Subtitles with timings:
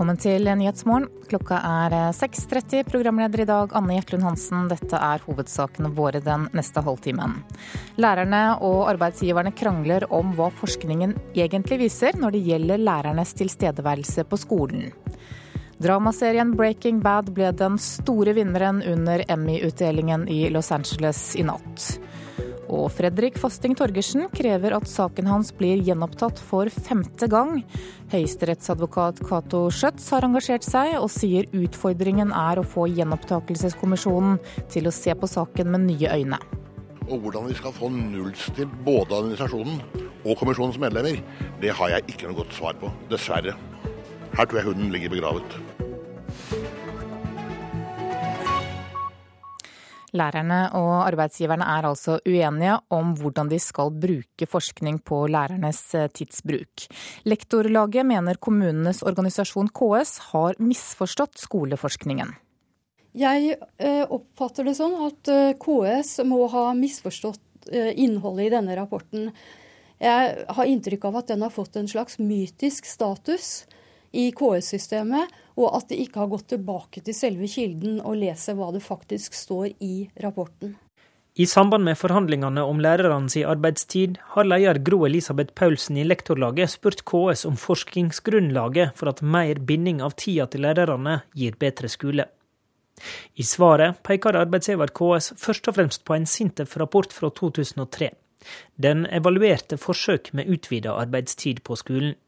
[0.00, 1.10] Velkommen til Nyhetsmorgen.
[1.28, 2.86] Klokka er 6.30.
[2.88, 4.62] Programleder i dag Anne Gjertlund Hansen.
[4.70, 7.34] Dette er hovedsakene våre den neste halvtimen.
[8.00, 14.40] Lærerne og arbeidsgiverne krangler om hva forskningen egentlig viser når det gjelder lærernes tilstedeværelse på
[14.40, 14.88] skolen.
[15.84, 21.90] Dramaserien Breaking Bad ble den store vinneren under Emmy-utdelingen i Los Angeles i natt.
[22.70, 27.64] Og Fredrik Fasting Torgersen krever at saken hans blir gjenopptatt for femte gang.
[28.12, 34.38] Høyesterettsadvokat Cato Schjøtz har engasjert seg, og sier utfordringen er å få gjenopptakelseskommisjonen
[34.70, 36.38] til å se på saken med nye øyne.
[37.10, 39.80] Og hvordan vi skal få nullstilt både administrasjonen
[40.22, 41.18] og kommisjonens medlemmer,
[41.58, 42.92] det har jeg ikke noe godt svar på.
[43.10, 43.56] Dessverre.
[44.36, 45.58] Her tror jeg hunden ligger begravet.
[50.16, 56.08] Lærerne og arbeidsgiverne er altså uenige om hvordan de skal bruke forskning på lærernes eh,
[56.10, 56.86] tidsbruk.
[57.30, 62.34] Lektorlaget mener kommunenes organisasjon KS har misforstått skoleforskningen.
[63.14, 69.28] Jeg eh, oppfatter det sånn at eh, KS må ha misforstått innholdet i denne rapporten.
[70.00, 73.66] Jeg har inntrykk av at den har fått en slags mytisk status
[74.16, 75.28] i KS-systemet,
[75.60, 79.36] og at de ikke har gått tilbake til selve kilden og leser hva det faktisk
[79.36, 80.76] står i rapporten.
[81.38, 87.04] I samband med forhandlingene om lærernes arbeidstid har leder Gro Elisabeth Paulsen i Lektorlaget spurt
[87.06, 92.26] KS om forskningsgrunnlaget for at mer binding av tida til lærerne gir bedre skole.
[93.38, 98.10] I svaret peker arbeidsgiver KS først og fremst på en Sintef-rapport fra 2003.
[98.76, 102.18] Den evaluerte forsøk med utvida arbeidstid på skolen.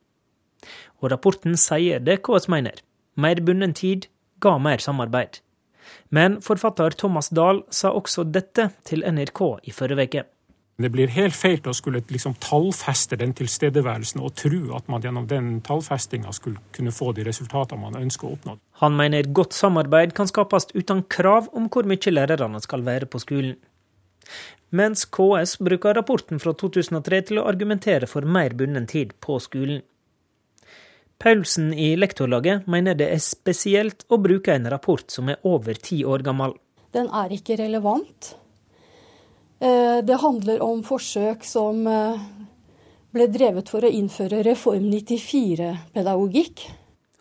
[1.02, 2.78] Og rapporten sier det KS mener.
[3.14, 4.08] Mer bunden tid
[4.40, 5.40] ga mer samarbeid.
[6.08, 10.24] Men forfatter Thomas Dahl sa også dette til NRK i forrige uke.
[10.82, 15.28] Det blir helt feil å skulle liksom tallfeste den tilstedeværelsen og tro at man gjennom
[15.30, 18.56] den tallfestinga skulle kunne få de resultatene man ønsker å oppnå.
[18.80, 23.20] Han mener godt samarbeid kan skapes uten krav om hvor mye lærerne skal være på
[23.22, 23.54] skolen.
[24.72, 29.82] Mens KS bruker rapporten fra 2003 til å argumentere for mer bunden tid på skolen.
[31.22, 36.00] Paulsen i Lektorlaget mener det er spesielt å bruke en rapport som er over ti
[36.02, 36.56] år gammel.
[36.90, 38.32] Den er ikke relevant.
[39.62, 42.24] Eh, det handler om forsøk som eh,
[43.14, 46.64] ble drevet for å innføre Reform 94-pedagogikk.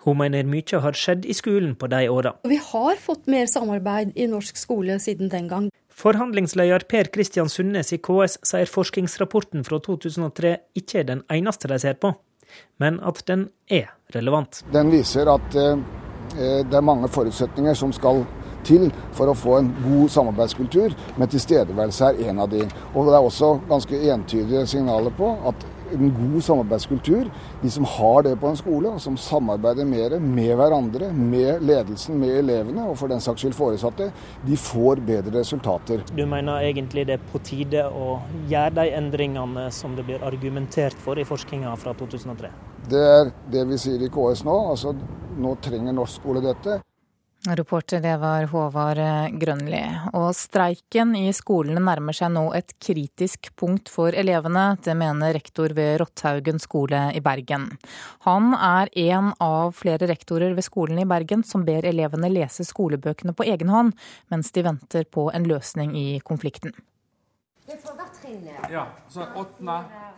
[0.02, 2.34] Hun mener mye har skjedd i skolen på de åra.
[2.50, 5.70] Vi har fått mer samarbeid i norsk skole siden den gang.
[5.94, 11.78] Forhandlingsleder Per Kristian Sundnes i KS sier forskningsrapporten fra 2003 ikke er den eneste de
[11.86, 12.16] ser på
[12.82, 14.64] men at den er relevant.
[14.74, 15.82] Den viser at eh,
[16.38, 18.24] det er mange forutsetninger som skal
[18.68, 22.64] til for å få en god samarbeidskultur, men tilstedeværelse er en av de.
[22.94, 27.30] Og Det er også ganske entydige signaler på at en god samarbeidskultur,
[27.62, 32.20] de som har det på en skole, og som samarbeider mer med hverandre, med ledelsen,
[32.22, 34.12] med elevene og for den saks skyld foresatte,
[34.48, 36.06] de får bedre resultater.
[36.16, 38.20] Du mener egentlig det er på tide å
[38.52, 42.52] gjøre de endringene som det blir argumentert for i forskninga fra 2003?
[42.92, 44.56] Det er det vi sier i KS nå.
[44.74, 44.96] altså
[45.42, 46.82] Nå trenger norsk skole dette.
[47.50, 49.00] Reporter det var Håvard
[49.42, 49.82] Grønli.
[50.14, 54.76] Og streiken i skolene nærmer seg nå et kritisk punkt for elevene.
[54.78, 57.66] Det mener rektor ved Rotthaugen skole i Bergen.
[58.28, 63.34] Han er en av flere rektorer ved skolen i Bergen som ber elevene lese skolebøkene
[63.34, 63.98] på egen hånd,
[64.30, 66.78] mens de venter på en løsning i konflikten.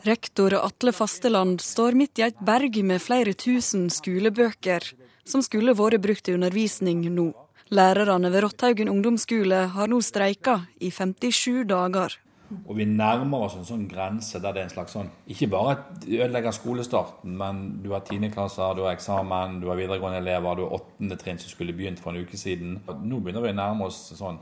[0.03, 4.91] Rektor Atle Fasteland står midt i et berg med flere tusen skolebøker
[5.25, 7.31] som skulle vært brukt til undervisning nå.
[7.73, 12.19] Lærerne ved Rotthaugen ungdomsskole har nå streika i 57 dager.
[12.67, 15.77] Og vi nærmer oss en sånn grense der det er en slags sånn Ikke bare
[16.05, 20.75] ødelegger skolestarten, men du har tiendeklasser, du har eksamen, du har videregående elever, du har
[20.77, 22.81] åttende trinn som skulle begynt for en uke siden.
[22.85, 24.41] Nå begynner vi å nærme oss sånn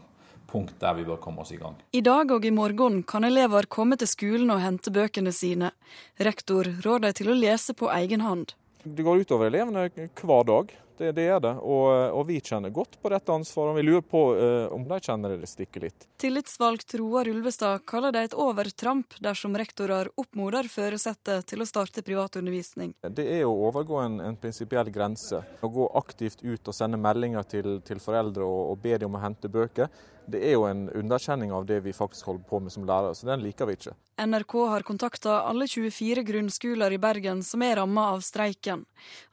[0.52, 1.78] punkt der vi bør komme oss i gang.
[1.96, 5.72] I dag og i morgen kan elever komme til skolen og hente bøkene sine.
[6.20, 8.52] Rektor rår dem til å lese på egen hånd.
[8.84, 10.72] Det går utover elevene hver dag.
[11.02, 11.52] Det, det er det.
[11.66, 13.74] Og, og, vi kjenner godt på dette ansvaret.
[13.80, 16.06] Vi lurer på eh, om de kjenner det stikker litt.
[16.22, 22.94] Tillitsvalgt Roar Ulvestad kaller det et overtramp dersom rektorer oppmoder føresette til å starte privatundervisning.
[23.02, 25.42] Det er å overgå en, en prinsipiell grense.
[25.42, 29.18] Å gå aktivt ut og sende meldinger til, til foreldre og, og be dem om
[29.18, 29.90] å hente bøker
[30.26, 33.28] det er jo en underkjenning av det vi faktisk holder på med som lærere, så
[33.30, 33.96] den liker vi ikke.
[34.22, 38.84] NRK har kontakta alle 24 grunnskoler i Bergen som er ramma av streiken.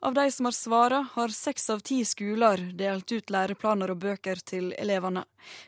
[0.01, 4.41] Av de som har svara, har seks av ti skoler delt ut læreplaner og bøker
[4.41, 5.27] til elevene.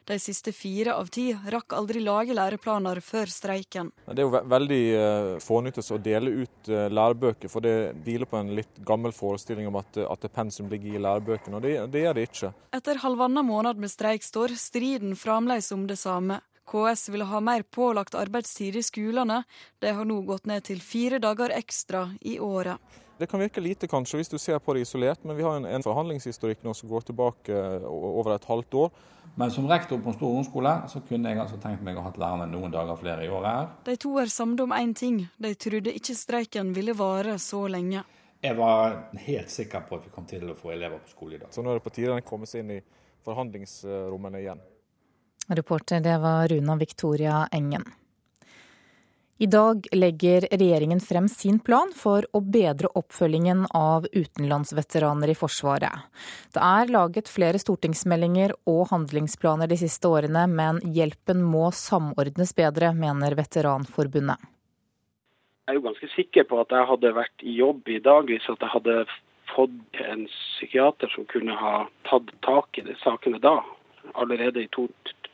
[0.08, 3.90] De siste fire av ti rakk aldri lage læreplaner før streiken.
[4.06, 8.28] Det er jo ve veldig uh, fånyttes å dele ut uh, lærebøker, for det hviler
[8.30, 12.06] på en litt gammel forestilling om at, at pensum ligger i lærebøkene, og det, det
[12.06, 12.52] gjør det ikke.
[12.80, 16.40] Etter halvannen måned med streik står striden fremdeles om det samme.
[16.70, 19.42] KS ville ha mer pålagt arbeidstid i skolene.
[19.78, 22.78] De har nå gått ned til fire dager ekstra i året.
[23.20, 25.66] Det kan virke lite kanskje hvis du ser på det isolert, men vi har en,
[25.68, 28.94] en forhandlingshistorikk nå som går tilbake over et halvt år.
[29.36, 32.14] Men som rektor på en stor ungdomsskole så kunne jeg altså tenkt meg å ha
[32.16, 33.68] lærerne noen dager flere i året her.
[33.90, 35.20] De to er samde om én ting.
[35.36, 38.06] De trodde ikke streiken ville vare så lenge.
[38.40, 38.96] Jeg var
[39.26, 41.52] helt sikker på at vi kom til å få elever på skole i dag.
[41.52, 42.82] Så nå er det på tide å komme seg inn i
[43.26, 44.62] forhandlingsrommene igjen.
[45.50, 47.84] Reporter det var Runa Victoria Engen.
[49.42, 56.02] I dag legger regjeringen frem sin plan for å bedre oppfølgingen av utenlandsveteraner i Forsvaret.
[56.52, 62.92] Det er laget flere stortingsmeldinger og handlingsplaner de siste årene, men hjelpen må samordnes bedre,
[62.92, 64.36] mener Veteranforbundet.
[65.64, 68.44] Jeg er jo ganske sikker på at jeg hadde vært i jobb i dag hvis
[68.50, 68.98] jeg hadde
[69.54, 71.74] fått en psykiater som kunne ha
[72.10, 73.56] tatt tak i de sakene da,
[74.20, 74.70] allerede i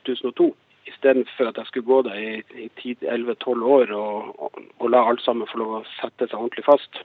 [0.07, 0.49] 2002
[0.87, 5.23] istedenfor at jeg skulle gå der i, i 11-12 år og, og, og, la alt
[5.25, 7.01] sammen få lov å sette seg ordentlig fast.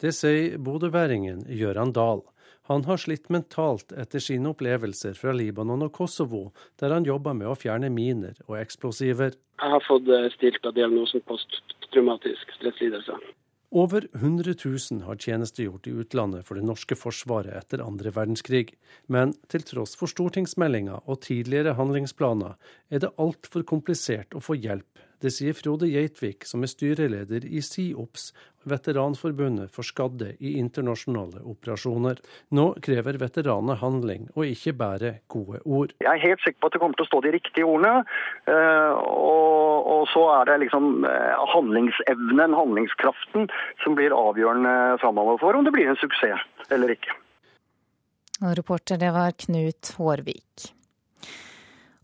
[0.00, 2.24] Det sier bodøværingen Gøran Dahl.
[2.66, 6.48] Han har slitt mentalt etter sine opplevelser fra Libanon og Kosovo,
[6.80, 9.36] der han jobber med å fjerne miner og eksplosiver.
[9.62, 13.20] Jeg har fått eh, stilt av diagnosen posttraumatisk stresslidelse.
[13.70, 18.76] Over 100 000 har tjenestegjort i utlandet for det norske forsvaret etter andre verdenskrig,
[19.10, 22.54] men til tross for stortingsmeldinga og tidligere handlingsplaner
[22.90, 27.62] er det altfor komplisert å få hjelp det sier Frode Geitvik, som er styreleder i
[27.64, 28.30] SIOPS,
[28.66, 32.18] veteranforbundet for skadde i internasjonale operasjoner.
[32.58, 35.94] Nå krever veteranene handling, og ikke bare gode ord.
[36.02, 38.02] Jeg er helt sikker på at det kommer til å stå de riktige ordene.
[38.50, 43.46] Eh, og, og så er det liksom eh, handlingsevnen, handlingskraften,
[43.84, 47.14] som blir avgjørende framover for om det blir en suksess eller ikke.
[48.44, 50.75] Og reporter, det var Knut Hårvik.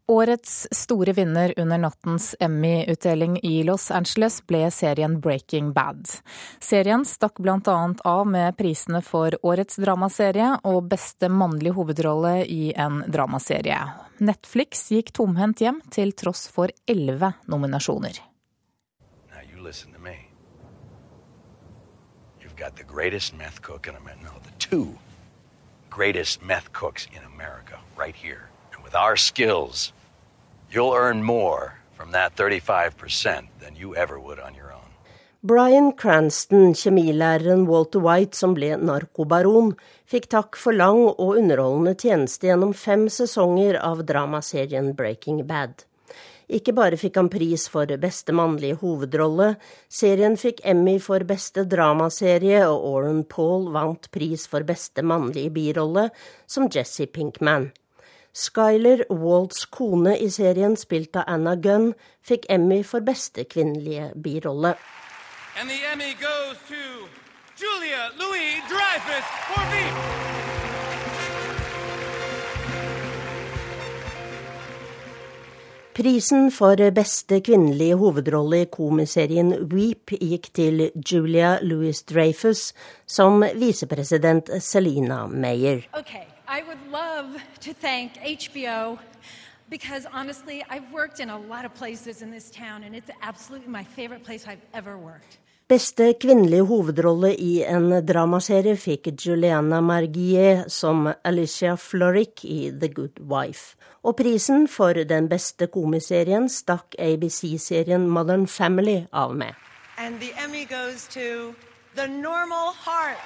[0.06, 6.08] Årets store vinner under nattens Emmy-utdeling i Los Angeles ble serien Breaking Bad.
[6.60, 7.94] Serien stakk bl.a.
[8.04, 13.78] av med prisene for årets dramaserie og beste mannlige hovedrolle i en dramaserie.
[14.18, 18.18] Netflix gikk tomhendt hjem til tross for elleve nominasjoner.
[25.94, 26.42] greatest
[28.92, 29.92] with our skills,
[30.70, 34.80] you'll earn more from that 35% than you ever would on your own.
[35.42, 39.72] Brian Cranston, kjemilæreren Walter White som ble narkobaron,
[40.06, 45.86] fikk takk for lang og underholdende tjeneste gjennom fem sesonger av dramaserien Breaking Bad.
[46.52, 49.54] Ikke bare fikk han pris for beste mannlige hovedrolle,
[49.88, 56.10] serien fikk Emmy for beste dramaserie, og Oren Paul vant pris for beste mannlige birolle
[56.46, 57.72] som Jesse Pinkman.
[58.32, 61.92] Skyler Walds kone i serien, spilt av Anna Gunn,
[62.24, 64.74] fikk Emmy for beste kvinnelige birolle.
[67.62, 70.22] Julia Louis Dreyfus for Veep.
[75.92, 82.70] Prisen for beste kvinnelige hovedrolle i komiserien Weep gikk til Julia Louis Dreyfus
[83.06, 85.84] som visepresident Selina Meyer.
[85.92, 86.31] Okay.
[86.52, 88.98] I would love to thank HBO
[89.70, 93.68] because honestly, I've worked in a lot of places in this town, and it's absolutely
[93.68, 95.38] my favorite place I've ever worked.
[95.68, 103.20] Beste kvinnelige hovedrolle i en dramaserie fikk Juliana Margier som Alicia Florrick i The Good
[103.20, 103.76] Wife.
[104.04, 109.54] Og prisen for den beste komiserien stakk ABC-serien Modern Family av med.
[109.96, 111.54] And the Emmy goes to
[111.96, 113.20] The Normal Heart.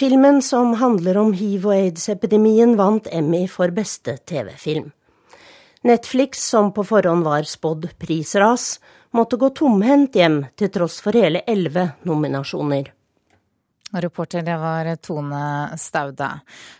[0.00, 4.86] Filmen som handler om hiv- og aids-epidemien, vant Emmy for beste TV-film.
[5.84, 8.78] Netflix, som på forhånd var spådd prisras,
[9.12, 12.88] måtte gå tomhendt hjem til tross for hele elleve nominasjoner.
[13.92, 16.28] Reporter det var Tone Staude.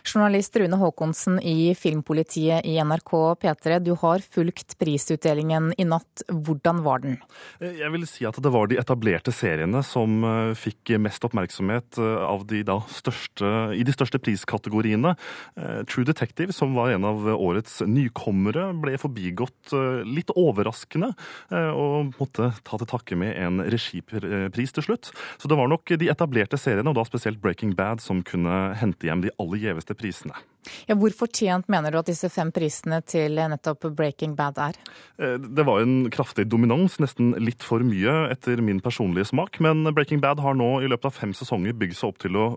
[0.03, 6.23] Journalist Rune Haakonsen i Filmpolitiet i NRK P3, du har fulgt prisutdelingen i natt.
[6.31, 7.17] Hvordan var den?
[7.59, 12.23] Jeg vil si at det var de etablerte seriene som eh, fikk mest oppmerksomhet eh,
[12.23, 12.63] av de
[12.95, 15.15] største, i de største priskategoriene.
[15.59, 19.73] Eh, True Detective, som var en av årets nykommere, ble forbigått
[20.07, 21.11] litt overraskende,
[21.51, 25.09] og måtte ta til takke med en regipris til slutt.
[25.41, 26.89] Så det var nok de etablerte seriene.
[26.89, 30.37] og da da spesielt Breaking Bad som kunne hente hjem de aller gjeveste prisene.
[30.85, 34.77] Ja, hvor fortjent mener du at disse fem prisene til nettopp Breaking Bad er?
[35.21, 39.57] Eh, det var en kraftig dominans, nesten litt for mye etter min personlige smak.
[39.63, 42.47] Men Breaking Bad har nå i løpet av fem sesonger bygd seg opp til å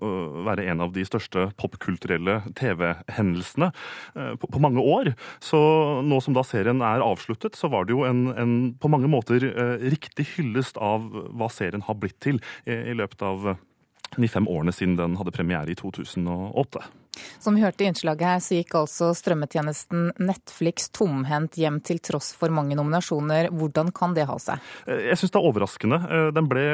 [0.44, 5.14] være en av de største popkulturelle TV-hendelsene øh, på mange år.
[5.44, 5.58] Så
[6.04, 9.48] nå som da serien er avsluttet, så var det jo en, en på mange måter
[9.48, 13.54] øh, riktig hyllest av hva serien har blitt til i løpet av
[14.22, 16.84] de fem årene siden den hadde premiere i 2008.
[17.42, 22.32] Som vi hørte i innslaget her, så gikk altså strømmetjenesten Netflix tomhendt hjem til tross
[22.36, 23.50] for mange nominasjoner.
[23.54, 24.62] Hvordan kan det ha seg?
[24.88, 26.00] Eh, jeg syns det er overraskende.
[26.04, 26.64] Eh, ble,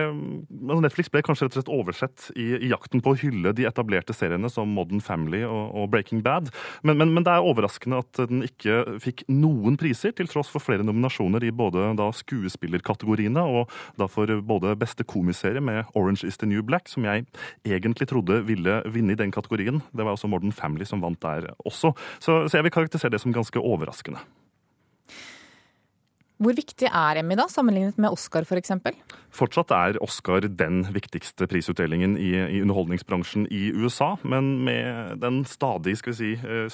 [0.66, 3.66] altså Netflix ble kanskje rett og slett oversett i, i, jakten på å hylle de
[3.68, 6.50] etablerte seriene som Modern Family og, og Breaking Bad.
[6.82, 10.62] Men, men, men, det er overraskende at den ikke fikk noen priser, til tross for
[10.62, 13.70] flere nominasjoner i både skuespillerkategoriene og
[14.00, 17.26] da for både beste komiserie med Orange is the New Black, som jeg
[17.66, 19.82] egentlig trodde ville vinne i den kategorien.
[19.92, 21.94] Det var altså Modern Family som vant der også.
[22.18, 24.22] Så, så jeg vil karakterisere det som ganske overraskende.
[26.40, 28.72] Hvor viktig er Emmy da, sammenlignet med Oscar f.eks.?
[28.80, 35.42] For Fortsatt er Oscar den viktigste prisutdelingen i, i, underholdningsbransjen i USA, men med den
[35.44, 36.64] stadig skal vi si, eh,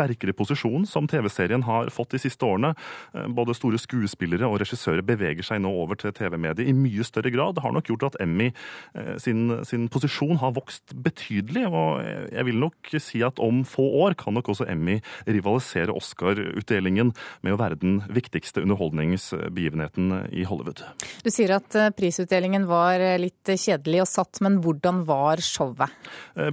[0.00, 2.72] sterkere posisjon som TV-serien har fått de siste årene.
[3.14, 7.32] Eh, både store skuespillere og regissører beveger seg nå over til TV-mediet i mye større
[7.34, 7.56] grad.
[7.56, 8.50] Det har nok gjort at Emmy
[8.94, 11.66] eh, sin, sin, posisjon har vokst betydelig.
[11.68, 17.12] Og jeg vil nok si at om få år kan nok også Emmy rivalisere Oscar-utdelingen
[17.44, 20.84] med å være den viktigste underholdningsbegivenheten i Hollywood.
[21.24, 25.92] Du sier at eh, prisutdelingen var litt kjedelig og satt, men hvordan var showet?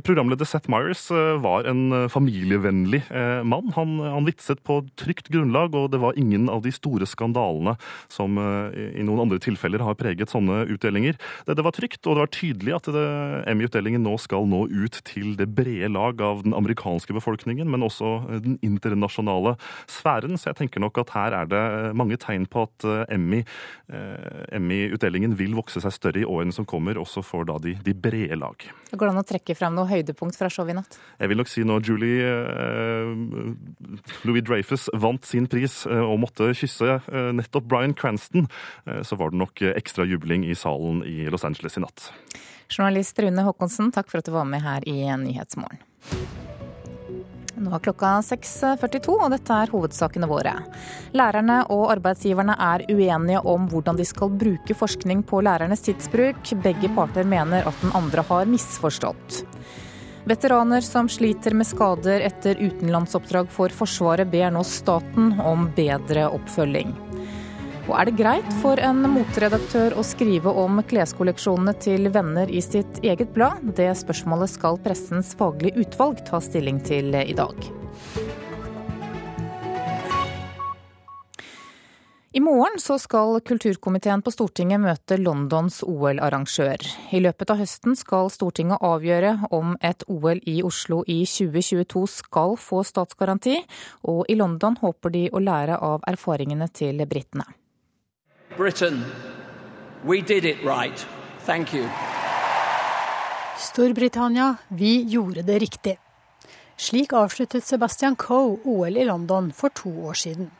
[0.05, 1.03] Programleder Seth Myers
[1.43, 3.03] var en familievennlig
[3.44, 3.72] mann.
[3.75, 7.75] Han, han vitset på trygt grunnlag, og det var ingen av de store skandalene
[8.12, 11.17] som eh, i noen andre tilfeller har preget sånne utdelinger.
[11.48, 12.89] Det, det var trygt, og det var tydelig at
[13.48, 18.13] Emmy-utdelingen nå skal nå ut til det brede lag av den amerikanske befolkningen, men også
[18.27, 19.58] eh, den internasjonale
[19.91, 20.38] sfæren.
[20.38, 21.63] Så jeg tenker nok at her er det
[21.98, 23.44] mange tegn på at eh, Emmy,
[23.88, 28.36] Emmy-utdelingen vil vokse seg større i årene som kommer, også for da de, de brede
[28.39, 28.67] lag.
[28.91, 30.98] Går det an å trekke frem noe høydepunkt fra showet i natt?
[31.20, 32.32] Jeg vil nok si nå Julie
[34.27, 38.47] Louis Dreyfus vant sin pris eh, og måtte kysse eh, nettopp Bryan Cranston,
[38.86, 42.12] eh, så var det nok ekstra jubling i salen i Los Angeles i natt.
[42.67, 45.83] Journalist Rune Håkonsen, takk for at du var med her i Nyhetsmorgen.
[47.57, 50.53] Nå er klokka 6.42, og dette er hovedsakene våre.
[51.17, 56.53] Lærerne og arbeidsgiverne er uenige om hvordan de skal bruke forskning på lærernes tidsbruk.
[56.62, 59.41] Begge parter mener at den andre har misforstått.
[60.27, 66.91] Veteraner som sliter med skader etter utenlandsoppdrag for Forsvaret, ber nå staten om bedre oppfølging.
[67.88, 73.00] Og er det greit for en moteredaktør å skrive om kleskolleksjonene til venner i sitt
[73.07, 73.63] eget blad?
[73.79, 77.69] Det spørsmålet skal pressens faglige utvalg ta stilling til i dag.
[82.38, 86.84] I morgen så skal kulturkomiteen på Stortinget møte Londons OL-arrangør.
[87.17, 92.53] I løpet av høsten skal Stortinget avgjøre om et OL i Oslo i 2022 skal
[92.62, 93.56] få statsgaranti,
[94.06, 97.48] og i London håper de å lære av erfaringene til britene.
[98.53, 99.01] Britain,
[100.06, 101.08] we did it right.
[101.48, 101.89] Thank you.
[103.58, 105.98] Storbritannia, vi gjorde det riktig.
[106.77, 110.53] Slik avsluttet Sebastian Coe OL i London for to år siden.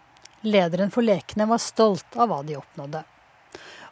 [0.48, 3.04] Lederen for lekene var stolt av hva de oppnådde.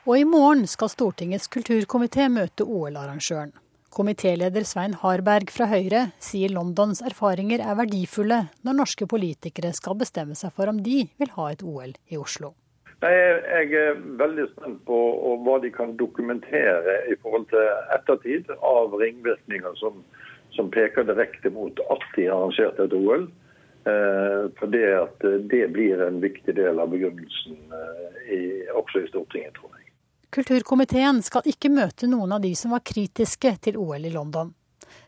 [0.06, 3.52] Og i morgen skal Stortingets kulturkomité møte OL-arrangøren.
[3.96, 10.36] Komitéleder Svein Harberg fra Høyre sier Londons erfaringer er verdifulle når norske politikere skal bestemme
[10.36, 12.54] seg for om de vil ha et OL i Oslo.
[13.04, 15.00] Jeg er veldig spent på
[15.44, 20.00] hva de kan dokumentere i forhold til ettertid av ringvirkninger som,
[20.56, 23.28] som peker direkte mot at de arrangerte et OL.
[23.86, 28.40] Eh, for det, at eh, det blir en viktig del av begrunnelsen eh, i,
[28.74, 29.92] også i Stortinget, tror jeg.
[30.34, 34.50] Kulturkomiteen skal ikke møte noen av de som var kritiske til OL i London.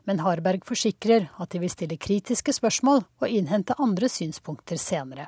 [0.06, 5.28] Men Harberg forsikrer at de vil stille kritiske spørsmål og innhente andre synspunkter senere.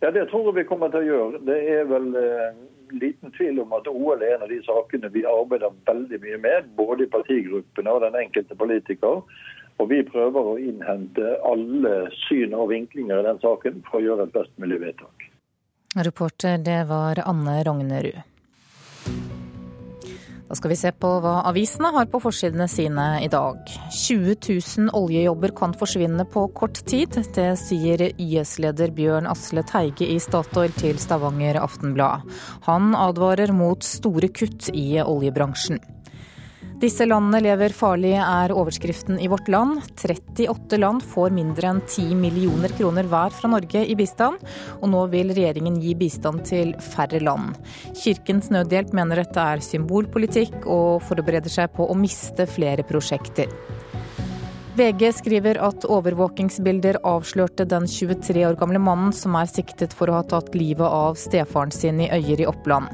[0.00, 1.42] Ja, Det tror jeg vi kommer til å gjøre.
[1.50, 2.62] Det er vel eh,
[2.94, 6.70] liten tvil om at OL er en av de sakene vi arbeider veldig mye med,
[6.78, 9.22] både i partigruppene og den enkelte politiker.
[9.82, 11.94] Og vi prøver å innhente alle
[12.26, 15.26] syn og vinklinger i den saken for å gjøre et best mulig vedtak.
[15.94, 18.22] Reporter, det var Anne Rognerud.
[20.48, 23.56] Da skal vi se på hva avisene har på forsidene sine i dag.
[23.90, 27.16] 20 000 oljejobber kan forsvinne på kort tid.
[27.34, 32.28] Det sier YS-leder Bjørn Asle Teige i Statoil til Stavanger Aftenblad.
[32.68, 35.80] Han advarer mot store kutt i oljebransjen.
[36.82, 39.78] Disse landene lever farlig, er overskriften i Vårt Land.
[39.94, 44.42] 38 land får mindre enn 10 millioner kroner hver fra Norge i bistand,
[44.80, 47.54] og nå vil regjeringen gi bistand til færre land.
[48.02, 53.54] Kirkens Nødhjelp mener dette er symbolpolitikk, og forbereder seg på å miste flere prosjekter.
[54.74, 60.16] VG skriver at overvåkingsbilder avslørte den 23 år gamle mannen som er siktet for å
[60.16, 62.90] ha tatt livet av stefaren sin i Øyer i Oppland.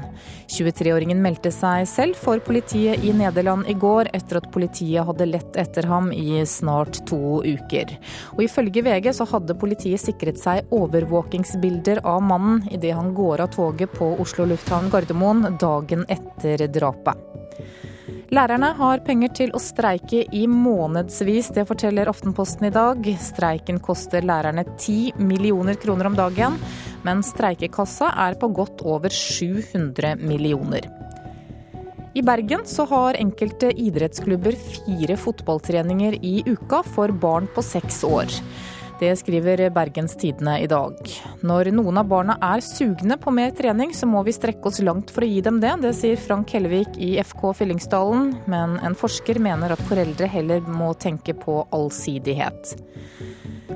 [0.53, 5.57] 23-åringen meldte seg selv for politiet i Nederland i går, etter at politiet hadde lett
[5.57, 7.97] etter ham i snart to uker.
[8.35, 13.55] Og Ifølge VG så hadde politiet sikret seg overvåkingsbilder av mannen idet han går av
[13.57, 17.30] toget på Oslo lufthavn Gardermoen dagen etter drapet.
[18.31, 23.03] Lærerne har penger til å streike i månedsvis, det forteller Aftenposten i dag.
[23.19, 26.55] Streiken koster lærerne 10 millioner kroner om dagen,
[27.03, 30.87] men streikekassa er på godt over 700 millioner.
[32.15, 38.31] I Bergen så har enkelte idrettsklubber fire fotballtreninger i uka for barn på seks år.
[39.01, 40.93] Det skriver Bergens Tidende i dag.
[41.41, 45.09] Når noen av barna er sugne på mer trening, så må vi strekke oss langt
[45.09, 45.71] for å gi dem det.
[45.81, 50.91] Det sier Frank Hellevik i FK Fyllingsdalen, men en forsker mener at foreldre heller må
[51.01, 52.75] tenke på allsidighet.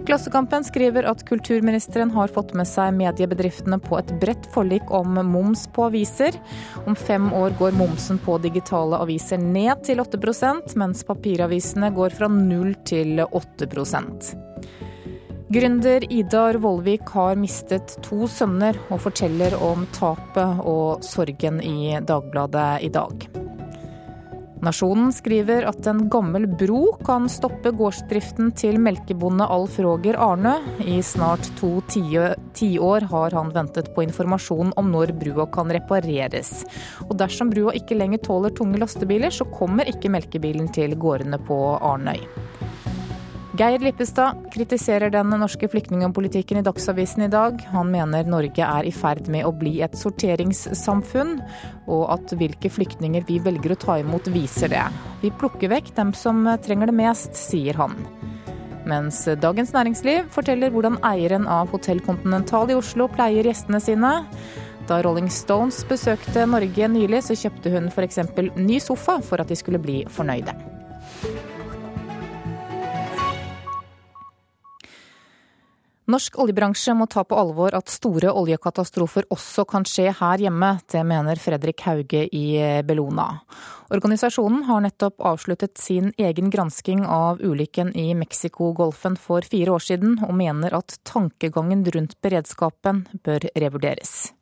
[0.06, 5.66] Klassekampen skriver at kulturministeren har fått med seg mediebedriftene på et bredt forlik om moms
[5.74, 6.38] på aviser.
[6.86, 12.30] Om fem år går momsen på digitale aviser ned til 8% mens papiravisene går fra
[12.30, 13.74] 0 til 8
[15.50, 22.88] Gründer Idar Vollvik har mistet to sønner, og forteller om tapet og sorgen i Dagbladet
[22.88, 23.28] i dag.
[24.66, 30.56] Nasjonen skriver at en gammel bro kan stoppe gårdsdriften til melkebonde Alf Roger Arnø.
[30.82, 36.64] I snart to tiår har han ventet på informasjon om når brua kan repareres.
[37.06, 41.60] Og dersom brua ikke lenger tåler tunge lastebiler, så kommer ikke melkebilen til gårdene på
[41.78, 42.26] Arnøy.
[43.56, 47.62] Geir Lippestad kritiserer den norske flyktningpolitikken i Dagsavisen i dag.
[47.72, 51.38] Han mener Norge er i ferd med å bli et sorteringssamfunn,
[51.88, 54.84] og at hvilke flyktninger vi velger å ta imot viser det.
[55.22, 57.96] Vi plukker vekk dem som trenger det mest, sier han.
[58.90, 64.16] Mens Dagens Næringsliv forteller hvordan eieren av Hotell Continental i Oslo pleier gjestene sine.
[64.90, 68.26] Da Rolling Stones besøkte Norge nylig, så kjøpte hun f.eks.
[68.60, 70.58] ny sofa for at de skulle bli fornøyde.
[76.06, 80.76] Norsk oljebransje må ta på alvor at store oljekatastrofer også kan skje her hjemme.
[80.86, 82.44] Det mener Fredrik Hauge i
[82.86, 83.26] Bellona.
[83.90, 90.20] Organisasjonen har nettopp avsluttet sin egen gransking av ulykken i Mexicogolfen for fire år siden,
[90.22, 94.36] og mener at tankegangen rundt beredskapen bør revurderes.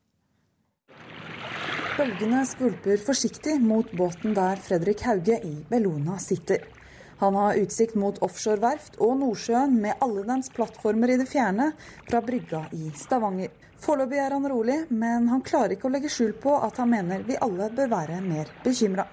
[1.94, 6.73] Bølgene skvulper forsiktig mot båten der Fredrik Hauge i Bellona sitter.
[7.22, 11.72] Han har utsikt mot offshoreverft og Nordsjøen med alle dens plattformer i det fjerne
[12.08, 13.52] fra brygga i Stavanger.
[13.84, 17.26] Foreløpig er han rolig, men han klarer ikke å legge skjul på at han mener
[17.26, 19.04] vi alle bør være mer bekymra.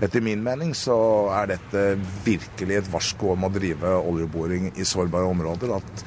[0.00, 0.96] Etter min mening så
[1.34, 1.82] er dette
[2.24, 5.74] virkelig et varsko om å drive oljeboring i sårbare områder.
[5.76, 6.04] At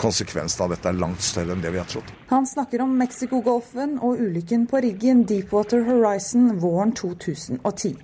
[0.00, 2.10] konsekvensen av dette er langt større enn det vi har trodd.
[2.32, 7.96] Han snakker om Mexicogolfen og ulykken på riggen Deepwater Horizon våren 2010.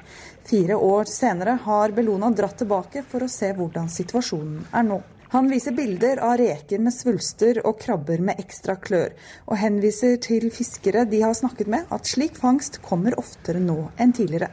[0.46, 5.00] Fire år senere har Bellona dratt tilbake for å se hvordan situasjonen er nå.
[5.32, 9.16] Han viser bilder av reker med svulster og krabber med ekstra klør,
[9.50, 14.14] og henviser til fiskere de har snakket med at slik fangst kommer oftere nå enn
[14.14, 14.52] tidligere.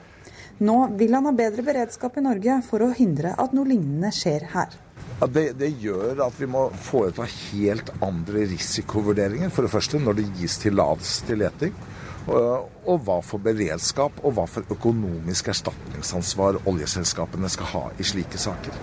[0.65, 4.49] Nå vil han ha bedre beredskap i Norge for å hindre at noe lignende skjer
[4.55, 4.73] her.
[5.19, 9.53] Ja, det, det, gjør at vi må foreta helt andre risikovurderinger.
[9.53, 11.77] For det første når det gis tillatelse til leting.
[12.27, 18.39] Og, og hva for beredskap og hva for økonomisk erstatningsansvar oljeselskapene skal ha i slike
[18.39, 18.77] saker.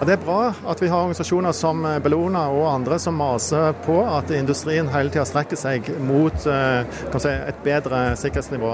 [0.00, 3.98] Ja, det er bra at vi har organisasjoner som Bellona og andre som maser på
[4.08, 8.70] at industrien hele tida strekker seg mot eh, si, et bedre sikkerhetsnivå.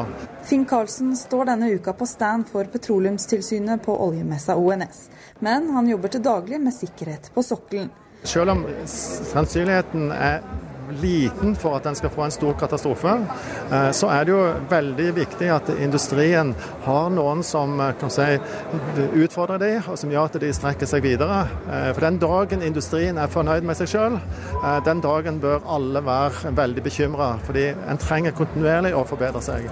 [0.47, 5.09] Finn Karlsen står denne uka på stand for Petroleumstilsynet på oljemessa ONS.
[5.43, 7.91] Men han jobber til daglig med sikkerhet på sokkelen.
[8.23, 10.47] Selv om sannsynligheten er
[11.01, 13.15] liten for at den skal få en stor katastrofe,
[13.73, 16.55] eh, så er det jo veldig viktig at industrien
[16.87, 18.29] har noen som eh, kan si,
[19.15, 21.43] utfordrer dem, og som gjør at de strekker seg videre.
[21.67, 24.19] Eh, for den dagen industrien er fornøyd med seg sjøl,
[24.87, 27.37] den dagen bør alle være veldig bekymra.
[27.47, 29.71] Fordi en trenger kontinuerlig å forbedre seg.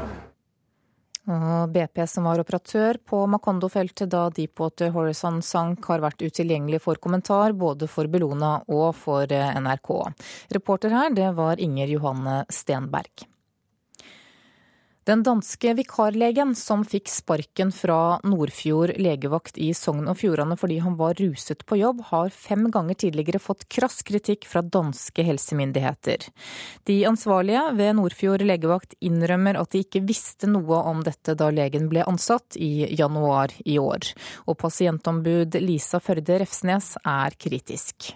[1.25, 7.57] BP, som var operatør på Macondo-feltet da Deepwater Horizon sank, har vært utilgjengelig for kommentar
[7.57, 9.93] både for Bellona og for NRK.
[10.53, 13.25] Reporter her, det var Inger Johanne Stenberg.
[15.05, 20.97] Den danske vikarlegen som fikk sparken fra Nordfjord legevakt i Sogn og Fjordane fordi han
[20.97, 26.25] var ruset på jobb, har fem ganger tidligere fått krass kritikk fra danske helsemyndigheter.
[26.89, 31.93] De ansvarlige ved Nordfjord legevakt innrømmer at de ikke visste noe om dette da legen
[31.93, 34.09] ble ansatt i januar i år.
[34.49, 38.15] Og pasientombud Lisa Førde Refsnes er kritisk.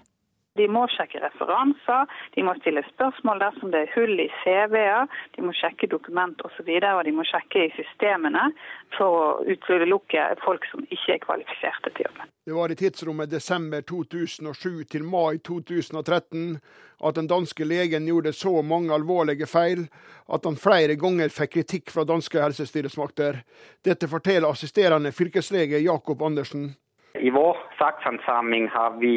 [0.59, 5.45] De må sjekke referanser, de må stille spørsmål dersom det er hull i CV-er, de
[5.47, 6.67] må sjekke dokument osv.
[6.67, 8.49] Og, så og de må sjekke i systemene
[8.97, 12.35] for å utelukke folk som ikke er kvalifiserte til jobben.
[12.49, 16.59] Det var i tidsrommet desember 2007 til mai 2013
[17.05, 19.85] at den danske legen gjorde så mange alvorlige feil
[20.33, 23.43] at han flere ganger fikk kritikk fra danske helsestyresmakter.
[23.85, 26.73] Dette forteller assisterende fylkeslege Jakob Andersen.
[27.21, 29.15] I vår sakshandsaming har vi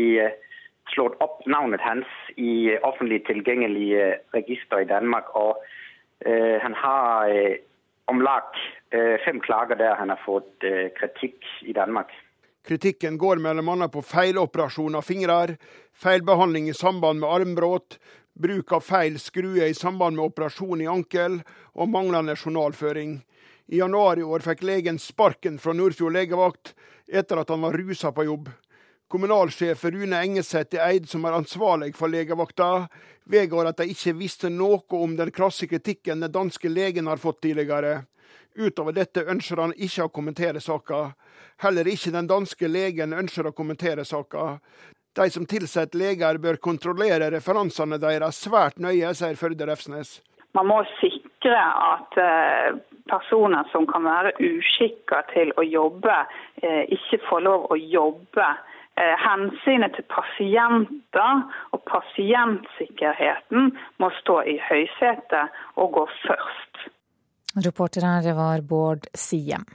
[0.94, 5.36] slået opp navnet hans i offentlig tilgjengelige register i Danmark.
[5.36, 5.64] Og
[6.26, 7.56] øh, han har øh,
[8.08, 8.50] om lag
[8.92, 10.68] øh, fem klager der han har fått
[11.00, 12.12] kritikk i Danmark.
[12.68, 13.88] Kritikken går bl.a.
[13.88, 15.58] på feiloperasjon av fingre,
[15.98, 17.98] feilbehandling i samband med armbrudd,
[18.38, 21.40] bruk av feil skrue i samband med operasjon i ankel
[21.74, 23.22] og manglende journalføring.
[23.72, 26.76] I januar i år fikk legen sparken fra Nordfjord legevakt
[27.08, 28.52] etter at han var rusa på jobb.
[29.12, 32.88] Kommunalsjef Rune Engeseth Eid, som er ansvarlig for legevakta,
[33.28, 37.42] vedgår at de ikke visste noe om den krasse kritikken den danske legen har fått
[37.44, 38.06] tidligere.
[38.56, 41.02] Utover dette ønsker han ikke å kommentere saka.
[41.60, 44.62] Heller ikke den danske legen ønsker å kommentere saka.
[45.20, 50.22] De som tilsetter leger, bør kontrollere referansene deres svært nøye, sier Førde Refsnes.
[50.56, 52.80] Man må sikre at eh,
[53.12, 56.20] personer som kan være uskikka til å jobbe,
[56.64, 58.54] eh, ikke får lov å jobbe
[59.26, 61.44] hensynet til pasienter
[61.76, 66.74] og pasientsikkerheten må stå i høysetet og gå først.
[67.68, 69.66] Reporter her var Bård Siem.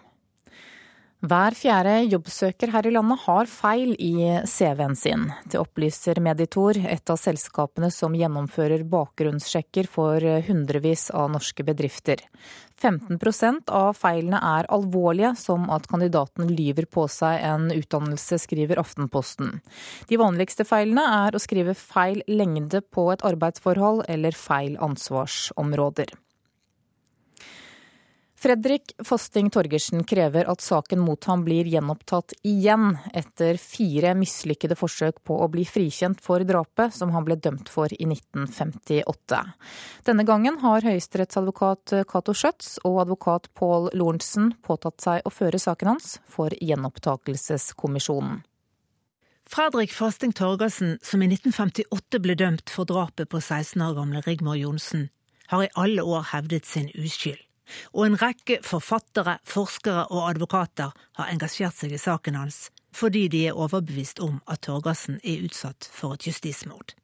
[1.25, 4.13] Hver fjerde jobbsøker her i landet har feil i
[4.45, 5.23] CV-en sin.
[5.49, 12.21] Det opplyser Meditor, et av selskapene som gjennomfører bakgrunnssjekker for hundrevis av norske bedrifter.
[12.77, 19.63] 15% av feilene er alvorlige, som at kandidaten lyver på seg en utdannelse, skriver Aftenposten.
[20.13, 26.13] De vanligste feilene er å skrive feil lengde på et arbeidsforhold eller feil ansvarsområder.
[28.39, 35.23] Fredrik Fasting Torgersen krever at saken mot ham blir gjenopptatt igjen, etter fire mislykkede forsøk
[35.25, 39.39] på å bli frikjent for drapet som han ble dømt for i 1958.
[40.05, 45.95] Denne gangen har høyesterettsadvokat Cato Schjøtz og advokat Pål Lorentzen påtatt seg å føre saken
[45.95, 48.45] hans for gjenopptakelseskommisjonen.
[49.49, 54.61] Fredrik Fasting Torgersen, som i 1958 ble dømt for drapet på 16 år gamle Rigmor
[54.61, 55.09] Johnsen,
[55.49, 57.46] har i alle år hevdet sin uskyld
[57.93, 63.43] og en rekke forfattere, forskere og advokater har engasjert seg i saken hans fordi de
[63.45, 66.95] er overbevist om at Torgersen er utsatt for et justismord.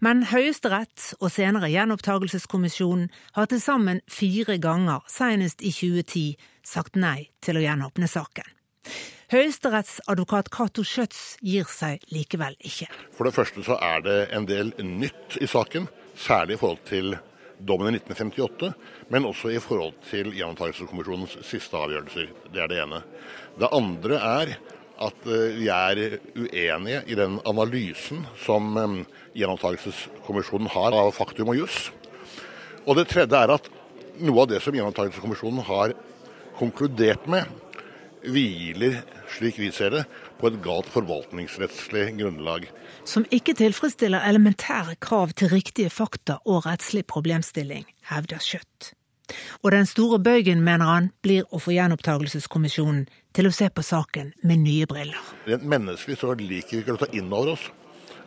[0.00, 7.28] Men Høyesterett og senere Gjenopptakelseskommisjonen har til sammen fire ganger, senest i 2010, sagt nei
[7.44, 8.54] til å gjenåpne saken.
[9.28, 12.88] Høyesterettsadvokat Cato Schjøtz gir seg likevel ikke.
[13.12, 17.18] For det første så er det en del nytt i saken, særlig i forhold til
[17.58, 18.72] dommen i 1958,
[19.12, 22.32] men også i forhold til Gjenopptakelseskommisjonens siste avgjørelser.
[22.54, 23.02] Det er det ene.
[23.58, 24.52] Det andre er
[24.98, 28.98] at eh, vi er uenige i den analysen som eh,
[29.38, 31.88] Gjenopptakelseskommisjonen har av faktum og juss.
[32.86, 33.70] Og det tredje er at
[34.18, 35.94] noe av det som Gjenopptakelseskommisjonen har
[36.58, 37.46] konkludert med,
[38.26, 40.04] hviler, slik vi ser det,
[40.38, 42.66] på et galt forvaltningsrettslig grunnlag
[43.08, 48.92] som ikke tilfredsstiller elementære krav til riktige fakta og rettslig problemstilling, hevder Skjøtt.
[49.62, 54.32] Og den store bøygen, mener han, blir å få gjenopptakelseskommisjonen til å se på saken
[54.48, 55.20] med nye briller.
[55.48, 57.66] Rent menneskelig så liker vi ikke å ta inn over oss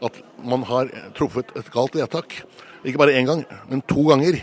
[0.02, 2.40] at man har truffet et galt vedtak.
[2.82, 4.42] Ikke bare én gang, men to ganger.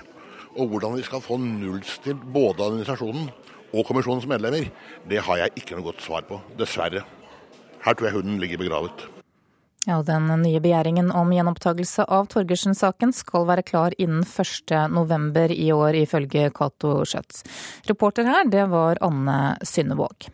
[0.58, 3.28] Og hvordan vi skal få nullstilt både administrasjonen
[3.74, 4.70] og kommisjonens medlemmer,
[5.10, 6.40] det har jeg ikke noe godt svar på.
[6.58, 7.04] Dessverre.
[7.82, 9.06] Her tror jeg hunden ligger begravet.
[9.88, 15.54] Ja, Den nye begjæringen om gjenopptakelse av Torgersen-saken skal være klar innen 1.11.
[15.54, 17.40] i år, ifølge Cato Schjøtz.
[17.88, 20.28] Reporter her, det var Anne Synnevåg.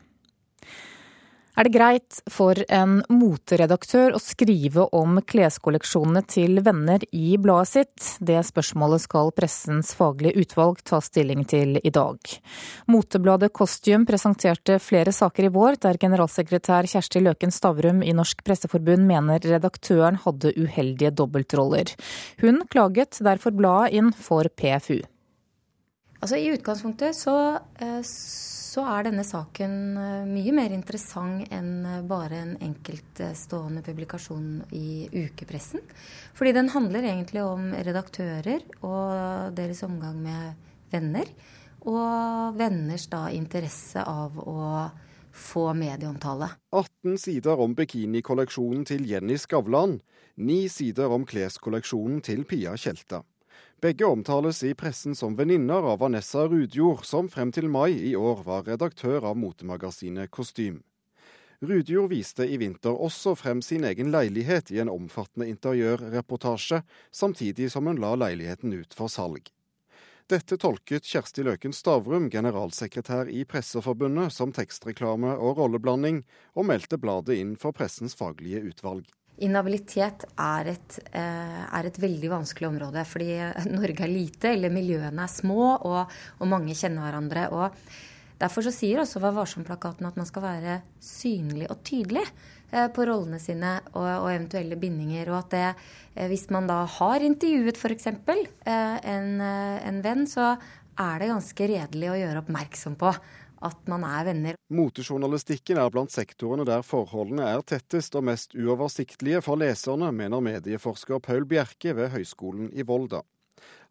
[1.54, 8.08] Er det greit for en moteredaktør å skrive om kleskolleksjonene til venner i bladet sitt?
[8.18, 12.18] Det spørsmålet skal pressens faglige utvalg ta stilling til i dag.
[12.90, 19.06] Motebladet Costume presenterte flere saker i vår der generalsekretær Kjersti Løken Stavrum i Norsk Presseforbund
[19.06, 21.94] mener redaktøren hadde uheldige dobbeltroller.
[22.42, 25.04] Hun klaget derfor bladet inn for PFU.
[26.18, 28.02] Altså I utgangspunktet så, eh,
[28.74, 35.06] så er denne saken eh, mye mer interessant enn eh, bare en enkeltstående publikasjon i
[35.12, 35.84] ukepressen.
[36.34, 41.30] Fordi den handler egentlig om redaktører og deres omgang med venner.
[41.84, 44.88] Og venners da interesse av å
[45.34, 46.48] få medieomtale.
[46.72, 49.98] 18 sider om bikinikolleksjonen til Jenny Skavlan.
[50.40, 53.22] Ni sider om kleskolleksjonen til Pia Tjelta.
[53.84, 58.38] Begge omtales i pressen som venninner av Vanessa Rudjord, som frem til mai i år
[58.46, 60.78] var redaktør av motemagasinet Kostym.
[61.60, 66.78] Rudjord viste i vinter også frem sin egen leilighet i en omfattende interiørreportasje,
[67.12, 69.50] samtidig som hun la leiligheten ut for salg.
[70.32, 76.22] Dette tolket Kjersti Løken Stavrum, generalsekretær i Presseforbundet, som tekstreklame og rolleblanding,
[76.56, 79.04] og meldte bladet inn for pressens faglige utvalg.
[79.42, 83.34] Inhabilitet er et, eh, er et, veldig vanskelig område, fordi
[83.78, 87.48] Norge er lite, eller miljøene er små, og, og mange kjenner hverandre.
[87.50, 87.74] og
[88.38, 92.24] Derfor sier også Vær varsom-plakaten at man skal være synlig og tydelig
[92.70, 95.32] eh, på rollene sine og, og, eventuelle bindinger.
[95.32, 95.68] Og at det,
[96.14, 98.10] eh, hvis man da har intervjuet f.eks.
[98.14, 100.54] En, en venn, så
[100.94, 103.10] er det ganske redelig å gjøre oppmerksom på
[103.64, 104.58] at man er venner.
[104.74, 111.22] Motejournalistikken er blant sektorene der forholdene er tettest og mest uoversiktlige for leserne, mener medieforsker
[111.24, 113.22] Paul Bjerke ved Høgskolen i Volda.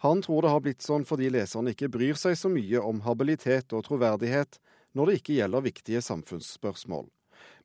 [0.04, 3.74] Han tror det har blitt sånn fordi leserne ikke bryr seg så mye om habilitet
[3.74, 4.60] og troverdighet
[4.94, 7.08] når det ikke gjelder viktige samfunnsspørsmål.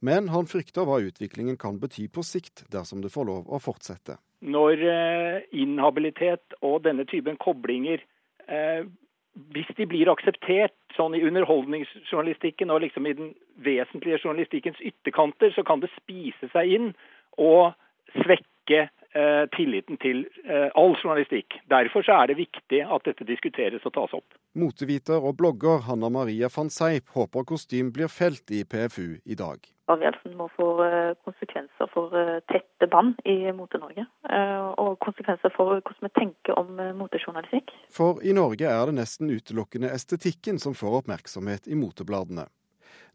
[0.01, 4.18] Men han frykter hva utviklingen kan bety på sikt, dersom det får lov å fortsette.
[4.47, 8.05] Når eh, inhabilitet og denne typen koblinger
[8.47, 8.87] eh,
[9.55, 13.33] hvis de blir akseptert sånn i underholdningsjournalistikken og liksom i den
[13.64, 16.90] vesentlige journalistikkens ytterkanter, så kan det spise seg inn
[17.38, 17.72] og
[18.16, 21.61] svekke eh, tilliten til eh, all journalistikk.
[21.70, 24.38] Derfor så er det viktig at dette diskuteres og tas opp.
[24.59, 29.62] Moteviter og blogger Hanna Maria van Seip håper kostym blir felt i PFU i dag
[29.92, 34.05] avgjørelsen må få eh, konsekvenser for eh, tette bånd i Mote-Norge.
[34.29, 37.72] Eh, og konsekvenser for hvordan vi tenker om motejournalistikk.
[37.94, 42.48] For i Norge er det nesten utelukkende estetikken som får oppmerksomhet i motebladene.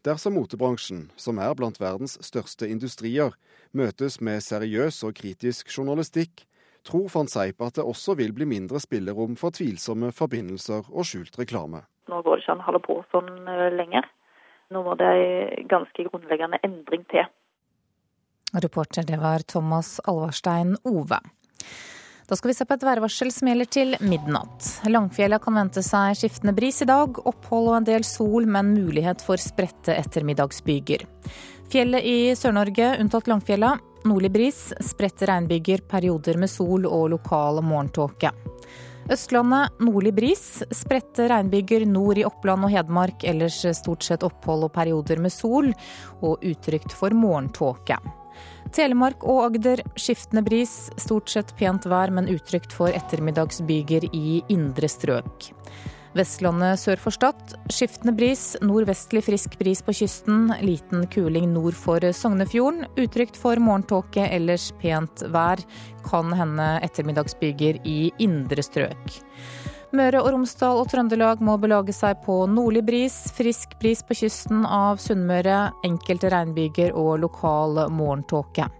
[0.04, 3.32] Dersom motebransjen, som er blant verdens største industrier,
[3.72, 6.44] møtes med seriøs og kritisk journalistikk,
[6.84, 11.38] tror van Seip at det også vil bli mindre spillerom for tvilsomme forbindelser og skjult
[11.40, 11.86] reklame.
[12.12, 13.32] Nå går det ikke an å holde på sånn
[13.78, 14.04] lenger.
[14.74, 17.28] Nå må det en ganske grunnleggende endring til.
[18.54, 21.18] Reporter det var Thomas Alvarstein Ove.
[22.24, 24.68] Da skal vi se på et værvarsel som gjelder til midnatt.
[24.88, 29.22] Langfjella kan vente seg skiftende bris i dag, opphold og en del sol, men mulighet
[29.22, 31.04] for spredte ettermiddagsbyger.
[31.72, 33.74] Fjellet i Sør-Norge unntatt Langfjella.
[34.08, 38.32] Nordlig bris, spredte regnbyger, perioder med sol og lokal morgentåke.
[39.12, 40.62] Østlandet nordlig bris.
[40.72, 43.24] Spredte regnbyger nord i Oppland og Hedmark.
[43.28, 45.72] Ellers stort sett opphold og perioder med sol,
[46.24, 47.98] og utrygt for morgentåke.
[48.74, 50.88] Telemark og Agder skiftende bris.
[50.96, 55.50] Stort sett pent vær, men utrygt for ettermiddagsbyger i indre strøk.
[56.14, 60.52] Vestlandet sør for Stad skiftende bris, nordvestlig frisk bris på kysten.
[60.62, 62.86] Liten kuling nord for Sognefjorden.
[63.02, 65.58] Utrygt for morgentåke, ellers pent vær.
[66.06, 69.18] Kan hende ettermiddagsbyger i indre strøk.
[69.94, 74.62] Møre og Romsdal og Trøndelag må belage seg på nordlig bris, frisk bris på kysten
[74.66, 78.70] av Sunnmøre, enkelte regnbyger og lokal morgentåke.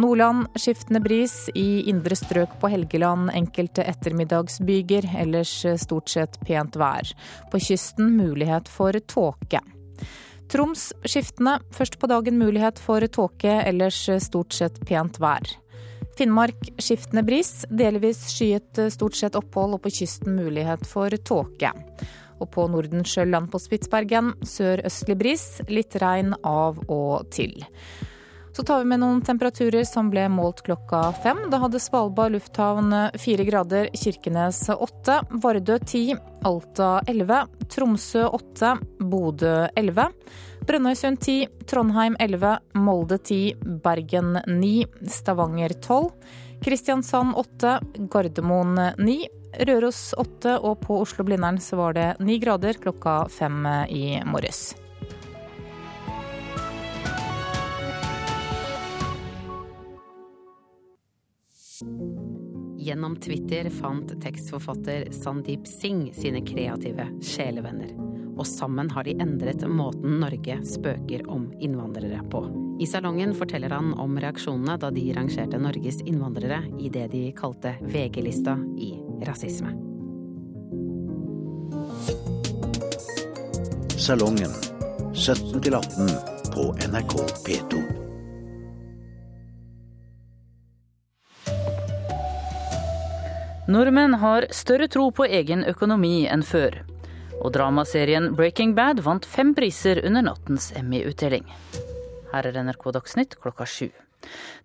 [0.00, 7.10] Nordland skiftende bris, i indre strøk på Helgeland enkelte ettermiddagsbyger, ellers stort sett pent vær.
[7.52, 9.60] På kysten mulighet for tåke.
[10.50, 15.52] Troms skiftende, først på dagen mulighet for tåke, ellers stort sett pent vær.
[16.18, 21.70] Finnmark skiftende bris, delvis skyet stort sett opphold og på kysten mulighet for tåke.
[22.40, 27.54] Og på Nordensjøland på Spitsbergen sørøstlig bris, litt regn av og til.
[28.52, 31.44] Så tar vi med noen temperaturer som ble målt klokka fem.
[31.52, 39.68] Da hadde Svalbard lufthavn fire grader, Kirkenes åtte, Vardø ti, Alta elleve, Tromsø åtte, Bodø
[39.78, 40.08] elleve.
[40.66, 44.74] Brønnøysund 10, Trondheim 11, Molde 10, Bergen 9,
[45.08, 46.10] Stavanger 12,
[46.64, 47.78] Kristiansand 8,
[48.12, 49.16] Gardermoen 9,
[49.66, 54.74] Røros 8, og på Oslo-Blindern så var det 9 grader klokka fem i morges.
[62.78, 67.92] Gjennom Twitter fant tekstforfatter Sandeep Singh sine kreative sjelevenner.
[68.38, 72.42] Og sammen har de endret måten Norge spøker om innvandrere på.
[72.80, 77.74] I salongen forteller han om reaksjonene da de rangerte Norges innvandrere i det de kalte
[77.84, 78.94] VG-lista i
[79.28, 79.76] rasisme.
[84.00, 84.56] Salongen
[85.12, 86.08] 17 18
[86.54, 88.09] på NRK P2.
[93.70, 96.80] Nordmenn har større tro på egen økonomi enn før.
[97.38, 101.46] Og dramaserien Breaking Bad vant fem priser under nattens Emmy-utdeling.
[102.32, 103.92] Her er NRK Dagsnytt klokka sju.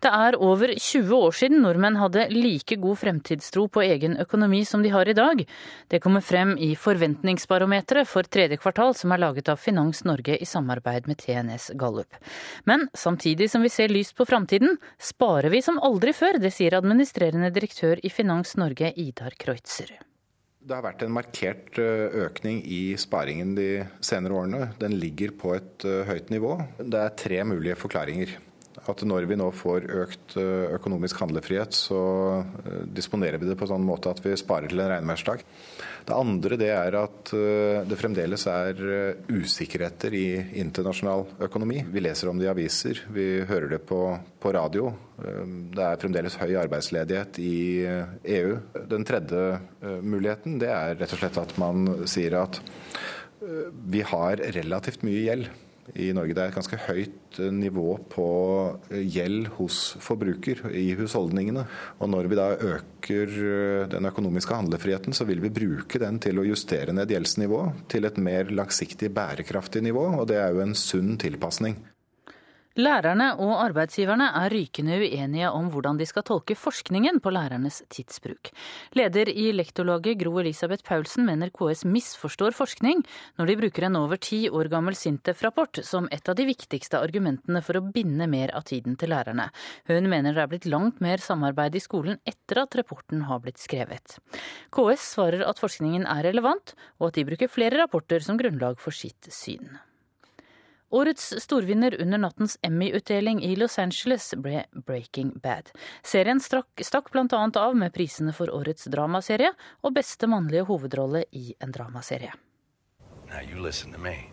[0.04, 4.84] Det er over 20 år siden nordmenn hadde like god fremtidstro på egen økonomi som
[4.84, 5.44] de har i dag.
[5.89, 10.46] Det kommer frem i Forventningsbarometeret for tredje kvartal, som er laget av Finans Norge i
[10.50, 12.20] samarbeid med TNS Gallup.
[12.65, 16.39] Men samtidig som vi ser lyst på framtiden, sparer vi som aldri før.
[16.41, 19.96] Det sier administrerende direktør i Finans Norge, Idar Kreutzer.
[20.65, 23.70] Det har vært en markert økning i sparingen de
[24.02, 24.72] senere årene.
[24.82, 26.58] Den ligger på et høyt nivå.
[26.82, 28.34] Det er tre mulige forklaringer
[28.91, 32.00] at når vi nå får økt økonomisk handlefrihet, så
[32.86, 35.43] disponerer vi det på sånn måte at vi sparer til en regnværsdag.
[36.06, 37.32] Det andre det er at
[37.89, 38.78] det fremdeles er
[39.32, 40.28] usikkerheter i
[40.62, 41.82] internasjonal økonomi.
[41.89, 44.02] Vi leser om det i aviser, vi hører det på,
[44.41, 44.91] på radio.
[45.17, 47.58] Det er fremdeles høy arbeidsledighet i
[48.38, 48.56] EU.
[48.91, 49.60] Den tredje
[50.06, 52.62] muligheten det er rett og slett at man sier at
[53.41, 55.50] vi har relativt mye gjeld
[55.93, 56.34] i Norge.
[56.34, 58.28] Det er et ganske høyt nivå på
[58.89, 61.65] gjeld hos forbruker i husholdningene.
[62.02, 63.36] Og når vi da øker
[63.91, 68.21] den økonomiske handlefriheten, så vil vi bruke den til å justere ned gjeldsnivået til et
[68.21, 71.78] mer langsiktig bærekraftig nivå, og det er jo en sunn tilpasning.
[72.76, 78.50] Lærerne og arbeidsgiverne er rykende uenige om hvordan de skal tolke forskningen på lærernes tidsbruk.
[79.00, 83.06] Leder i Lektorlaget Gro Elisabeth Paulsen mener KS misforstår forskning
[83.40, 87.64] når de bruker en over ti år gammel Sintef-rapport som et av de viktigste argumentene
[87.64, 89.48] for å binde mer av tiden til lærerne.
[89.88, 93.64] Hun mener det er blitt langt mer samarbeid i skolen etter at rapporten har blitt
[93.64, 94.20] skrevet.
[94.76, 98.92] KS svarer at forskningen er relevant, og at de bruker flere rapporter som grunnlag for
[98.92, 99.78] sitt syn.
[100.95, 105.71] Årets storvinner under nattens Emmy-utdeling i Los Angeles ble Breaking Bad.
[106.03, 107.49] Serien stakk, stakk bl.a.
[107.60, 109.51] av med prisene for årets dramaserie
[109.84, 112.31] og beste mannlige hovedrolle i en dramaserie.
[113.27, 114.31] Now you listen to me.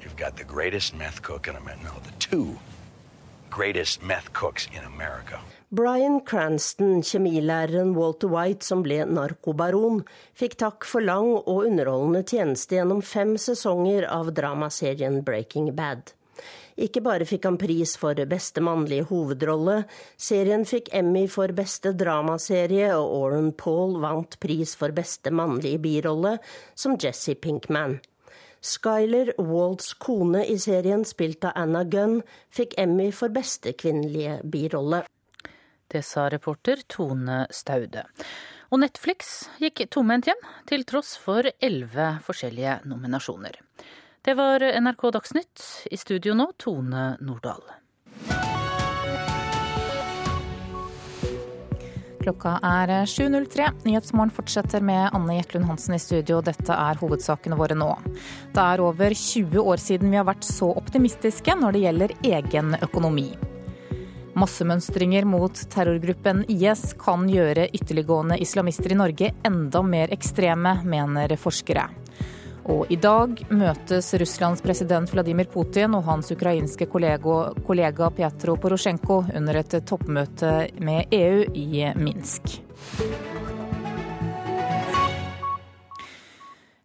[0.00, 1.84] You've got the greatest meth cook in America.
[1.84, 2.58] No, the two
[3.50, 4.00] greatest.
[5.68, 10.04] Bryan Cranston, kjemilæreren Walter White som ble narkobaron,
[10.38, 16.12] fikk takk for lang og underholdende tjeneste gjennom fem sesonger av dramaserien Breaking Bad.
[16.78, 19.80] Ikke bare fikk han pris for beste mannlige hovedrolle,
[20.14, 26.36] serien fikk Emmy for beste dramaserie, og Oren Paul vant pris for beste mannlige birolle
[26.78, 27.98] som Jesse Pinkman.
[28.62, 32.20] Skyler Walts kone i serien, spilt av Anna Gunn,
[32.54, 35.02] fikk Emmy for beste kvinnelige birolle.
[35.88, 38.02] Det sa reporter Tone Staude.
[38.74, 43.60] Og Netflix gikk tomhendt hjem, til tross for elleve forskjellige nominasjoner.
[44.26, 45.66] Det var NRK Dagsnytt.
[45.90, 47.62] I studio nå, Tone Nordahl.
[52.26, 53.68] Klokka er 7.03.
[53.86, 56.40] Nyhetsmorgen fortsetter med Anne Jetlund Hansen i studio.
[56.42, 57.92] Dette er hovedsakene våre nå.
[58.50, 62.80] Det er over 20 år siden vi har vært så optimistiske når det gjelder egen
[62.82, 63.30] økonomi.
[64.36, 71.86] Massemønstringer mot terrorgruppen IS kan gjøre ytterliggående islamister i Norge enda mer ekstreme, mener forskere.
[72.66, 79.22] Og i dag møtes Russlands president Vladimir Putin og hans ukrainske kollega, kollega Petro Porosjenko
[79.38, 82.58] under et toppmøte med EU i Minsk.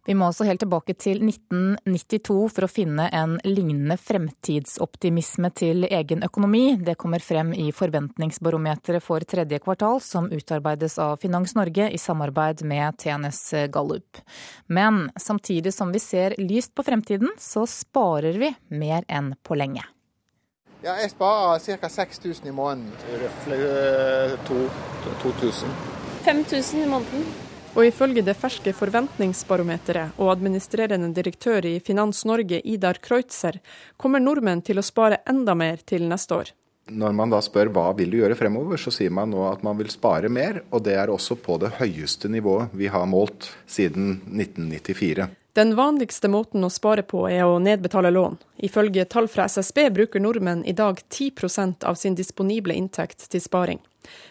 [0.06, 6.26] Vi må også helt tilbake til 1992 for å finne en lignende fremtidsoptimisme til egen
[6.26, 6.64] økonomi.
[6.82, 12.64] Det kommer frem i Forventningsbarometeret for tredje kvartal, som utarbeides av Finans Norge i samarbeid
[12.66, 14.24] med TNS Gallup.
[14.66, 19.86] Men samtidig som vi ser lyst på fremtiden, så sparer vi mer enn på lenge.
[20.82, 21.94] Ja, jeg sparer ca.
[21.94, 22.90] 6000 i måneden.
[23.22, 23.62] Røftlig
[24.50, 25.80] 2000.
[26.26, 27.51] 5000 i måneden.
[27.72, 33.62] Og ifølge det ferske forventningsbarometeret og administrerende direktør i Finans Norge, Idar Kreutzer,
[33.96, 36.52] kommer nordmenn til å spare enda mer til neste år.
[36.92, 39.78] Når man da spør hva vil du gjøre fremover, så sier man nå at man
[39.80, 44.18] vil spare mer, og det er også på det høyeste nivået vi har målt siden
[44.28, 45.30] 1994.
[45.56, 48.36] Den vanligste måten å spare på er å nedbetale lån.
[48.68, 53.80] Ifølge tall fra SSB bruker nordmenn i dag 10% av sin disponible inntekt til sparing.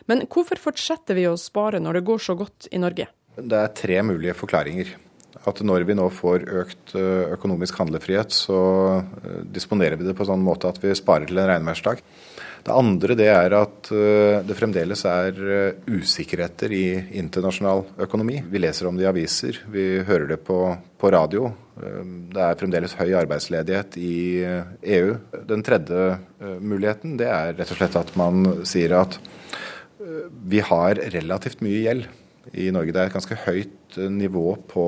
[0.09, 3.09] Men hvorfor fortsetter vi å spare når det går så godt i Norge?
[3.41, 4.97] Det er tre mulige forklaringer.
[5.49, 8.61] At når vi nå får økt eh, økonomisk handlefrihet, så
[9.01, 12.03] eh, disponerer vi det på sånn måte at vi sparer til en regnværsdag.
[12.61, 15.41] Det andre det er at eh, det fremdeles er
[15.88, 16.84] usikkerheter i
[17.22, 18.43] internasjonal økonomi.
[18.53, 20.61] Vi leser om det i aviser, vi hører det på,
[21.01, 21.55] på radio.
[21.80, 25.14] Det er fremdeles høy arbeidsledighet i EU.
[25.16, 26.18] E Den tredje
[26.61, 29.16] muligheten det er rett og slett at man sier at
[30.51, 32.11] vi har relativt mye gjeld
[32.53, 32.92] i Norge.
[32.94, 34.84] Det er et ganske høyt eh, nivå på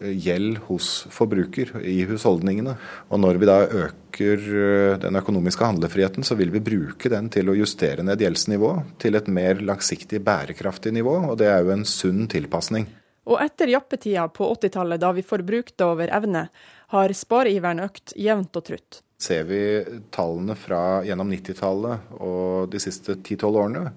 [0.00, 2.76] eh, gjeld hos forbruker i husholdningene.
[3.10, 7.50] Og når vi da øker eh, den økonomiske handlefriheten, så vil vi bruke den til
[7.50, 11.86] å justere ned gjeldsnivået til et mer langsiktig bærekraftig nivå, og det er jo en
[11.88, 12.88] sunn tilpasning.
[13.30, 16.48] Og etter jappetida på 80-tallet, da vi forbrukte over evne,
[16.92, 19.02] har spareiveren økt jevnt og trutt.
[19.22, 19.60] Ser vi
[20.10, 23.92] tallene fra gjennom 90-tallet og de siste 10-12 årene,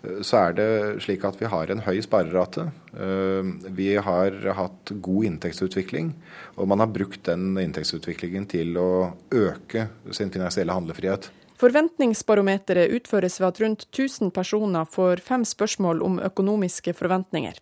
[0.00, 0.68] så er det
[1.04, 2.68] slik at vi har en høy sparerate.
[2.94, 6.14] Eh, vi har hatt god inntektsutvikling,
[6.56, 8.90] og man har brukt den inntektsutviklingen til å
[9.28, 11.30] øke sin finansielle handlefrihet.
[11.60, 17.58] Forventningsbarometeret utføres ved at rundt 1000 personer får fem spørsmål om økonomiske forventninger.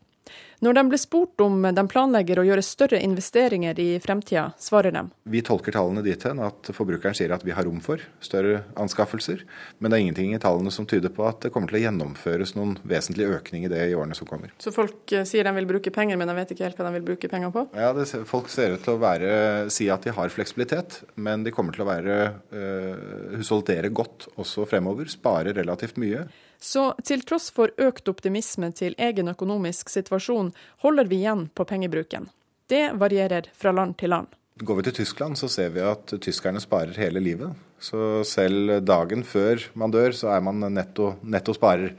[0.65, 5.05] Når de blir spurt om de planlegger å gjøre større investeringer i fremtida, svarer de.
[5.31, 9.45] Vi tolker tallene dit hen at forbrukeren sier at vi har rom for større anskaffelser.
[9.79, 12.57] Men det er ingenting i tallene som tyder på at det kommer til å gjennomføres
[12.59, 14.51] noen vesentlig økning i det i årene som kommer.
[14.59, 16.97] Så folk eh, sier de vil bruke penger, men de vet ikke helt hva de
[16.99, 17.65] vil bruke penger på?
[17.79, 19.31] Ja, det, folk ser ut til å være,
[19.71, 22.19] si at de har fleksibilitet, men de kommer til å være
[22.51, 25.07] øh, husholdere godt også fremover.
[25.15, 26.27] Spare relativt mye.
[26.61, 30.51] Så til tross for økt optimisme til egen økonomisk situasjon,
[30.83, 32.27] holder vi igjen på pengebruken.
[32.69, 34.35] Det varierer fra land til land.
[34.59, 37.55] Går vi til Tyskland, så ser vi at tyskerne sparer hele livet.
[37.79, 41.95] Så selv dagen før man dør, så er man netto, netto sparer.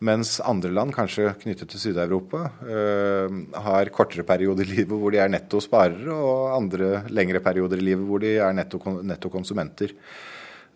[0.00, 5.20] Mens andre land, kanskje knyttet til Sør-Europa, øh, har kortere perioder i livet hvor de
[5.20, 9.92] er netto sparere, og andre lengre perioder i livet hvor de er netto, netto konsumenter.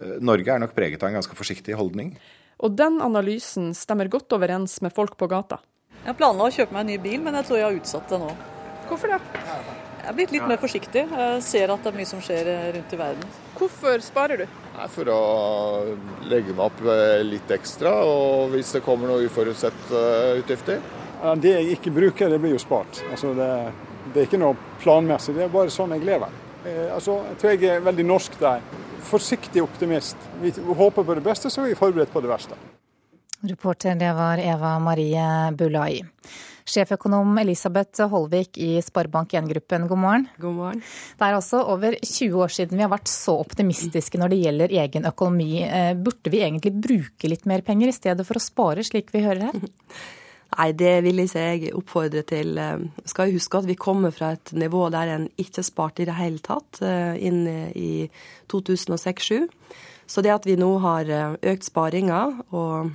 [0.03, 2.19] Øh, Norge er nok preget av en ganske forsiktig holdning.
[2.63, 5.61] Og den analysen stemmer godt overens med folk på gata.
[6.05, 8.21] Jeg planla å kjøpe meg en ny bil, men jeg tror jeg har utsatt det
[8.21, 8.31] nå.
[8.91, 9.21] Hvorfor det?
[10.05, 11.07] Jeg er blitt litt mer forsiktig.
[11.09, 13.31] Jeg ser at det er mye som skjer rundt i verden.
[13.57, 14.59] Hvorfor sparer du?
[14.93, 15.21] For å
[16.29, 20.85] legge meg opp eh, litt ekstra, og hvis det kommer noe uforutsett eh, utgifter.
[21.41, 23.01] Det jeg ikke bruker, det blir jo spart.
[23.09, 23.49] Altså det,
[24.11, 26.37] det, er ikke noe planmessig, det er bare sånn jeg lever.
[26.65, 28.65] Eh, altså, jeg tror jeg er veldig norsk der
[29.05, 30.17] forsiktig optimist.
[30.41, 32.57] Vi håper på det beste, så er vi forberedt på det verste.
[33.45, 36.01] Reporter det var Eva Marie Bulai.
[36.65, 40.25] Sjeføkonom Elisabeth Holvik i Sparebank1-gruppen, god morgen.
[40.41, 40.81] God morgen.
[41.19, 44.77] Det er altså over 20 år siden vi har vært så optimistiske når det gjelder
[44.87, 45.51] egen økonomi.
[45.67, 49.27] Eh, burde vi egentlig bruke litt mer penger i stedet for å spare, slik vi
[49.27, 49.67] hører her?
[50.55, 52.59] Nei, det vil ikke jeg oppfordre til.
[52.61, 56.09] Eh, skal jo huske at vi kommer fra et nivå der en ikke sparte i
[56.09, 58.09] det hele tatt, eh, inn i
[58.53, 59.49] 2006-2007.
[60.07, 62.21] Så det at vi nå har eh, økt sparinga
[62.53, 62.93] og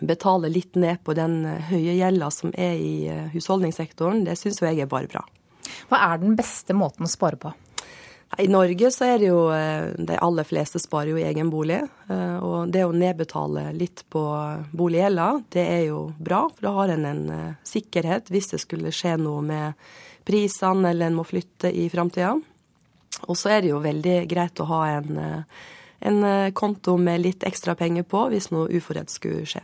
[0.00, 4.90] betaler litt ned på den høye gjelda som er i husholdningssektoren, det syns jeg er
[4.90, 5.22] bare bra.
[5.88, 7.54] Hva er den beste måten å spare på?
[8.38, 11.78] I Norge så er det jo eh, De aller fleste sparer jo i egen bolig.
[12.12, 14.22] Eh, og det å nedbetale litt på
[14.76, 16.42] boliggjelda, det er jo bra.
[16.52, 19.88] For da har en en eh, sikkerhet hvis det skulle skje noe med
[20.26, 22.34] prisene eller en må flytte i framtida.
[23.26, 25.20] Og så er det jo veldig greit å ha en,
[26.04, 26.18] en
[26.52, 29.62] konto med litt ekstra penger på hvis noe uforrett skulle skje.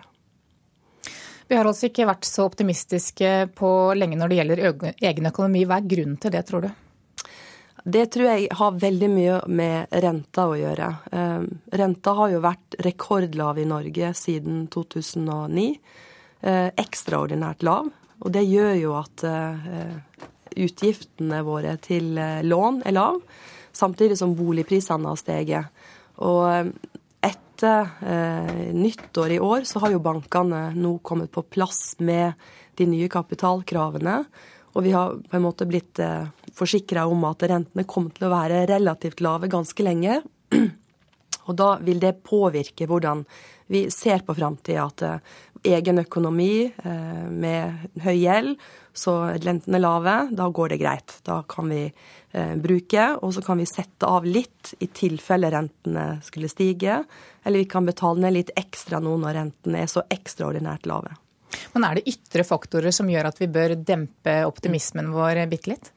[1.51, 4.63] Vi har altså ikke vært så optimistiske på lenge når det gjelder
[5.11, 5.67] egen økonomi.
[5.69, 6.71] Hva er grunnen til det, tror du?
[7.83, 10.89] Det tror jeg har veldig mye med renta å gjøre.
[11.11, 15.81] Ehm, renta har jo vært rekordlav i Norge siden 2009.
[16.43, 17.91] Eh, ekstraordinært lav.
[18.23, 19.99] Og det gjør jo at eh,
[20.63, 23.21] utgiftene våre til eh, lån er lav,
[23.75, 25.85] samtidig som boligprisene har steget.
[26.23, 26.71] Og
[27.23, 27.87] etter
[28.75, 32.35] nyttår i år så har jo bankene nå kommet på plass med
[32.79, 34.25] de nye kapitalkravene.
[34.73, 38.33] Og vi har på en måte blitt eh, forsikra om at rentene kommer til å
[38.33, 40.21] være relativt lave ganske lenge.
[41.49, 43.25] Og da vil det påvirke hvordan
[43.73, 44.85] vi ser på framtida.
[44.87, 48.61] At uh, egen økonomi uh, med høy gjeld,
[48.95, 51.17] så rentene lave, da går det greit.
[51.27, 56.21] Da kan vi uh, bruke, og så kan vi sette av litt i tilfelle rentene
[56.23, 57.01] skulle stige.
[57.43, 61.17] Eller vi kan betale ned litt ekstra nå når rentene er så ekstraordinært lave.
[61.75, 65.93] Men er det ytre faktorer som gjør at vi bør dempe optimismen vår bitte litt?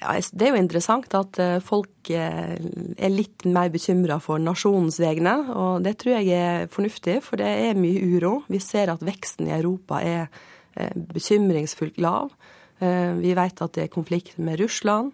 [0.00, 4.96] Ja, det er jo interessant at eh, folk eh, er litt mer bekymra for nasjonens
[5.02, 5.34] vegne.
[5.52, 8.38] Og det tror jeg er fornuftig, for det er mye uro.
[8.48, 12.32] Vi ser at veksten i Europa er eh, bekymringsfullt lav.
[12.80, 15.10] Vi vet at det er konflikt med Russland.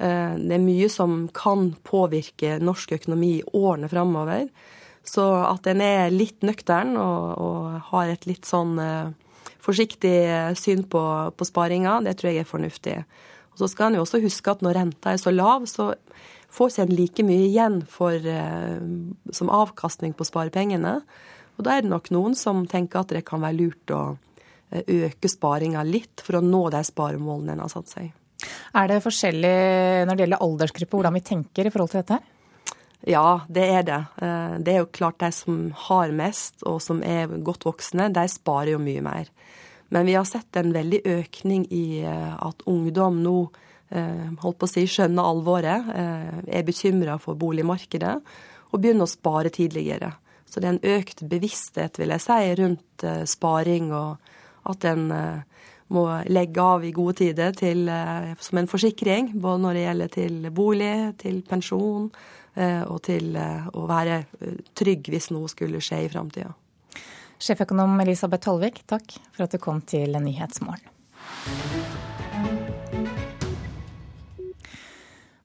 [0.00, 4.46] Det er mye som kan påvirke norsk økonomi i årene framover.
[5.06, 8.76] Så at en er litt nøktern og, og har et litt sånn
[9.60, 10.16] forsiktig
[10.58, 11.02] syn på,
[11.36, 12.96] på sparinga, det tror jeg er fornuftig.
[13.52, 15.92] Og så skal en jo også huske at når renta er så lav, så
[16.50, 18.80] får ikke en like mye igjen for, eh,
[19.36, 21.00] som avkastning på sparepengene.
[21.58, 24.02] Og da er det nok noen som tenker at det kan være lurt å
[24.72, 28.10] eh, øke sparinga litt for å nå de sparemålene en har satt seg.
[28.74, 29.56] Er det forskjellig
[30.08, 32.20] når det gjelder aldersgruppe, hvordan vi tenker i forhold til dette?
[33.08, 34.00] Ja, det er det.
[34.20, 38.26] Eh, det er jo klart de som har mest, og som er godt voksne, de
[38.28, 39.30] sparer jo mye mer.
[39.90, 43.36] Men vi har sett en veldig økning i eh, at ungdom nå
[43.88, 48.16] eh, holdt på å si, skjønner alvoret, er bekymra for boligmarkedet
[48.70, 50.12] og begynner å spare tidligere.
[50.46, 55.06] Så det er en økt bevissthet, vil jeg si, rundt sparing, og at en
[55.90, 57.86] må legge av i gode tider til,
[58.42, 62.10] som en forsikring, både når det gjelder til bolig, til pensjon
[62.58, 64.24] og til å være
[64.76, 66.50] trygg hvis noe skulle skje i framtida.
[67.40, 72.09] Sjeføkonom Elisabeth Tollvik, takk for at du kom til Nyhetsmorgen.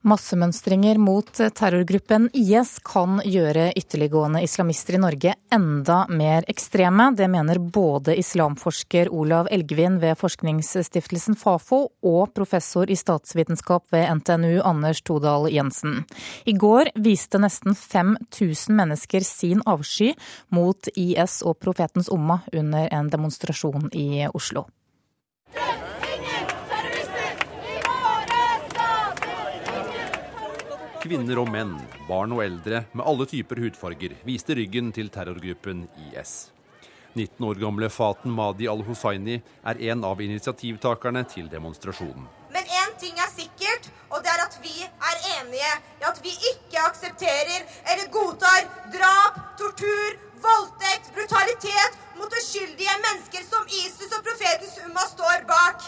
[0.06, 7.08] Massemønstringer mot terrorgruppen IS kan gjøre ytterliggående islamister i Norge enda mer ekstreme.
[7.18, 14.60] Det mener både islamforsker Olav Elgvin ved forskningsstiftelsen Fafo og professor i statsvitenskap ved NTNU
[14.62, 16.04] Anders Todal Jensen.
[16.46, 20.12] I går viste nesten 5000 mennesker sin avsky
[20.54, 24.68] mot IS og profetens umma under en demonstrasjon i Oslo.
[31.06, 31.76] Kvinner og menn,
[32.08, 36.32] barn og eldre med alle typer hudfarger viste ryggen til terrorgruppen IS.
[37.14, 39.36] 19 år gamle Faten Madi al-Hussaini
[39.70, 42.26] er en av initiativtakerne til demonstrasjonen.
[42.50, 46.34] Men én ting er sikkert, og det er at vi er enige i at vi
[46.50, 54.80] ikke aksepterer eller godtar drap, tortur, voldtekt, brutalitet mot uskyldige mennesker som ISIS og profetens
[54.82, 55.86] Umma står bak.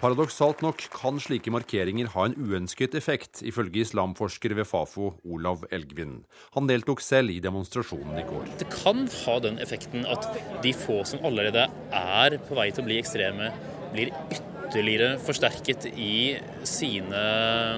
[0.00, 6.22] Paradoksalt nok kan slike markeringer ha en uønsket effekt, ifølge islamforsker ved Fafo, Olav Elgvin.
[6.54, 8.46] Han deltok selv i demonstrasjonen i går.
[8.62, 10.24] Det kan ha den effekten at
[10.64, 13.50] de få som allerede er på vei til å bli ekstreme,
[13.92, 17.24] blir ytterligere forsterket i sine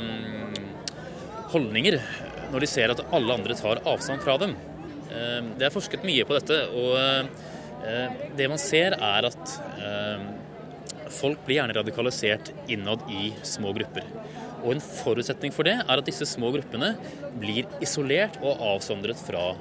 [0.05, 0.61] mm,
[1.57, 1.99] holdninger
[2.53, 4.55] når de ser at alle andre tar avstand fra dem.
[5.11, 6.95] Eh, det er forsket mye på dette, og
[7.83, 10.31] eh, det man ser er at eh,
[11.13, 14.07] Folk blir gjerne radikalisert innad i små grupper.
[14.63, 16.95] Og En forutsetning for det er at disse små gruppene
[17.41, 19.53] blir isolert og avsondret fra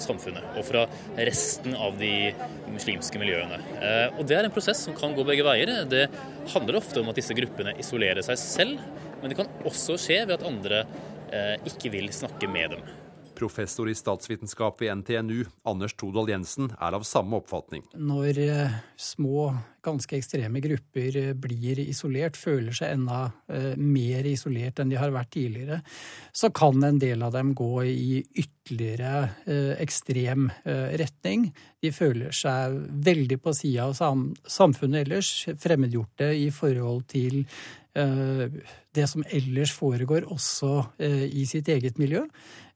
[0.00, 0.84] samfunnet og fra
[1.16, 2.32] resten av de
[2.68, 3.60] muslimske miljøene.
[3.80, 5.84] Eh, og Det er en prosess som kan gå begge veier.
[5.88, 6.06] Det
[6.52, 8.86] handler ofte om at disse gruppene isolerer seg selv,
[9.20, 10.84] men det kan også skje ved at andre
[11.32, 13.05] eh, ikke vil snakke med dem.
[13.36, 17.84] Professor i statsvitenskap ved NTNU, Anders Todal Jensen, er av samme oppfatning.
[17.94, 19.50] Når eh, små,
[19.84, 23.20] ganske ekstreme grupper eh, blir isolert, føler seg enda
[23.52, 25.82] eh, mer isolert enn de har vært tidligere,
[26.32, 30.48] så kan en del av dem gå i ytterligere ekstrem
[30.98, 31.44] retning.
[31.78, 32.74] De føler seg
[33.06, 35.30] veldig på sida av samfunnet ellers,
[35.62, 37.44] fremmedgjorte i forhold til
[37.94, 42.26] det som ellers foregår også i sitt eget miljø.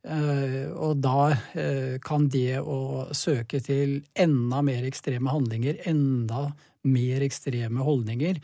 [0.01, 6.47] Eh, og da eh, kan det å søke til enda mer ekstreme handlinger, enda
[6.89, 8.41] mer ekstreme holdninger,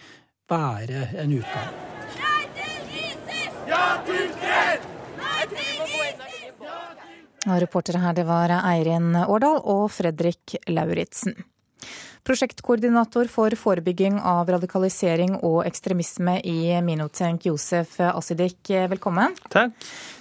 [0.53, 1.73] være en utgang.
[2.21, 3.57] Nei til ISIS!
[3.73, 4.87] Ja til fred!
[5.17, 6.63] Nei til ISIS!
[7.47, 11.39] Og reportere her, det var Eirin Årdal og Fredrik Lauritzen.
[12.27, 18.59] Prosjektkoordinator for forebygging av radikalisering og ekstremisme i Minotenk, Josef Asidik,
[18.91, 19.37] velkommen.
[19.53, 19.77] Takk.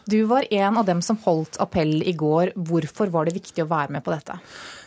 [0.05, 2.51] Du var en av dem som holdt appell i går.
[2.53, 4.37] Hvorfor var det viktig å være med på dette?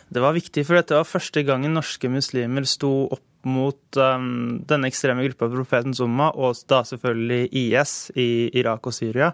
[0.07, 4.87] Det var viktig, for dette var første gangen norske muslimer sto opp mot um, denne
[4.87, 8.29] ekstreme gruppa profeten Zuma, og da selvfølgelig IS i
[8.63, 9.33] Irak og Syria.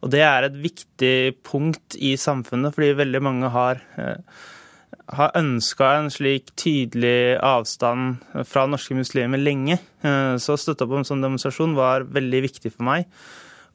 [0.00, 3.82] Og det er et viktig punkt i samfunnet, fordi veldig mange har,
[5.10, 9.78] har ønska en slik tydelig avstand fra norske muslimer lenge.
[10.02, 13.08] Så å støtte opp om en sånn demonstrasjon var veldig viktig for meg.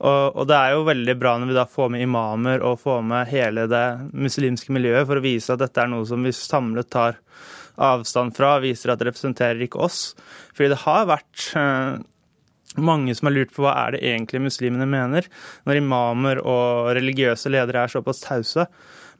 [0.03, 3.29] Og, det er jo veldig bra når vi da får med imamer og får med
[3.31, 7.21] hele det muslimske miljøet for å vise at dette er noe som vi samlet tar
[7.75, 10.09] avstand fra, viser at det representerer ikke oss.
[10.55, 11.95] Fordi det har vært eh,
[12.83, 15.27] mange som har lurt på hva er det egentlig muslimene mener,
[15.67, 18.67] når imamer og religiøse ledere er såpass tause.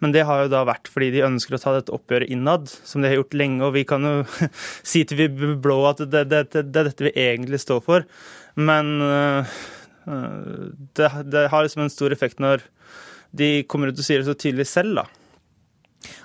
[0.04, 3.04] Men det har jo da vært fordi de ønsker å ta dette oppgjøret innad, som
[3.04, 3.64] de har gjort lenge.
[3.66, 4.16] Og vi kan jo
[4.92, 8.08] si til vi blå at det, det, det, det er dette vi egentlig står for.
[8.56, 9.58] Men uh,
[10.06, 12.64] det, det, har liksom en stor effekt når
[13.36, 15.08] de kommer ut og sier det så tydelig selv, da.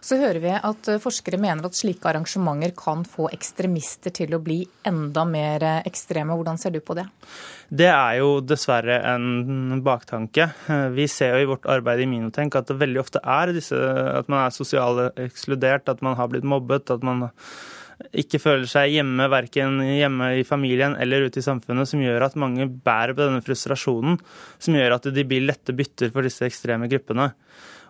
[0.01, 4.61] Så hører vi at forskere mener at slike arrangementer kan få ekstremister til å bli
[4.89, 6.37] enda mer ekstreme.
[6.37, 7.07] Hvordan ser du på det?
[7.71, 10.49] Det er jo dessverre en baktanke.
[10.97, 14.31] Vi ser jo i vårt arbeid i Minotenk at det veldig ofte er disse, at
[14.33, 17.29] man er sosialt ekskludert, at man har blitt mobbet, at man
[18.17, 22.39] ikke føler seg hjemme, verken hjemme i familien eller ute i samfunnet, som gjør at
[22.41, 24.17] mange bærer på denne frustrasjonen,
[24.59, 27.31] som gjør at de blir lette bytter for disse ekstreme gruppene.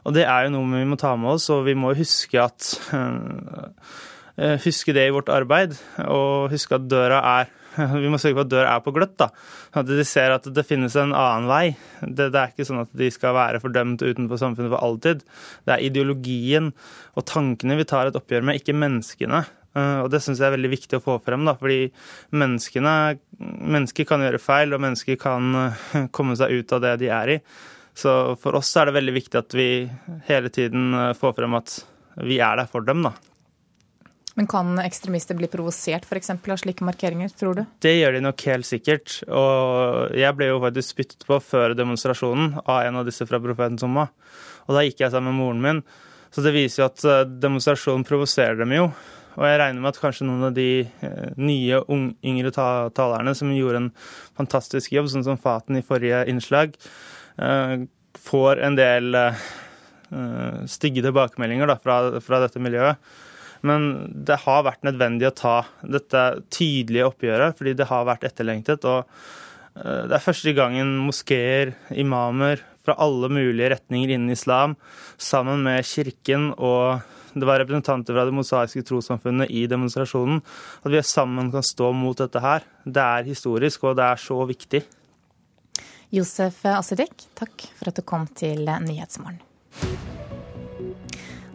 [0.06, 2.72] Og det er jo noe vi må ta med oss, og vi må huske at
[4.64, 5.74] Huske det i vårt arbeid,
[6.08, 7.50] og huske at døra er
[8.02, 9.16] vi må sørge for at døra er på gløtt.
[9.20, 9.30] da.
[9.78, 11.64] At de ser at det finnes en annen vei.
[12.02, 15.24] Det, det, er ikke sånn at de skal være fordømt utenfor samfunnet for alltid.
[15.66, 16.72] Det er ideologien
[17.14, 19.44] og tankene vi tar et oppgjør med, ikke menneskene.
[19.78, 21.90] Eh, og det syns jeg er veldig viktig å få frem, da, fordi
[22.34, 27.36] mennesker kan gjøre feil, og mennesker kan eh, komme seg ut av det de er
[27.36, 27.40] i.
[27.96, 29.70] Så for oss er det veldig viktig at vi
[30.28, 31.80] hele tiden eh, får frem at
[32.20, 33.14] vi er der for dem, da.
[34.38, 36.30] Men kan ekstremister bli provosert f.eks.
[36.32, 37.64] av slike markeringer, tror du?
[37.82, 39.18] Det gjør de nok helt sikkert.
[39.26, 43.82] Og jeg ble jo faktisk spyttet på før demonstrasjonen av en av disse fra Profetens
[43.84, 44.06] Somma.
[44.68, 45.82] Og da gikk jeg sammen med moren min.
[46.30, 48.86] Så det viser jo at demonstrasjonen provoserer dem jo.
[49.38, 51.82] Og jeg regner med at kanskje noen av de eh, nye,
[52.26, 53.92] yngre talerne som gjorde en
[54.38, 57.09] fantastisk jobb, sånn som Faten i forrige innslag, eh,
[58.20, 59.44] får en del eh,
[60.70, 62.98] stygge tilbakemeldinger da, fra, fra dette miljøet.
[63.66, 63.90] Men
[64.26, 65.54] det har vært nødvendig å ta
[65.84, 68.86] dette tydelige oppgjøret, fordi det har vært etterlengtet.
[68.88, 69.04] og
[69.80, 74.74] det er første gangen moskeer, imamer fra alle mulige retninger innen islam,
[75.20, 77.04] sammen med kirken og
[77.34, 80.40] det var representanter fra det mosaiske trossamfunnet i demonstrasjonen.
[80.82, 82.64] At vi sammen kan stå mot dette her.
[82.84, 84.82] Det er historisk, og det er så viktig.
[86.10, 89.38] Josef Asedek, takk for at du kom til Nyhetsmorgen.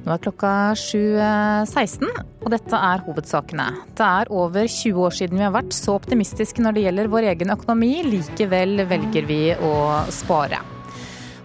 [0.05, 2.05] Nå er klokka 7.16,
[2.45, 3.65] og dette er hovedsakene.
[3.97, 7.27] Det er over 20 år siden vi har vært så optimistiske når det gjelder vår
[7.33, 7.91] egen økonomi.
[8.05, 9.73] Likevel velger vi å
[10.13, 10.61] spare.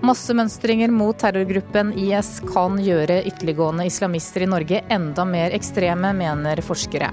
[0.07, 7.11] Massemønstringer mot terrorgruppen IS kan gjøre ytterliggående islamister i Norge enda mer ekstreme, mener forskere.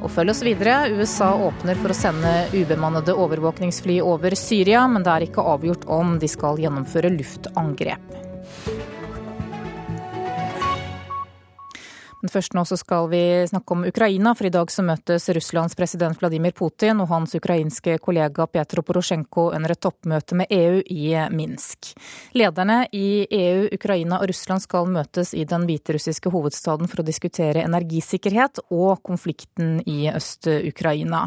[0.00, 0.88] Og følg oss videre.
[0.96, 6.16] USA åpner for å sende ubemannede overvåkningsfly over Syria, men det er ikke avgjort om
[6.20, 8.29] de skal gjennomføre luftangrep.
[12.20, 15.76] Men først nå så skal vi snakke om Ukraina, for i dag så møtes Russlands
[15.78, 21.14] president Vladimir Putin og hans ukrainske kollega Petro Porosjenko under et toppmøte med EU i
[21.32, 21.94] Minsk.
[22.36, 27.64] Lederne i EU, Ukraina og Russland skal møtes i den hviterussiske hovedstaden for å diskutere
[27.64, 31.26] energisikkerhet og konflikten i Øst-Ukraina.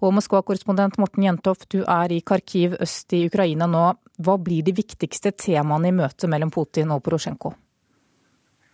[0.00, 3.90] Og Moskva-korrespondent Morten Jentoft, du er i Kharkiv øst i Ukraina nå.
[4.20, 7.52] Hva blir de viktigste temaene i møtet mellom Putin og Porosjenko?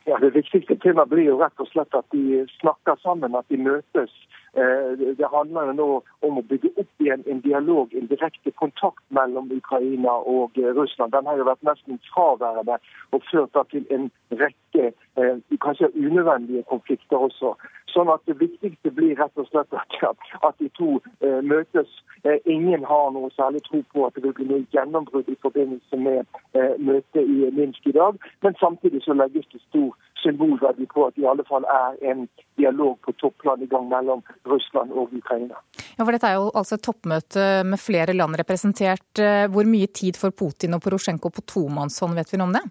[0.07, 3.59] Ja, Det viktigste temaet blir jo rett og slett at de snakker sammen, at de
[3.59, 4.13] møtes.
[4.55, 5.89] Eh, det handler nå
[6.25, 11.11] om å bygge opp igjen en dialog, en direkte kontakt mellom Ukraina og eh, Russland.
[11.13, 12.79] Den har jo vært nesten fraværende
[13.11, 17.55] og ført til en rekke eh, kanskje unødvendige konflikter også.
[17.93, 21.89] Sånn at Det viktigste blir rett og slett at de to eh, møtes.
[22.25, 26.01] Eh, ingen har noe særlig tro på at det vil bli noe gjennombrudd i forbindelse
[26.01, 26.25] med
[26.59, 28.19] eh, møtet i Minsk i dag.
[28.43, 32.27] Men samtidig så legges det stor symbolverdi på at det i alle fall er en
[32.61, 35.61] dialog på topplan i gang mellom Russland og Ukraina.
[35.97, 39.09] Ja, for Dette er jo altså et toppmøte med flere land representert.
[39.23, 42.67] Eh, hvor mye tid får Putin og Porosjenko på tomannshånd, vet vi noe om det?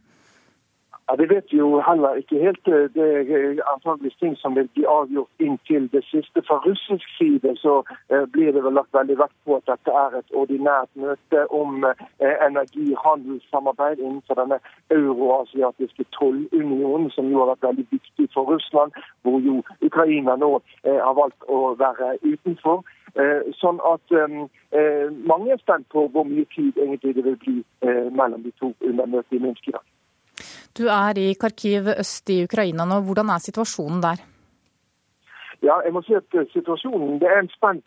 [1.08, 2.66] Ja, Det vet vi jo heller ikke helt.
[2.66, 3.06] Det
[3.38, 6.42] er antageligvis ting som vil bli avgjort inntil det siste.
[6.48, 10.18] Fra russisk side så eh, blir det vel lagt veldig vekt på at dette er
[10.20, 17.88] et ordinært møte om eh, energihandelssamarbeid innenfor denne euroasiatiske tollunionen, som jo har vært veldig
[17.92, 20.52] viktig for Russland, hvor jo Ukraina nå
[20.84, 22.82] eh, har valgt å være utenfor.
[23.56, 24.12] Sånn at
[25.24, 27.56] mange er spent på hvor mye tid egentlig det vil bli
[28.12, 29.86] mellom de to under møtet i Minsk i dag.
[30.78, 33.02] Du er i Kharkiv øst i Ukraina nå.
[33.08, 34.24] Hvordan er situasjonen der?
[35.64, 37.86] Ja, jeg må si at situasjonen, Det er en spent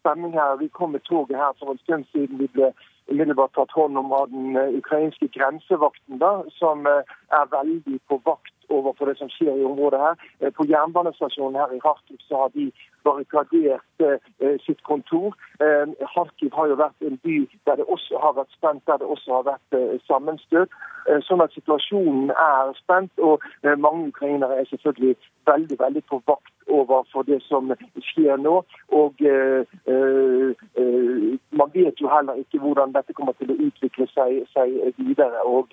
[0.00, 0.56] stemning her.
[0.56, 2.38] Vi kom med toget her for en stund siden.
[2.38, 2.72] Vi ble
[3.10, 9.10] umiddelbart tatt hånd om av den ukrainske grensevakten, da, som er veldig på vakt overfor
[9.10, 10.14] det som skjer i området her.
[10.40, 12.70] Eh, på jernbanestasjonen her i Kharkiv så har de
[13.04, 15.36] barrikadert eh, sitt kontor.
[15.64, 19.08] Eh, Kharkiv har jo vært en by der det også har vært spent, der det
[19.14, 20.70] også har vært eh, sammenstøt.
[21.24, 23.40] Sånn at situasjonen er spent, og
[23.80, 25.14] mange ukrainere er selvfølgelig
[25.48, 27.72] veldig, veldig på vakt overfor det som
[28.10, 28.60] skjer nå.
[29.00, 29.22] Og
[31.60, 35.42] man vet jo heller ikke hvordan dette kommer til å utvikle seg, seg videre.
[35.44, 35.72] Og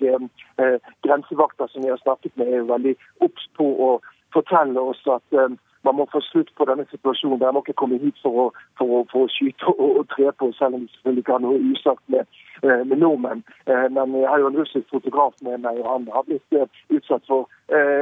[1.04, 3.92] grensevakter som vi har snakket med, er jo veldig obs på å
[4.34, 7.38] fortelle oss at man må få slutt på denne situasjonen.
[7.40, 8.46] De må ikke komme hit for å,
[8.78, 11.44] for å, for å skyte og, og, tre på, selv om de selvfølgelig ikke har
[11.44, 13.44] noe usagt med, eh, med nordmenn.
[13.70, 16.82] Eh, men jeg har jo en russisk fotograf med meg, og han har blitt eh,
[16.98, 17.50] utsatt for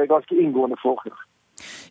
[0.09, 1.15] ganske inngående forhør.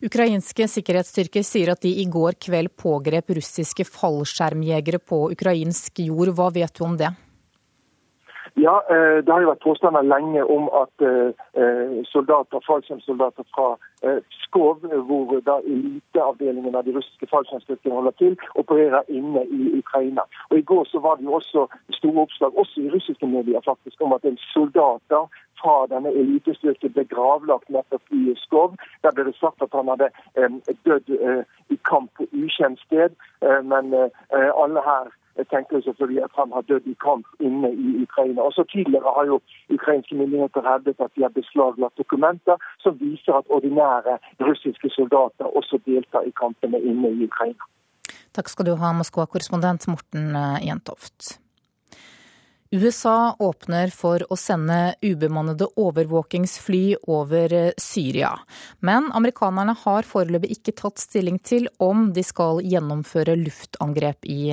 [0.05, 6.33] Ukrainske sikkerhetsstyrker sier at de i går kveld pågrep russiske fallskjermjegere på ukrainsk jord.
[6.37, 7.13] Hva vet du om det?
[8.57, 14.21] Ja, eh, Det har jo vært påstander lenge om at eh, soldater, fallskjermsoldater fra eh,
[14.45, 20.23] Skov, hvor da eliteavdelingen av de russiske fallskjermstyrkene holder til, opererer inne i Ukraina.
[20.49, 21.65] Og I går så var det jo også
[21.97, 25.27] store oppslag, også i russiske medier, faktisk, om at en soldater
[25.59, 28.79] fra denne elitestyrken ble gravlagt nettopp i Skov.
[29.03, 30.09] Der ble det sagt at han hadde
[30.87, 31.11] dødd
[31.75, 33.19] i kamp på ukjent sted,
[33.67, 33.91] men
[34.31, 38.41] alle her jeg tenker selvfølgelig at han har dødd i kamp inne i Ukraina.
[38.41, 39.39] Også Tidligere har jo
[39.77, 44.17] ukrainske myndigheter hevdet at de har beslaglagt dokumenter som viser at ordinære
[44.47, 47.63] russiske soldater også deltar i kampene inne i Ukraina.
[48.35, 51.37] Takk skal du ha, Moskva-korrespondent Morten eh, Jentoft.
[52.75, 58.33] USA åpner for å sende ubemannede overvåkingsfly over eh, Syria.
[58.79, 64.51] Men amerikanerne har foreløpig ikke tatt stilling til om de skal gjennomføre luftangrep i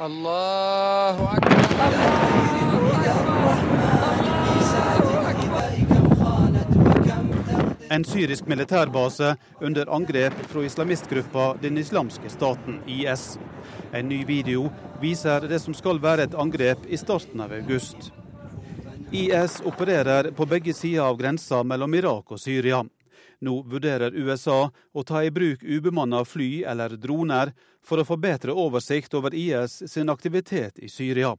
[0.00, 1.94] eh, akbar.
[7.92, 13.38] En syrisk militærbase under angrep fra islamistgruppa Den islamske staten, IS.
[13.92, 14.70] En ny video
[15.00, 18.12] viser det som skal være et angrep i starten av august.
[19.10, 22.84] IS opererer på begge sider av grensa mellom Irak og Syria.
[23.40, 27.52] Nå vurderer USA å ta i bruk ubemanna fly eller droner
[27.84, 31.36] for å få bedre oversikt over IS sin aktivitet i Syria.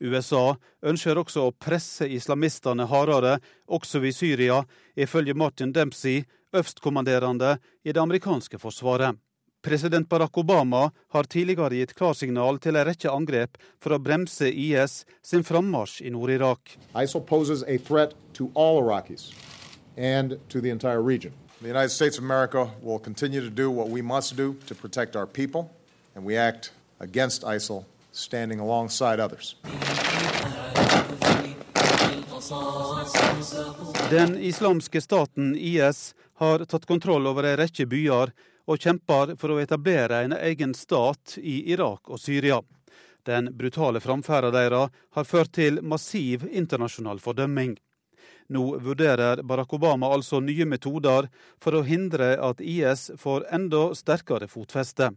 [0.00, 4.64] USA ønsker også å presse islamistene hardere, også i Syria,
[4.96, 9.18] ifølge Martin Dempsey, øverstkommanderende i det amerikanske forsvaret.
[9.62, 15.02] President Barack Obama har tidligere gitt klarsignal til en rekke angrep for å bremse IS
[15.22, 16.78] sin frammarsj i Nord-Irak.
[16.94, 19.32] ISIL poses a threat to all Iraqis
[19.96, 21.34] and to the entire region.
[21.60, 25.16] The United States of America will continue to do what we must do to protect
[25.16, 25.68] our people,
[26.14, 29.56] and we act against ISIL, standing alongside others.
[34.10, 38.30] Den islamske staten IS har tatt kontroll over en rekke byer
[38.68, 42.62] og kjemper for å etablere en egen stat i Irak og Syria.
[43.26, 47.74] Den brutale framferda deres har ført til massiv internasjonal fordømming.
[48.48, 51.28] Nå vurderer Barack Obama altså nye metoder
[51.60, 55.10] for å hindre at IS får enda sterkere fotfeste.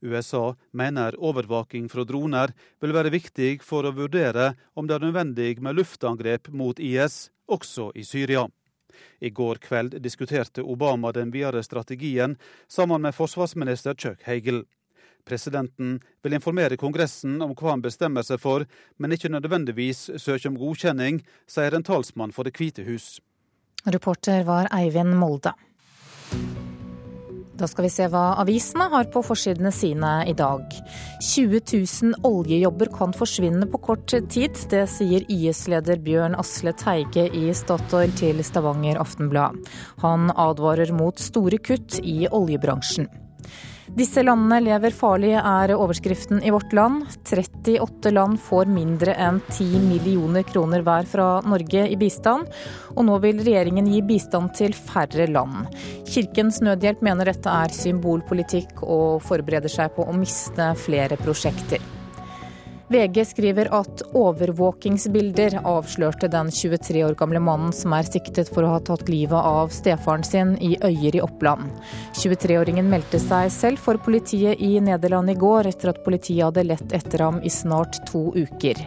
[0.00, 5.60] USA mener overvåking fra droner vil være viktig for å vurdere om det er nødvendig
[5.60, 8.46] med luftangrep mot IS, også i Syria.
[9.20, 12.36] I går kveld diskuterte Obama den videre strategien
[12.68, 14.64] sammen med forsvarsminister Chuck Hagel.
[15.28, 18.66] Presidenten vil informere Kongressen om hva han bestemmer seg for,
[18.98, 23.20] men ikke nødvendigvis søke om godkjenning, sier en talsmann for Det hvite hus.
[23.86, 25.54] Reporter var Eivind Molde.
[27.62, 30.64] Da skal vi se hva avisene har på forsidene sine i dag.
[31.22, 34.58] 20 000 oljejobber kan forsvinne på kort tid.
[34.72, 39.60] Det sier YS-leder Bjørn Asle Teige i Statoil til Stavanger Aftenblad.
[40.02, 43.06] Han advarer mot store kutt i oljebransjen.
[43.90, 47.02] Disse landene lever farlig, er overskriften i Vårt Land.
[47.26, 52.46] 38 land får mindre enn 10 millioner kroner hver fra Norge i bistand.
[52.94, 55.66] Og nå vil regjeringen gi bistand til færre land.
[56.08, 61.82] Kirkens Nødhjelp mener dette er symbolpolitikk og forbereder seg på å miste flere prosjekter.
[62.92, 68.74] VG skriver at overvåkingsbilder avslørte den 23 år gamle mannen som er siktet for å
[68.74, 71.70] ha tatt livet av stefaren sin i Øyer i Oppland.
[72.20, 76.92] 23-åringen meldte seg selv for politiet i Nederland i går, etter at politiet hadde lett
[76.92, 78.84] etter ham i snart to uker.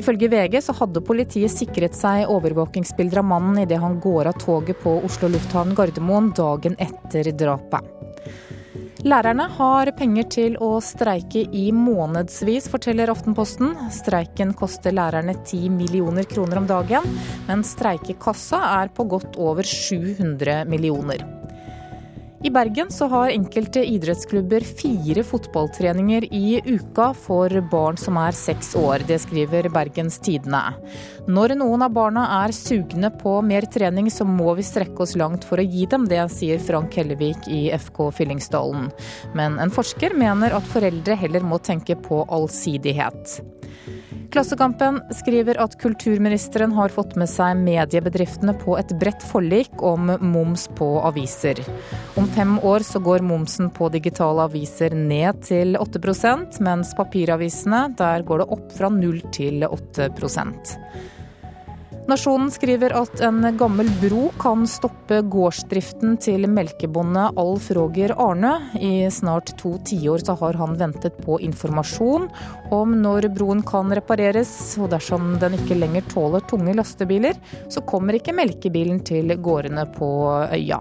[0.00, 4.84] Ifølge VG så hadde politiet sikret seg overvåkingsbilder av mannen idet han går av toget
[4.84, 7.88] på Oslo lufthavn Gardermoen dagen etter drapet.
[9.00, 13.72] Lærerne har penger til å streike i månedsvis, forteller Aftenposten.
[13.94, 17.06] Streiken koster lærerne 10 millioner kroner om dagen,
[17.48, 21.39] men streikekassa er på godt over 700 millioner.
[22.42, 28.72] I Bergen så har enkelte idrettsklubber fire fotballtreninger i uka for barn som er seks
[28.80, 29.04] år.
[29.04, 30.62] Det skriver Bergens Tidende.
[31.28, 35.44] Når noen av barna er sugne på mer trening, så må vi strekke oss langt
[35.44, 38.88] for å gi dem det, sier Frank Hellevik i FK Fyllingsdalen.
[39.36, 43.36] Men en forsker mener at foreldre heller må tenke på allsidighet.
[44.30, 50.68] Klassekampen skriver at kulturministeren har fått med seg mediebedriftene på et bredt forlik om moms
[50.78, 51.62] på aviser.
[52.18, 58.26] Om fem år så går momsen på digitale aviser ned til 8% mens papiravisene der
[58.26, 60.10] går det opp fra 0 til 8
[62.08, 68.54] Nasjonen skriver at en gammel bro kan stoppe gårdsdriften til melkebonde Alf Roger Arne.
[68.80, 72.28] I snart to tiår har han ventet på informasjon
[72.74, 77.36] om når broen kan repareres, og dersom den ikke lenger tåler tunge lastebiler,
[77.68, 80.10] så kommer ikke melkebilen til gårdene på
[80.50, 80.80] øya.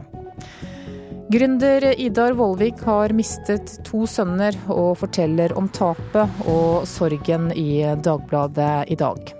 [1.30, 8.90] Gründer Idar Vollvik har mistet to sønner og forteller om tapet og sorgen i Dagbladet
[8.90, 9.36] i dag.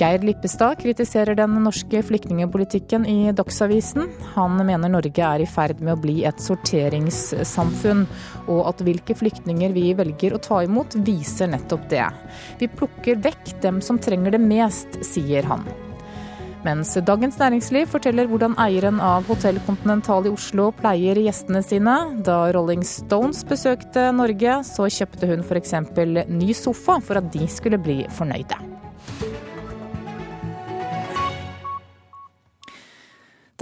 [0.00, 4.08] Geir Lippestad kritiserer den norske flyktningepolitikken i Dagsavisen.
[4.34, 8.06] Han mener Norge er i ferd med å bli et sorteringssamfunn,
[8.46, 12.08] og at hvilke flyktninger vi velger å ta imot, viser nettopp det.
[12.62, 15.68] Vi plukker vekk dem som trenger det mest, sier han.
[16.62, 21.96] Mens Dagens Næringsliv forteller hvordan eieren av Hotell Continental i Oslo pleier gjestene sine.
[22.24, 25.74] Da Rolling Stones besøkte Norge, så kjøpte hun f.eks.
[26.30, 28.81] ny sofa for at de skulle bli fornøyde.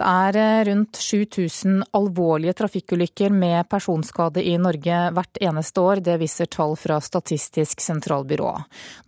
[0.00, 6.00] Det er eh, rundt 7000 alvorlige trafikkulykker med personskade i Norge hvert eneste år.
[6.00, 8.54] Det viser tall fra Statistisk sentralbyrå.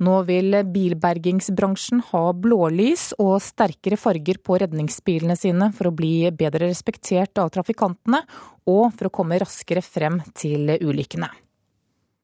[0.05, 6.68] Nå vil bilbergingsbransjen ha blålys og sterkere farger på redningsbilene sine for å bli bedre
[6.68, 8.20] respektert av trafikantene,
[8.68, 11.32] og for å komme raskere frem til ulykkene.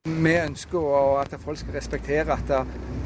[0.09, 0.87] Vi ønsker
[1.21, 2.53] at folk skal respektere at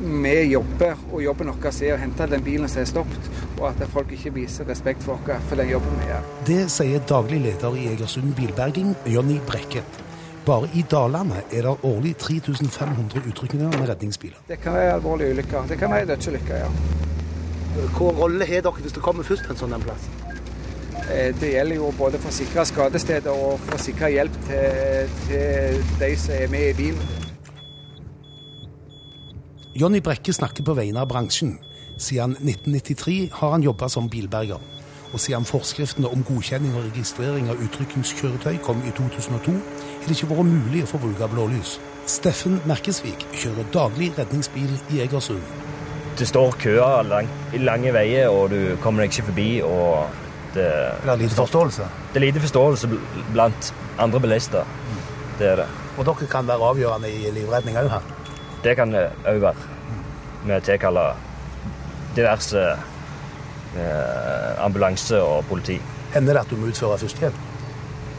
[0.03, 3.29] vi jobber, og jobben vår er å hente den bilen som er stoppet,
[3.59, 6.31] og at folk ikke viser respekt for oss for den jobben vi gjør.
[6.47, 10.01] Det sier daglig leder i Egersund Bilberging, Jonny Brekket.
[10.47, 14.43] Bare i Dalane er det årlig 3500 utrykninger med redningsbiler.
[14.49, 15.69] Det kan være alvorlige ulykker.
[15.69, 16.71] Det kan være dødsulykker, ja.
[17.77, 20.11] Hvilken rolle har dere hvis det kommer først en sånn plass?
[21.11, 25.13] Eh, det gjelder jo både for å sikre skadesteder og for å sikre hjelp til,
[25.27, 27.21] til de som er med i bilen.
[29.75, 31.57] Jonny Brekke snakker på vegne av bransjen.
[31.97, 34.61] Siden 1993 har han jobba som bilberger.
[35.13, 40.31] Og siden forskriftene om godkjenning og registrering av uttrykkingskjøretøy kom i 2002, har det ikke
[40.33, 41.77] vært mulig å få bruke blålys.
[42.09, 45.45] Steffen Merkesvik kjører daglig redningsbil i Egersund.
[46.19, 49.51] Det står køer lang, lange veier, og du kommer deg ikke forbi.
[49.63, 50.22] og
[50.55, 50.69] det,
[51.05, 51.89] det er lite forståelse?
[52.13, 52.89] Det er lite forståelse
[53.33, 54.65] blant andre bilister.
[55.39, 55.69] Det er det.
[55.99, 58.09] Og dere kan være avgjørende i livredning òg her?
[58.65, 59.69] Det kan det òg være.
[60.47, 61.17] Vi tilkaller
[62.17, 62.63] diverse
[63.77, 65.81] eh, ambulanse og politi.
[66.15, 67.35] Hender det at du må utføre førstehjelp?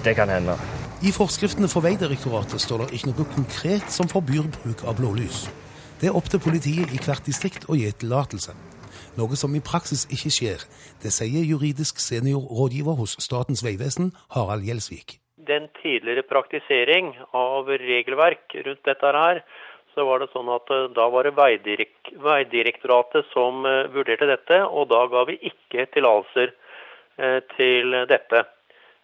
[0.04, 0.58] Det kan hende.
[1.04, 5.50] I forskriftene for Vegdirektoratet står det ikke noe konkret som forbyr bruk av blålys.
[6.02, 8.56] Det er opp til politiet i hvert distrikt å gi tillatelse
[9.20, 10.64] noe som i praksis ikke skjer.
[11.03, 15.20] Det sier juridisk seniorrådgiver hos Statens vegvesen, Harald Gjelsvik.
[15.43, 19.43] Den tidligere praktisering av regelverk rundt dette her,
[19.93, 24.64] så var det sånn at eh, da var det Veidirekt, Veidirektoratet som eh, vurderte dette,
[24.66, 26.53] og da ga vi ikke tillatelser
[27.20, 28.45] eh, til dette.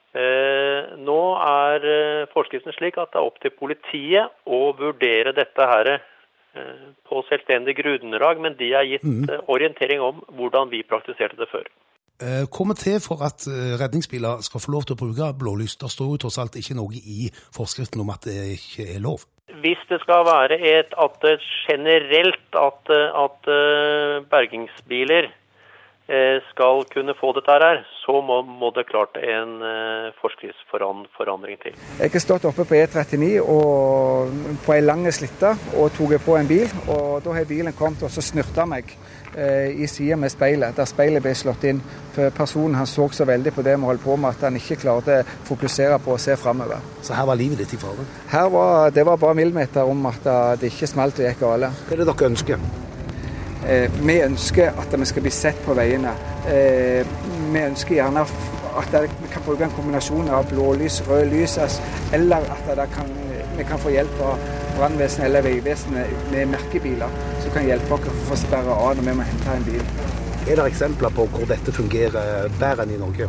[0.09, 1.83] Nå er
[2.31, 5.89] forskriften slik at det er opp til politiet å vurdere dette her
[7.09, 9.45] på selvstendig grunnlag, men de har gitt mm.
[9.47, 11.67] orientering om hvordan vi praktiserte det før.
[12.19, 13.47] Eh, kommer til for at
[13.81, 15.77] redningsbiler skal få lov til å bruke blålys?
[15.79, 19.23] Det står jo tross alt ikke noe i forskriften om at det ikke er lov?
[19.63, 21.23] Hvis det skal være et, at
[21.65, 22.91] generelt at,
[23.23, 23.49] at
[24.31, 25.38] bergingsbiler eh,
[26.49, 31.75] skal kunne få dette her, så må, må det klart en eh, forskriftsforandring til.
[31.99, 34.33] Jeg har stått oppe på E39 og
[34.65, 36.65] på ei lang slitte og tatt på en bil.
[36.87, 38.89] og Da har bilen kommet og så snurta meg
[39.37, 41.83] eh, i sida med speilet, der speilet ble slått inn.
[42.15, 44.81] For Personen han så så veldig på det vi holdt på med at han ikke
[44.81, 46.81] klarte å fokusere på å se framover.
[47.05, 48.07] Så her var livet ditt i fare?
[48.33, 50.23] Her var, Det var bare millimeter om at
[50.59, 51.69] det ikke smalt og gikk galt.
[51.85, 52.71] Hva er det dere ønsker?
[53.67, 56.13] Eh, vi ønsker at vi skal bli sett på veiene.
[56.47, 57.07] Eh,
[57.53, 58.23] vi ønsker gjerne
[58.79, 61.57] at vi kan bruke en kombinasjon av blålys, rød lys,
[62.13, 62.69] eller at
[63.57, 64.39] vi kan få hjelp av
[64.77, 69.15] brannvesenet eller Vegvesenet med merkebiler som kan hjelpe oss å få sperre av når vi
[69.19, 69.83] må hente en bil.
[70.47, 73.27] Er det eksempler på hvor dette fungerer bedre enn i Norge?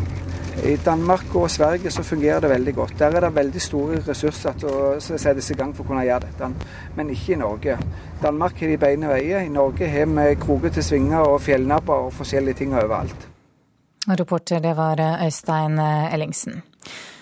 [0.65, 2.95] I Danmark og Sverige så fungerer det veldig godt.
[2.99, 6.27] Der er det veldig store ressurser til å settes i gang for å kunne gjøre
[6.27, 6.51] dette,
[6.97, 7.77] men ikke i Norge.
[8.23, 9.45] Danmark har de beine veier.
[9.47, 13.29] I Norge har vi krokete svinger og fjellnabber og forskjellige ting overalt.
[14.11, 16.63] Reporter det var Øystein Ellingsen.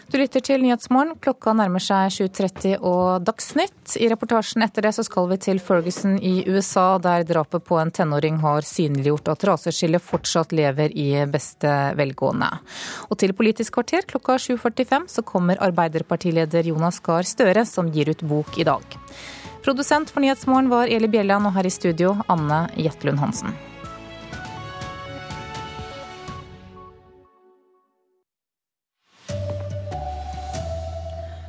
[0.08, 1.18] Du lytter til Nyhetsmorgen.
[1.20, 3.92] Klokka nærmer seg 7.30 og Dagsnytt.
[4.00, 7.92] I reportasjen etter det så skal vi til Ferguson i USA, der drapet på en
[7.92, 12.48] tenåring har synliggjort at raseskillet fortsatt lever i beste velgående.
[13.12, 18.24] Og til Politisk kvarter klokka 7.45 så kommer Arbeiderpartileder Jonas Gahr Støre, som gir ut
[18.32, 19.00] bok i dag.
[19.60, 23.52] Produsent for Nyhetsmorgen var Eli Bjelland, og her i studio Anne Jetlund Hansen.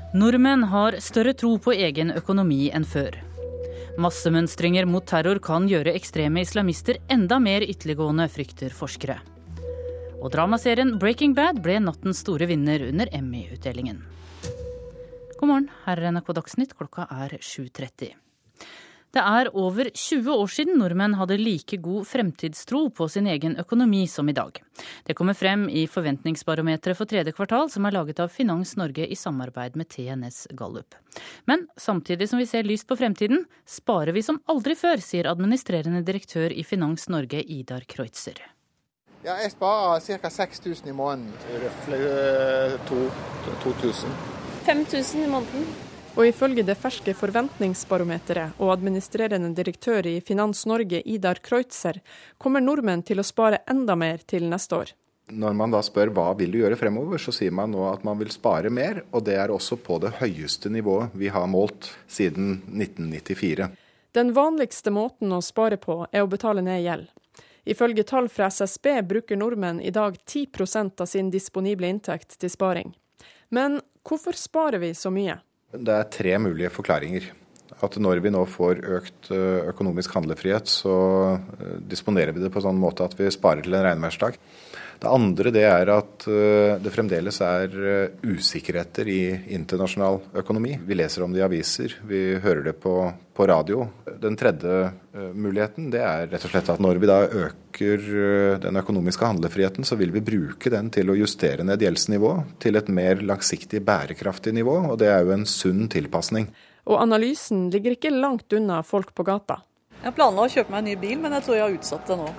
[0.10, 3.14] Nordmenn har større tro på egen økonomi enn før.
[4.02, 9.20] Massemønstringer mot terror kan gjøre ekstreme islamister enda mer ytterliggående, frykter forskere.
[10.18, 14.02] Og dramaserien Breaking Bad ble nattens store vinner under Emmy-utdelingen.
[15.38, 18.16] God morgen, her er NRK Dagsnytt, klokka er 7.30.
[19.10, 24.04] Det er over 20 år siden nordmenn hadde like god fremtidstro på sin egen økonomi
[24.08, 24.60] som i dag.
[25.08, 29.18] Det kommer frem i Forventningsbarometeret for tredje kvartal, som er laget av Finans Norge i
[29.18, 30.94] samarbeid med TNS Gallup.
[31.50, 36.06] Men samtidig som vi ser lyst på fremtiden, sparer vi som aldri før, sier administrerende
[36.06, 38.38] direktør i Finans Norge, Idar Kreutzer.
[39.26, 40.30] Ja, jeg sparer ca.
[40.30, 41.34] 6000 i måneden.
[41.66, 42.06] Røftlig
[43.66, 44.18] 2000.
[44.70, 45.89] 5000 i måneden.
[46.18, 52.02] Og ifølge det ferske Forventningsbarometeret og administrerende direktør i Finans Norge, Idar Kreutzer,
[52.38, 54.96] kommer nordmenn til å spare enda mer til neste år.
[55.30, 58.18] Når man da spør hva vil du gjøre fremover, så sier man nå at man
[58.18, 59.04] vil spare mer.
[59.14, 63.70] Og det er også på det høyeste nivået vi har målt siden 1994.
[64.18, 67.12] Den vanligste måten å spare på er å betale ned gjeld.
[67.70, 72.96] Ifølge tall fra SSB bruker nordmenn i dag 10% av sin disponible inntekt til sparing.
[73.54, 75.38] Men hvorfor sparer vi så mye?
[75.70, 77.30] Det er tre mulige forklaringer.
[77.86, 80.94] At når vi nå får økt økonomisk handlefrihet, så
[81.92, 84.40] disponerer vi det på sånn måte at vi sparer til en regnværsdag.
[85.00, 86.26] Det andre det er at
[86.84, 87.72] det fremdeles er
[88.20, 89.22] usikkerheter i
[89.56, 90.74] internasjonal økonomi.
[90.84, 92.96] Vi leser om det i aviser, vi hører det på,
[93.32, 93.86] på radio.
[94.20, 94.92] Den tredje
[95.32, 98.06] muligheten det er rett og slett at når vi da øker
[98.60, 102.92] den økonomiske handlefriheten, så vil vi bruke den til å justere ned gjeldsnivået til et
[102.92, 104.82] mer langsiktig bærekraftig nivå.
[104.92, 106.52] Og det er jo en sunn tilpasning.
[106.92, 109.62] Og analysen ligger ikke langt unna folk på gata.
[110.04, 112.20] Jeg planla å kjøpe meg en ny bil, men jeg tror jeg har utsatt det
[112.20, 112.34] nå.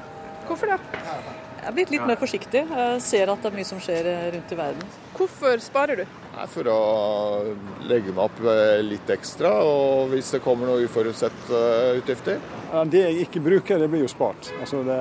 [0.48, 1.39] Hvorfor det?
[1.60, 2.62] Jeg er blitt litt mer forsiktig.
[2.64, 4.92] Jeg ser at det er mye som skjer rundt i verden.
[5.18, 6.14] Hvorfor sparer du?
[6.54, 6.78] For å
[7.84, 8.40] legge meg opp
[8.86, 11.60] litt ekstra, og hvis det kommer noen uforutsette
[11.98, 12.40] utgifter.
[12.88, 14.48] Det jeg ikke bruker, det blir jo spart.
[14.62, 14.98] Altså det,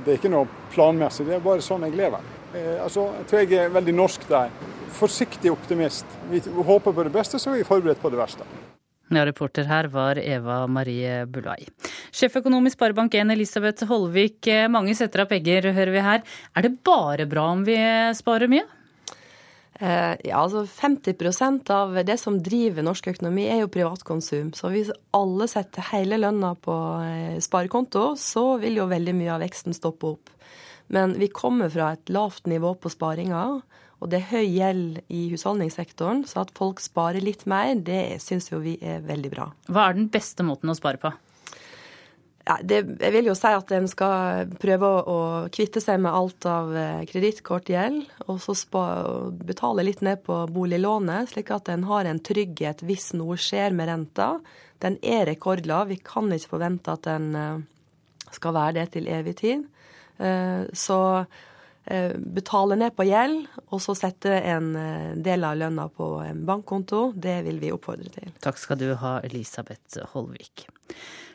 [0.00, 2.26] det, er ikke noe planmessig, det er bare sånn jeg lever.
[2.50, 4.58] Eh, altså, jeg tror jeg er veldig norsk der.
[4.98, 6.18] Forsiktig optimist.
[6.32, 8.48] Vi håper på det beste, så er vi forberedt på det verste.
[9.12, 11.66] Ja, reporter her var Eva Marie Bulai.
[12.16, 16.22] Sjeføkonom i Sparebank1 Elisabeth Holvik, mange setter av penger, hører vi her.
[16.56, 17.76] Er det bare bra om vi
[18.16, 18.64] sparer mye?
[19.82, 24.52] Eh, ja, altså 50% av det som driver norsk økonomi, er jo privatkonsum.
[24.56, 26.76] Så hvis alle setter hele lønna på
[27.42, 30.32] sparekonto, så vil jo veldig mye av veksten stoppe opp.
[30.92, 33.44] Men vi kommer fra et lavt nivå på sparinga.
[34.02, 38.50] Og det er høy gjeld i husholdningssektoren, så at folk sparer litt mer, det syns
[38.50, 39.52] jo vi er veldig bra.
[39.70, 41.12] Hva er den beste måten å spare på?
[42.42, 45.18] Ja, det, jeg vil jo si at en skal prøve å,
[45.54, 46.72] kvitte seg med alt av
[47.06, 48.82] kredittkortgjeld, og så spa,
[49.46, 53.86] betale litt ned på boliglånet, slik at en har en trygghet hvis noe skjer med
[53.92, 54.32] renta.
[54.82, 55.92] Den er rekordlav.
[55.92, 57.30] Vi kan ikke forvente at den
[58.34, 59.62] skal være det til evig tid.
[60.74, 60.98] Så
[61.84, 64.70] betale ned på gjeld, og så sette en
[65.22, 67.08] del av lønna på en bankkonto.
[67.14, 68.30] Det vil vi oppfordre til.
[68.44, 70.68] Takk skal du ha, Elisabeth Holvik.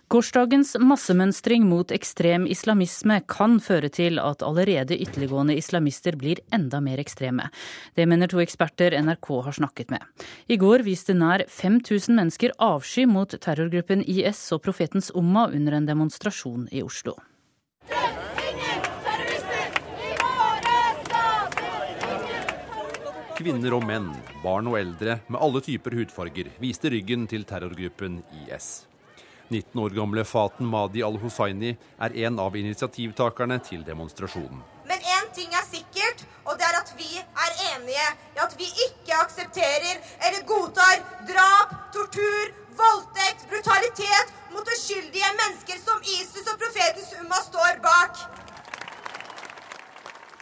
[0.08, 7.02] Gårsdagens massemønstring mot ekstrem islamisme kan føre til at allerede ytterliggående islamister blir enda mer
[7.04, 7.50] ekstreme.
[7.91, 10.08] Det mener to eksperter NRK har snakket med.
[10.48, 15.91] I går viste nær 5000 mennesker avsky mot terrorgruppen IS og Profetens Umma under en
[15.91, 17.18] demonstrasjon i Oslo.
[23.38, 24.08] Kvinner og menn,
[24.42, 28.88] barn og eldre med alle typer hudfarger viste ryggen til terrorgruppen IS.
[29.52, 34.64] 19 år gamle Faten Madi al-Hussaini er en av initiativtakerne til demonstrasjonen.
[34.90, 38.72] Men én ting er sikkert, og det er at vi er enige i at vi
[38.88, 47.14] ikke aksepterer eller godtar drap, tortur, voldtekt, brutalitet mot uskyldige mennesker som ISIS og profetens
[47.22, 48.47] Umma står bak.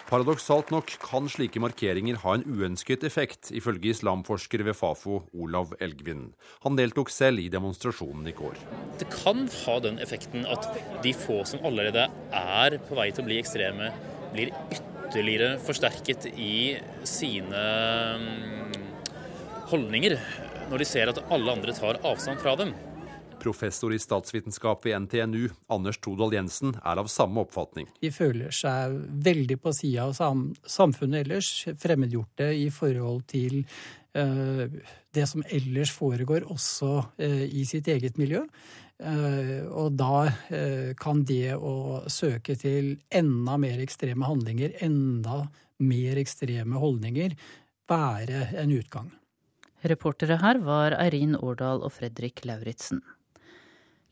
[0.05, 6.27] Paradoksalt nok kan slike markeringer ha en uønsket effekt, ifølge islamforsker ved Fafo, Olav Elgvin.
[6.61, 8.59] Han deltok selv i demonstrasjonen i går.
[9.01, 10.69] Det kan ha den effekten at
[11.01, 13.89] de få som allerede er på vei til å bli ekstreme,
[14.35, 16.75] blir ytterligere forsterket i
[17.09, 17.65] sine
[18.21, 18.89] mm,
[19.73, 20.19] holdninger
[20.69, 22.77] når de ser at alle andre tar avstand fra dem.
[23.45, 27.89] Professor i statsvitenskap ved NTNU, Anders Todal Jensen, er av samme oppfatning.
[28.01, 33.61] De føler seg veldig på sida av sam samfunnet ellers, fremmedgjorte i forhold til
[34.17, 34.65] uh,
[35.13, 38.41] det som ellers foregår også uh, i sitt eget miljø.
[38.95, 40.31] Uh, og da
[40.95, 45.43] kan det å søke til enda mer ekstreme handlinger, enda
[45.83, 47.35] mer ekstreme holdninger,
[47.91, 49.11] være en utgang.
[49.85, 53.03] Reportere her var Eirin Årdal og Fredrik Lauritzen.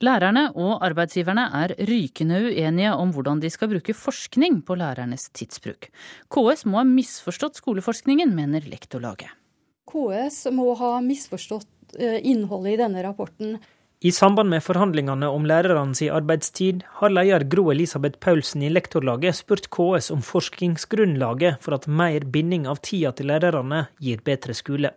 [0.01, 5.91] Lærerne og arbeidsgiverne er rykende uenige om hvordan de skal bruke forskning på lærernes tidsbruk.
[6.33, 9.29] KS må ha misforstått skoleforskningen, mener Lektorlaget.
[9.87, 13.57] KS må ha misforstått eh, innholdet i denne rapporten.
[14.03, 19.69] I samband med forhandlingene om lærernes arbeidstid, har leder Gro Elisabeth Paulsen i Lektorlaget spurt
[19.71, 24.91] KS om forskningsgrunnlaget for at mer binding av tida til lærerne gir bedre skole.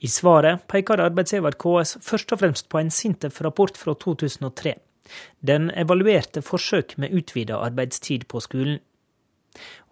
[0.00, 4.74] I svaret peker arbeidsgiver KS først og fremst på en SINTEF-rapport fra 2003.
[5.40, 8.78] Den evaluerte forsøk med utvida arbeidstid på skolen.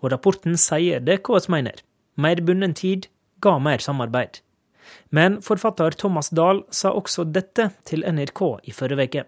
[0.01, 1.83] Og rapporten sier det KS mener.
[2.17, 3.11] Mer bunden tid
[3.41, 4.41] ga mer samarbeid.
[5.11, 9.25] Men forfatter Thomas Dahl sa også dette til NRK i forrige uke.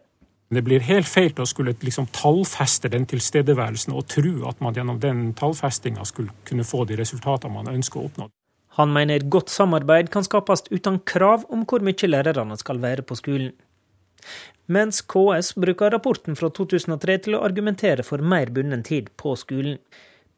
[0.52, 4.98] Det blir helt feil å skulle liksom tallfeste den tilstedeværelsen og tro at man gjennom
[5.00, 8.28] den tallfestinga skulle kunne få de resultatene man ønsker å oppnå.
[8.78, 13.18] Han mener godt samarbeid kan skapes uten krav om hvor mye lærerne skal være på
[13.18, 13.52] skolen.
[14.72, 19.76] Mens KS bruker rapporten fra 2003 til å argumentere for mer bunden tid på skolen.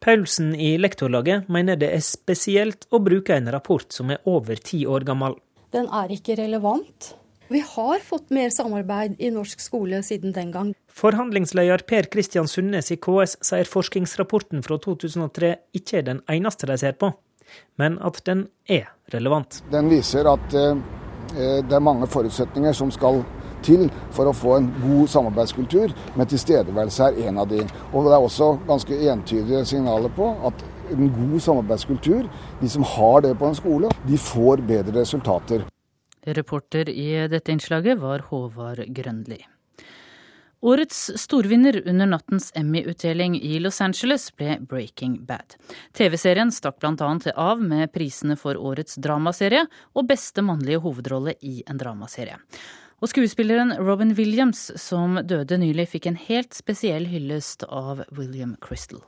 [0.02, 4.82] Paulsen i Lektorlaget mener det er spesielt å bruke en rapport som er over ti
[4.84, 5.36] år gammel.
[5.72, 7.14] Den er ikke relevant.
[7.52, 10.72] Vi har fått mer samarbeid i norsk skole siden den gang.
[10.88, 16.78] Forhandlingsleder Per Kristian Sundnes i KS sier forskningsrapporten fra 2003 ikke er den eneste de
[16.80, 17.12] ser på
[17.80, 19.62] men at den er relevant.
[19.72, 20.76] Den viser at eh,
[21.34, 23.22] det er mange forutsetninger som skal
[23.64, 27.62] til for å få en god samarbeidskultur, men tilstedeværelse er en av de.
[27.92, 32.28] Og Det er også ganske entydige signaler på at en god samarbeidskultur,
[32.60, 35.64] de som har det på en skole, de får bedre resultater.
[36.24, 39.42] Reporter i dette innslaget var Håvard Grønli.
[40.64, 45.58] Årets storvinner under nattens Emmy-utdeling i Los Angeles ble Breaking Bad.
[45.92, 47.08] TV-serien stakk bl.a.
[47.36, 52.38] av med prisene for årets dramaserie og beste mannlige hovedrolle i en dramaserie.
[53.04, 59.04] Og skuespilleren Robin Williams, som døde nylig, fikk en helt spesiell hyllest av William Crystal.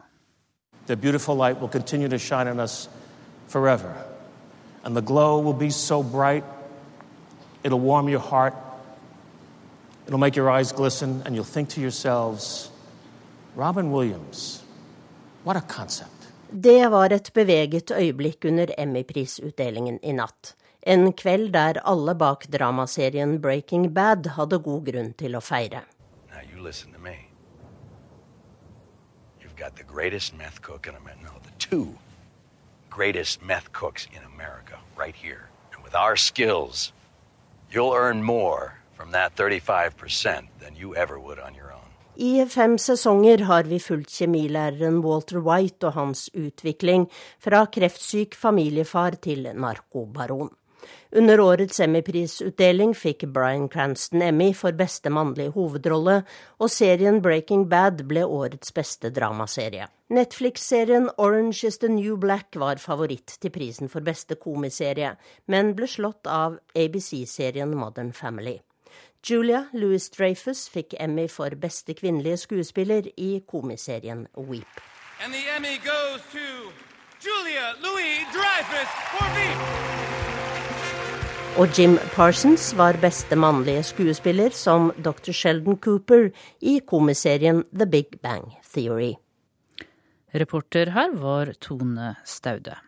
[0.92, 2.90] The beautiful light will continue to shine on us
[3.48, 3.96] forever.
[4.84, 6.44] And the glow will be so bright,
[7.64, 8.65] it'll warm your heart
[10.06, 12.70] It'll make your eyes glisten, and you'll think to yourselves,
[13.56, 14.62] Robin Williams,
[15.44, 16.10] what a concept.
[16.50, 20.54] Det var et beveget øyeblikk under Emmy-prisutdelingen i natt.
[20.82, 25.82] En kveld der alle bak dramaserien Breaking Bad hadde god grunn til å feire.
[26.30, 27.16] Now you listen to me.
[29.42, 31.24] You've got the greatest meth cook in America.
[31.24, 31.98] No, the two
[32.90, 35.48] greatest meth cooks in America right here.
[35.74, 36.92] And with our skills,
[37.72, 38.85] you'll earn more
[42.16, 47.10] i fem sesonger har vi fulgt kjemilæreren Walter White og hans utvikling
[47.44, 50.48] fra kreftsyk familiefar til narkobaron.
[51.16, 56.22] Under årets Emmy-prisutdeling fikk Bryan Cranston Emmy for beste mannlige hovedrolle,
[56.58, 59.88] og serien Breaking Bad ble årets beste dramaserie.
[60.08, 65.16] Netflix-serien Orange is the New Black var favoritt til prisen for beste komiserie,
[65.46, 68.58] men ble slått av ABC-serien Modern Family.
[69.26, 74.82] Julia Louis-Dreyfus fikk Emmy for beste kvinnelige skuespiller i komiserien Weep.
[75.18, 76.70] And the Emmy goes to
[77.24, 79.58] Julia Louis-Dreyfus for Veep.
[81.58, 85.32] Og Jim Parsons var beste mannlige skuespiller som Dr.
[85.32, 86.30] Sheldon Cooper
[86.60, 89.16] i komiserien The Big Bang Theory.
[90.34, 92.85] Reporter her var Tone Staude.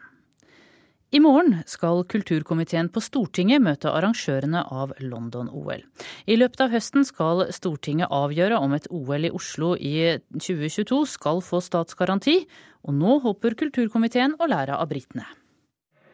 [1.08, 5.80] I morgen skal kulturkomiteen på Stortinget møte arrangørene av London-OL.
[6.28, 9.94] I løpet av høsten skal Stortinget avgjøre om et OL i Oslo i
[10.36, 12.42] 2022 skal få statsgaranti,
[12.84, 15.24] og nå håper kulturkomiteen å lære av britene.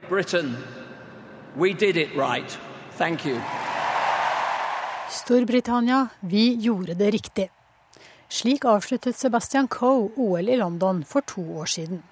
[0.06, 0.54] Britain,
[1.58, 2.54] we did it right.
[2.94, 3.42] Thank you.
[5.10, 7.50] Storbritannia, vi gjorde det riktig.
[8.30, 12.04] Slik avsluttet Sebastian Coe OL i London for to år siden.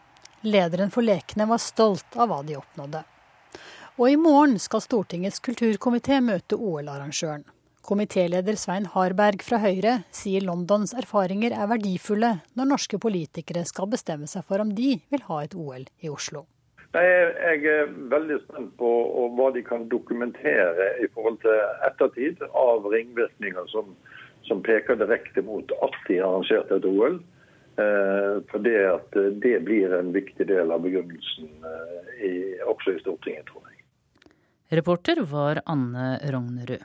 [0.43, 3.05] Lederen for lekene var stolt av hva de oppnådde.
[4.01, 7.44] Og i morgen skal Stortingets kulturkomité møte OL-arrangøren.
[7.86, 14.27] Komitéleder Svein Harberg fra Høyre sier Londons erfaringer er verdifulle når norske politikere skal bestemme
[14.31, 16.44] seg for om de vil ha et OL i Oslo.
[16.93, 18.90] Jeg er veldig spent på
[19.39, 23.94] hva de kan dokumentere i forhold til ettertid av ringvirkninger som,
[24.48, 27.23] som peker direkte mot at de arrangerte et OL.
[27.77, 32.32] Eh, for det, at eh, det blir en viktig del av begrunnelsen eh, i,
[32.69, 33.78] også i Stortinget, tror jeg.
[34.77, 36.85] Reporter var Anne Rognerud.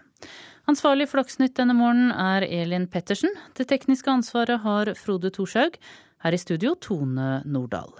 [0.68, 3.36] Ansvarlig for Dagsnytt denne morgenen er Elin Pettersen.
[3.56, 5.80] Det tekniske ansvaret har Frode Thorshaug.
[6.24, 7.92] Her i studio Tone Nordahl.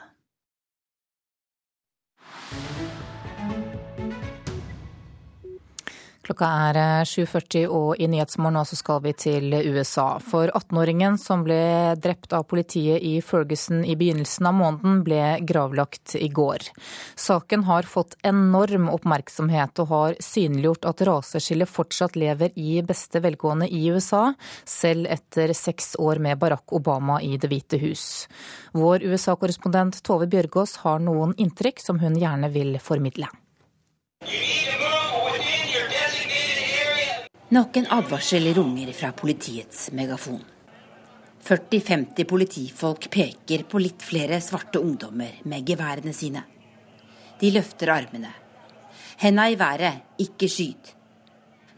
[6.28, 6.78] Klokka er
[7.08, 10.18] 7.40 eh, og i Nyhetsmorgen så skal vi til USA.
[10.20, 16.18] For 18-åringen som ble drept av politiet i Ferguson i begynnelsen av måneden, ble gravlagt
[16.20, 16.68] i går.
[17.16, 23.72] Saken har fått enorm oppmerksomhet og har synliggjort at raseskillet fortsatt lever i beste velgående
[23.72, 24.34] i USA,
[24.68, 28.28] selv etter seks år med Barack Obama i Det hvite hus.
[28.76, 33.32] Vår USA-korrespondent Tove Bjørgaas har noen inntrykk som hun gjerne vil formidle.
[37.48, 40.42] Nok en advarsel runger fra politiets megafon.
[41.48, 46.42] 40-50 politifolk peker på litt flere svarte ungdommer med geværene sine.
[47.40, 48.34] De løfter armene.
[49.24, 50.92] Henda i været, ikke skyt.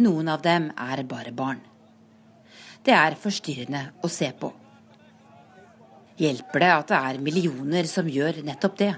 [0.01, 1.61] Noen av dem er bare barn.
[2.81, 4.49] Det er forstyrrende å se på.
[6.17, 8.89] Hjelper det at det er millioner som gjør nettopp det?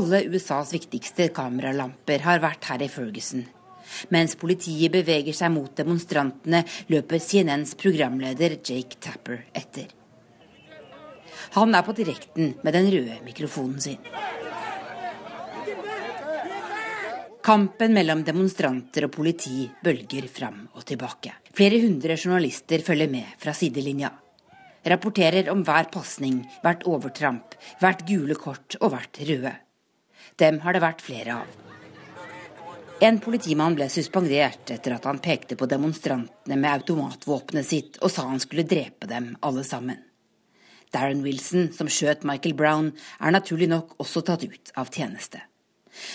[0.00, 3.44] Alle USAs viktigste kameralamper har vært her i Ferguson
[4.14, 9.88] mens politiet beveger seg mot demonstrantene, løper CNNs programleder Jake Tapper etter.
[11.56, 14.00] Han er på direkten med den røde mikrofonen sin.
[17.46, 21.30] Kampen mellom demonstranter og politi bølger fram og tilbake.
[21.54, 24.10] Flere hundre journalister følger med fra sidelinja.
[24.86, 29.54] Rapporterer om hver pasning, hvert overtramp, hvert gule kort og hvert røde.
[30.42, 31.65] Dem har det vært flere av.
[32.98, 38.24] En politimann ble suspendert etter at han pekte på demonstrantene med automatvåpenet sitt og sa
[38.30, 39.98] han skulle drepe dem alle sammen.
[40.94, 42.88] Darren Wilson, som skjøt Michael Brown,
[43.20, 45.42] er naturlig nok også tatt ut av tjeneste.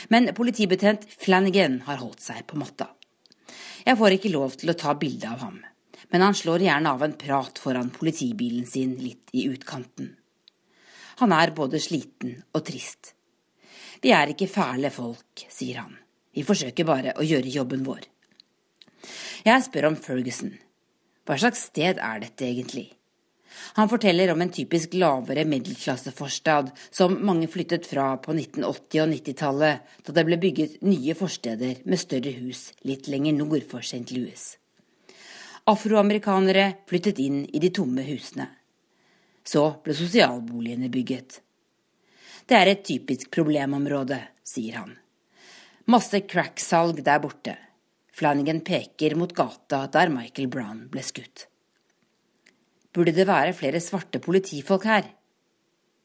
[0.10, 2.90] Men politibetjent Flanagan har holdt seg på matta.
[3.86, 5.62] Jeg får ikke lov til å ta bilde av ham,
[6.10, 10.16] men han slår gjerne av en prat foran politibilen sin litt i utkanten.
[11.22, 13.14] Han er både sliten og trist.
[14.02, 16.01] Vi er ikke fæle folk, sier han.
[16.32, 18.08] Vi forsøker bare å gjøre jobben vår.
[19.46, 20.54] Jeg spør om Ferguson.
[21.26, 22.90] Hva slags sted er dette egentlig?
[23.76, 29.92] Han forteller om en typisk lavere middelklasseforstad som mange flyttet fra på 1980- og 90-tallet,
[30.06, 34.08] da det ble bygget nye forsteder med større hus litt lenger nord for St.
[34.16, 34.46] Louis.
[35.72, 38.48] Afroamerikanere flyttet inn i de tomme husene.
[39.44, 41.42] Så ble sosialboligene bygget.
[42.48, 45.01] Det er et typisk problemområde, sier han.
[45.86, 47.56] Masse crack-salg der borte.
[48.14, 51.48] Flanagan peker mot gata der Michael Brown ble skutt.
[52.94, 55.08] Burde det være flere svarte politifolk her?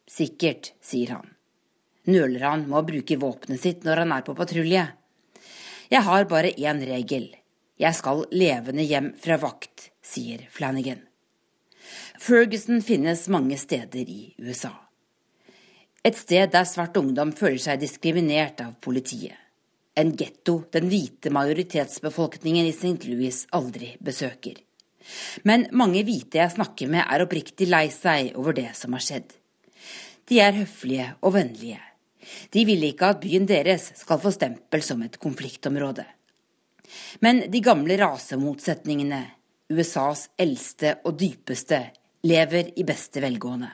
[0.09, 1.29] Sikkert, sier han.
[2.09, 4.87] Nøler han med å bruke våpenet sitt når han er på patrulje?
[5.93, 7.29] Jeg har bare én regel.
[7.77, 11.03] Jeg skal levende hjem fra vakt, sier Flanagan.
[12.17, 14.73] Ferguson finnes mange steder i USA.
[16.07, 19.37] Et sted der svart ungdom føler seg diskriminert av politiet
[19.97, 23.09] en getto den hvite majoritetsbefolkningen i St.
[23.09, 24.61] Louis aldri besøker.
[25.47, 29.29] Men mange hvite jeg snakker med, er oppriktig lei seg over det som har skjedd.
[30.27, 31.81] De er høflige og vennlige.
[32.51, 36.05] De vil ikke at byen deres skal få stempel som et konfliktområde.
[37.23, 39.23] Men de gamle rasemotsetningene,
[39.71, 41.81] USAs eldste og dypeste,
[42.27, 43.71] lever i beste velgående.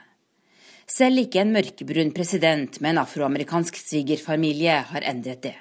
[0.89, 5.57] Selv ikke en mørkebrun president med en afroamerikansk svigerfamilie har endret det.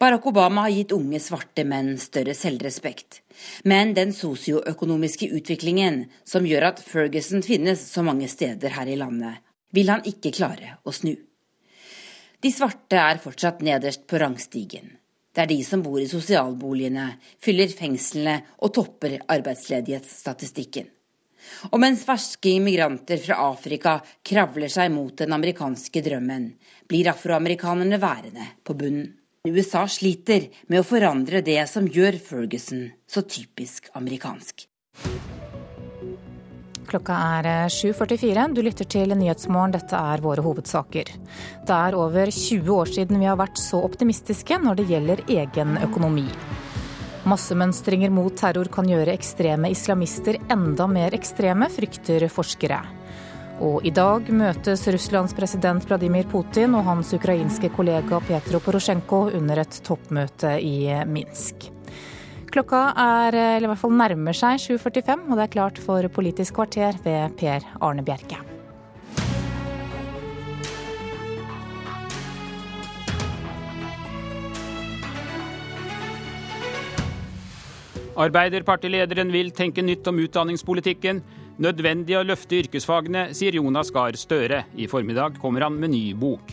[0.00, 3.22] Barack Obama har gitt unge svarte menn større selvrespekt.
[3.64, 9.42] Men den sosioøkonomiske utviklingen som gjør at Ferguson finnes så mange steder her i landet,
[9.74, 11.14] vil han ikke klare å snu.
[12.40, 14.92] De svarte er fortsatt nederst på rangstigen.
[15.36, 17.10] Det er de som bor i sosialboligene,
[17.44, 20.86] fyller fengslene og topper arbeidsledighetsstatistikken.
[21.70, 26.48] Og mens ferske immigranter fra Afrika kravler seg mot den amerikanske drømmen,
[26.88, 29.12] blir afroamerikanerne værende på bunnen.
[29.52, 34.66] USA sliter med å forandre det som gjør Ferguson så typisk amerikansk.
[36.86, 38.30] Klokka er 7.44.
[38.30, 39.74] Eh, du lytter til Nyhetsmorgen.
[39.74, 41.10] Dette er våre hovedsaker.
[41.66, 45.74] Det er over 20 år siden vi har vært så optimistiske når det gjelder egen
[45.82, 46.28] økonomi.
[47.26, 52.78] Massemønstringer mot terror kan gjøre ekstreme islamister enda mer ekstreme, frykter forskere.
[53.56, 59.62] Og i dag møtes Russlands president Vladimir Putin og hans ukrainske kollega Petro Porosjenko under
[59.62, 61.70] et toppmøte i Minsk.
[62.52, 66.58] Klokka er, eller i hvert fall nærmer seg 7.45, og det er klart for Politisk
[66.58, 68.42] kvarter ved Per Arne Bjerke.
[78.16, 81.24] Arbeiderpartilederen vil tenke nytt om utdanningspolitikken.
[81.56, 84.66] Nødvendig å løfte yrkesfagene, sier Jonas Gahr Støre.
[84.76, 86.52] I formiddag kommer han med ny bok.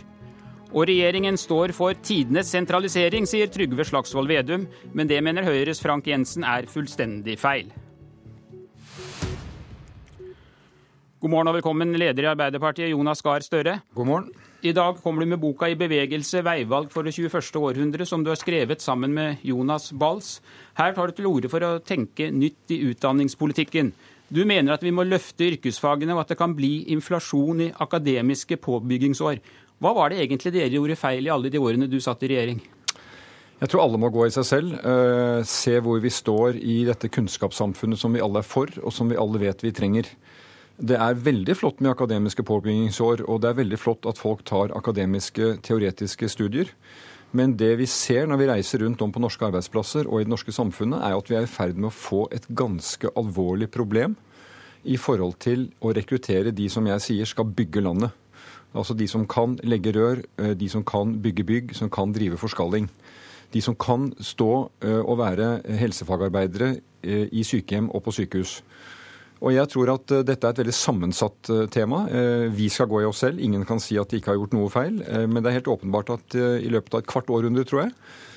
[0.72, 4.64] Og regjeringen står for tidenes sentralisering, sier Trygve Slagsvold Vedum.
[4.96, 7.74] Men det mener Høyres Frank Jensen er fullstendig feil.
[11.24, 13.78] God morgen og velkommen, leder i Arbeiderpartiet, Jonas Gahr Støre.
[13.96, 14.32] God morgen.
[14.64, 17.60] I dag kommer du med boka 'I bevegelse veivalg for det 21.
[17.60, 20.42] århundre', som du har skrevet sammen med Jonas Bals.
[20.76, 23.92] Her tar du til orde for å tenke nytt i utdanningspolitikken.
[24.30, 28.58] Du mener at vi må løfte yrkesfagene, og at det kan bli inflasjon i akademiske
[28.64, 29.42] påbyggingsår.
[29.84, 32.62] Hva var det egentlig dere gjorde feil i alle de årene du satt i regjering?
[33.64, 34.74] Jeg tror alle må gå i seg selv.
[34.84, 39.12] Uh, se hvor vi står i dette kunnskapssamfunnet som vi alle er for, og som
[39.12, 40.10] vi alle vet vi trenger.
[40.84, 44.74] Det er veldig flott med akademiske påbyggingsår, og det er veldig flott at folk tar
[44.76, 46.72] akademiske, teoretiske studier.
[47.34, 50.34] Men det vi ser når vi reiser rundt om på norske arbeidsplasser og i det
[50.34, 54.14] norske samfunnet, er at vi er i ferd med å få et ganske alvorlig problem
[54.84, 58.14] i forhold til å rekruttere de som jeg sier skal bygge landet.
[58.74, 62.38] Altså de som kan legge rør, eh, de som kan bygge bygg, som kan drive
[62.38, 62.90] forskalling.
[63.54, 68.62] De som kan stå eh, og være helsefagarbeidere eh, i sykehjem og på sykehus.
[69.44, 72.06] Og jeg tror at eh, dette er et veldig sammensatt eh, tema.
[72.08, 73.42] Eh, vi skal gå i oss selv.
[73.44, 75.02] Ingen kan si at de ikke har gjort noe feil.
[75.28, 77.94] Men det er helt åpenbart at i løpet av et kvart århundre, tror jeg,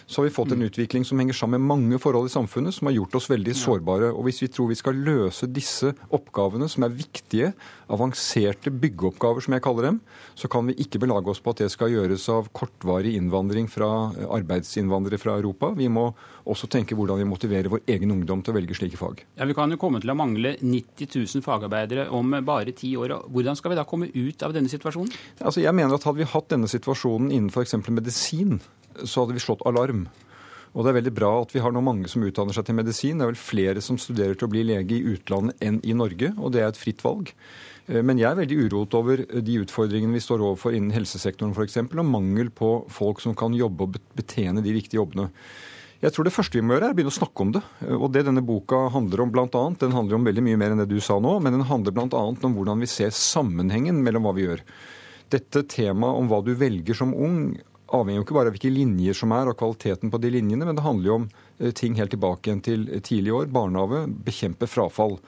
[0.07, 0.69] så har vi fått en mm.
[0.70, 4.12] utvikling som henger sammen med mange forhold i samfunnet som har gjort oss veldig sårbare.
[4.15, 7.49] Og hvis vi tror vi skal løse disse oppgavene, som er viktige,
[7.91, 9.99] avanserte byggeoppgaver, som jeg kaller dem,
[10.39, 13.89] så kan vi ikke belage oss på at det skal gjøres av kortvarig innvandring fra
[14.39, 15.73] arbeidsinnvandrere fra Europa.
[15.74, 16.12] Vi må
[16.47, 19.24] også tenke hvordan vi motiverer vår egen ungdom til å velge slike fag.
[19.35, 23.19] Ja, Vi kan jo komme til å mangle 90 000 fagarbeidere om bare ti år.
[23.27, 25.11] Hvordan skal vi da komme ut av denne situasjonen?
[25.43, 27.74] Altså, jeg mener at Hadde vi hatt denne situasjonen innen f.eks.
[27.91, 28.61] medisin,
[29.05, 30.06] så hadde vi slått alarm.
[30.77, 33.16] Og det er veldig bra at vi har nå mange som utdanner seg til medisin.
[33.16, 36.35] Det er vel flere som studerer til å bli lege i utlandet enn i Norge,
[36.36, 37.32] og det er et fritt valg.
[37.86, 41.81] Eh, men jeg er veldig uroet over de utfordringene vi står overfor innen helsesektoren f.eks.,
[41.86, 45.31] og mangel på folk som kan jobbe og betjene de viktige jobbene.
[46.02, 47.62] Jeg tror det første vi må gjøre, er å begynne å snakke om det.
[47.86, 50.74] Eh, og det denne boka handler om blant annet, Den handler om veldig mye mer
[50.74, 52.20] enn det du sa nå, men den handler bl.a.
[52.20, 54.60] om hvordan vi ser sammenhengen mellom hva vi gjør.
[55.32, 57.56] Dette temaet om hva du velger som ung,
[57.94, 60.78] avhenger jo ikke bare av hvilke linjer som er, og kvaliteten på de linjene, men
[60.78, 61.26] det handler jo om
[61.58, 65.20] eh, ting helt tilbake igjen til tidlig år, barnehage, bekjempe frafall.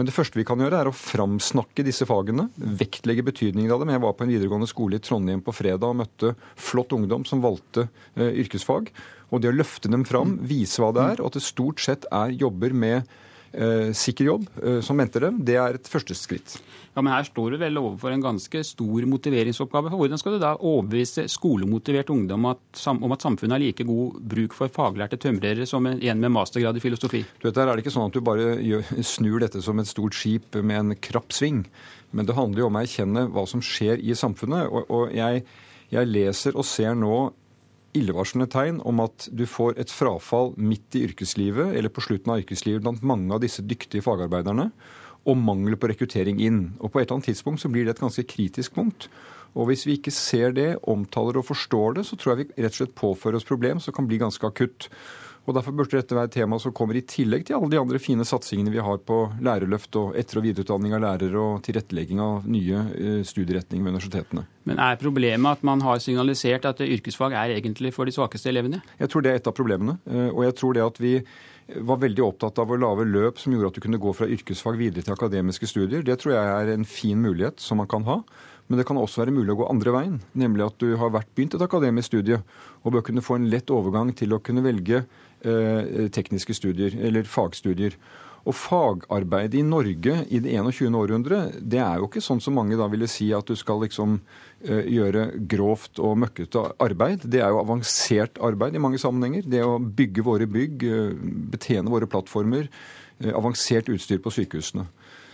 [0.00, 3.90] Men det første vi kan gjøre, er å framsnakke disse fagene, vektlegge betydningen av dem.
[3.92, 7.42] Jeg var på en videregående skole i Trondheim på fredag og møtte flott ungdom som
[7.44, 7.84] valgte
[8.16, 8.88] uh, yrkesfag.
[9.28, 12.08] Og det å løfte dem fram, vise hva det er, og at det stort sett
[12.08, 13.12] er jobber med
[13.50, 16.58] sikker jobb uh, som venter dem, det er et første skritt.
[16.94, 19.90] Ja, Men her står du vel overfor en ganske stor motiveringsoppgave.
[19.90, 24.20] for Hvordan skal du da overbevise skolemotivert ungdom at, om at samfunnet har like god
[24.32, 27.24] bruk for faglærte tømrere som en med mastergrad i filosofi?
[27.40, 30.14] Du vet, Der er det ikke sånn at du bare snur dette som et stort
[30.14, 31.64] skip med en krapp sving.
[32.10, 34.66] Men det handler jo om å erkjenne hva som skjer i samfunnet.
[34.70, 35.44] Og, og jeg,
[35.90, 37.30] jeg leser og ser nå
[37.96, 42.42] illevarslende tegn om at du får et frafall midt i yrkeslivet eller på slutten av
[42.42, 44.70] yrkeslivet blant mange av disse dyktige fagarbeiderne
[45.28, 46.60] og mangel på rekruttering inn.
[46.80, 49.08] Og På et eller annet tidspunkt så blir det et ganske kritisk punkt.
[49.54, 52.72] Og Hvis vi ikke ser det, omtaler og forstår det, så tror jeg vi rett
[52.72, 54.88] og slett påfører oss problem som kan bli ganske akutt.
[55.48, 57.98] Og Derfor burde dette være et tema som kommer i tillegg til alle de andre
[58.02, 62.46] fine satsingene vi har på lærerløft og etter- og videreutdanning av lærere og tilrettelegging av
[62.46, 64.44] nye eh, studieretninger ved universitetene.
[64.68, 68.82] Men er problemet at man har signalisert at yrkesfag er egentlig for de svakeste elevene?
[69.00, 69.96] Jeg tror det er et av problemene.
[70.06, 71.16] Eh, og jeg tror det at vi
[71.80, 74.78] var veldig opptatt av å lage løp som gjorde at du kunne gå fra yrkesfag
[74.78, 76.04] videre til akademiske studier.
[76.06, 78.20] Det tror jeg er en fin mulighet som man kan ha.
[78.70, 81.32] Men det kan også være mulig å gå andre veien, nemlig at du har vært
[81.34, 82.36] begynt et akademisk studie
[82.84, 85.02] og bør kunne få en lett overgang til å kunne velge
[85.40, 87.94] tekniske studier eller fagstudier.
[88.48, 90.94] Og fagarbeid i Norge i det 21.
[90.96, 94.16] århundre, det er jo ikke sånn som mange da ville si at du skal liksom
[94.16, 97.26] uh, gjøre grovt og møkkete arbeid.
[97.28, 99.44] Det er jo avansert arbeid i mange sammenhenger.
[99.44, 101.12] Det å bygge våre bygg, uh,
[101.52, 102.70] betjene våre plattformer,
[103.36, 104.86] avansert utstyr på sykehusene.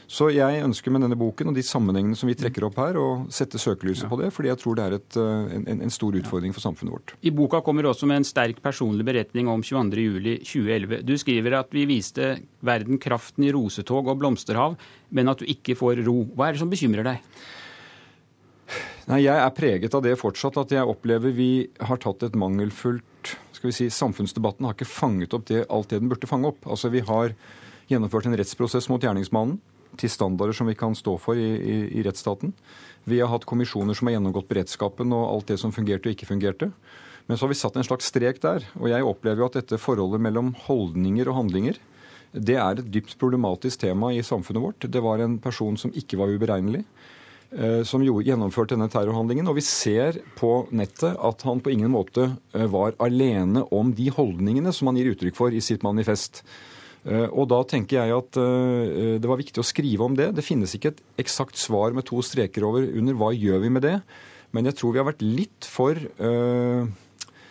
[0.07, 3.07] Så jeg ønsker med denne boken og de sammenhengene som vi trekker opp her, å
[3.35, 4.11] sette søkelyset ja.
[4.11, 7.15] på det, fordi jeg tror det er et, en, en, stor utfordring for samfunnet vårt.
[7.27, 11.03] I boka kommer også med en sterk personlig beretning om 22.07.2011.
[11.03, 14.79] Du skriver at vi viste verden kraften i rosetog og blomsterhav,
[15.11, 16.21] men at du ikke får ro.
[16.39, 17.37] Hva er det som bekymrer deg?
[19.11, 23.03] Nei, Jeg er preget av det fortsatt, at jeg opplever vi har tatt et mangelfullt
[23.57, 26.67] skal vi si, Samfunnsdebatten har ikke fanget opp det, alt det den burde fange opp.
[26.69, 27.33] Altså, Vi har
[27.91, 29.57] gjennomført en rettsprosess mot gjerningsmannen
[29.99, 32.55] til standarder som vi kan stå for i, i, i, rettsstaten.
[33.07, 36.29] Vi har hatt kommisjoner som har gjennomgått beredskapen og alt det som fungerte og ikke
[36.29, 36.71] fungerte.
[37.27, 38.67] Men så har vi satt en slags strek der.
[38.79, 41.79] Og jeg opplever jo at dette forholdet mellom holdninger og handlinger,
[42.37, 44.89] det er et dypt problematisk tema i samfunnet vårt.
[44.93, 46.83] Det var en person som ikke var uberegnelig
[47.57, 49.49] eh, som gjennomførte denne terrorhandlingen.
[49.49, 54.11] Og vi ser på nettet at han på ingen måte eh, var alene om de
[54.13, 56.43] holdningene som han gir uttrykk for i sitt manifest.
[57.07, 60.33] Eh, og da tenker jeg at eh, det var viktig å skrive om det.
[60.37, 63.87] Det finnes ikke et eksakt svar med to streker over under hva gjør vi med
[63.87, 63.97] det.
[64.57, 65.99] Men jeg tror vi har vært litt for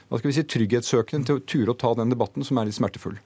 [0.06, 2.78] hva skal vi si, trygghetssøkende til å ture å ta den debatten, som er litt
[2.78, 3.18] smertefull.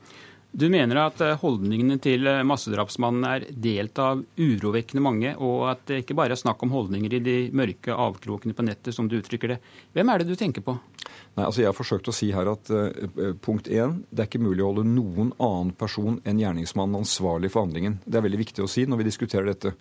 [0.49, 5.83] Du mener at eh, holdningene til eh, massedrapsmannen er delt av urovekkende mange, og at
[5.91, 9.19] det ikke bare er snakk om holdninger i de mørke avkrokene på nettet, som du
[9.19, 9.59] uttrykker det.
[9.93, 10.73] Hvem er det du tenker på?
[11.37, 14.43] Nei, altså Jeg har forsøkt å si her at uh, punkt én, det er ikke
[14.43, 17.99] mulig å holde noen annen person enn gjerningsmannen ansvarlig for handlingen.
[18.05, 19.75] Det er veldig viktig å si når vi diskuterer dette.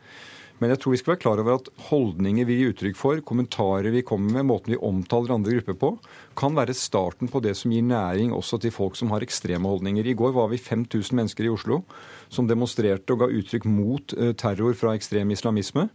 [0.59, 3.93] Men jeg tror vi skal være klar over at holdninger vi gir uttrykk for, kommentarer
[3.95, 5.91] vi kommer med, måten vi omtaler andre grupper på,
[6.39, 10.07] kan være starten på det som gir næring også til folk som har ekstreme holdninger.
[10.07, 11.85] I går var vi 5000 mennesker i Oslo
[12.29, 15.89] som demonstrerte og ga uttrykk mot eh, terror fra ekstrem islamisme.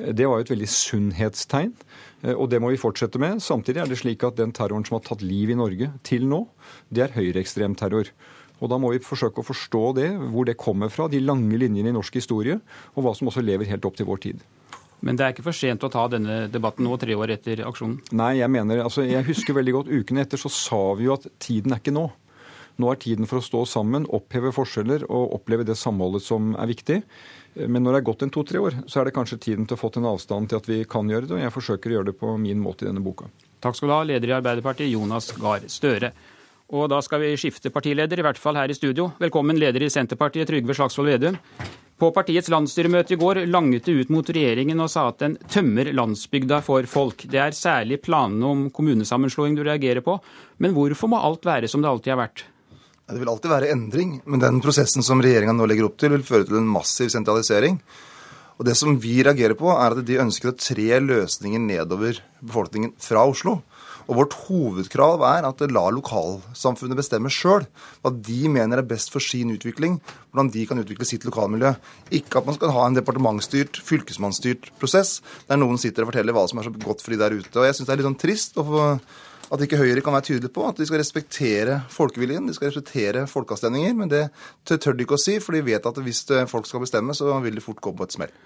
[0.00, 1.76] Det var jo et veldig sunnhetstegn,
[2.24, 3.42] og det må vi fortsette med.
[3.44, 6.46] Samtidig er det slik at den terroren som har tatt liv i Norge til nå,
[6.88, 8.10] det er høyreekstrem terror.
[8.56, 11.92] Og Da må vi forsøke å forstå det, hvor det kommer fra, de lange linjene
[11.92, 12.56] i norsk historie,
[12.94, 14.44] og hva som også lever helt opp til vår tid.
[15.04, 17.98] Men det er ikke for sent å ta denne debatten nå, tre år etter aksjonen?
[18.16, 21.28] Nei, jeg mener, altså jeg husker veldig godt ukene etter så sa vi jo at
[21.42, 22.08] tiden er ikke nå.
[22.80, 26.68] Nå er tiden for å stå sammen, oppheve forskjeller og oppleve det samholdet som er
[26.72, 26.98] viktig.
[27.56, 29.80] Men når det er gått en to-tre år, så er det kanskje tiden til å
[29.80, 31.36] få til en avstand til at vi kan gjøre det.
[31.38, 33.30] Og jeg forsøker å gjøre det på min måte i denne boka.
[33.64, 36.12] Takk skal du ha, leder i Arbeiderpartiet, Jonas Gahr Støre.
[36.76, 39.12] Og da skal vi skifte partileder, i hvert fall her i studio.
[39.22, 41.38] Velkommen leder i Senterpartiet, Trygve Slagsvold Vedum.
[41.96, 45.88] På partiets landsstyremøte i går langet det ut mot regjeringen og sa at den tømmer
[45.96, 47.24] landsbygda for folk.
[47.30, 50.18] Det er særlig planene om kommunesammenslåing du reagerer på.
[50.60, 52.44] Men hvorfor må alt være som det alltid har vært?
[53.06, 56.26] Det vil alltid være endring, men den prosessen som regjeringa nå legger opp til, vil
[56.26, 57.78] føre til en massiv sentralisering.
[58.58, 62.96] Og Det som vi reagerer på, er at de ønsker å tre løsninger nedover befolkningen
[62.98, 63.60] fra Oslo.
[64.06, 67.68] Og Vårt hovedkrav er at la lokalsamfunnet bestemme sjøl
[68.02, 70.00] hva de mener er best for sin utvikling,
[70.30, 71.76] hvordan de kan utvikle sitt lokalmiljø.
[72.10, 76.46] Ikke at man skal ha en departementsstyrt, fylkesmannsstyrt prosess der noen sitter og forteller hva
[76.50, 77.54] som er så godt for de der ute.
[77.54, 78.58] Og Jeg syns det er litt sånn trist
[79.52, 83.26] at ikke Høyre kan være tydelig på at de skal respektere folkeviljen, de skal respektere
[83.30, 83.94] folkeavstemninger.
[83.98, 84.26] Men det
[84.66, 87.58] tør de ikke å si, for de vet at hvis folk skal bestemme, så vil
[87.58, 88.36] de fort gå på et smell.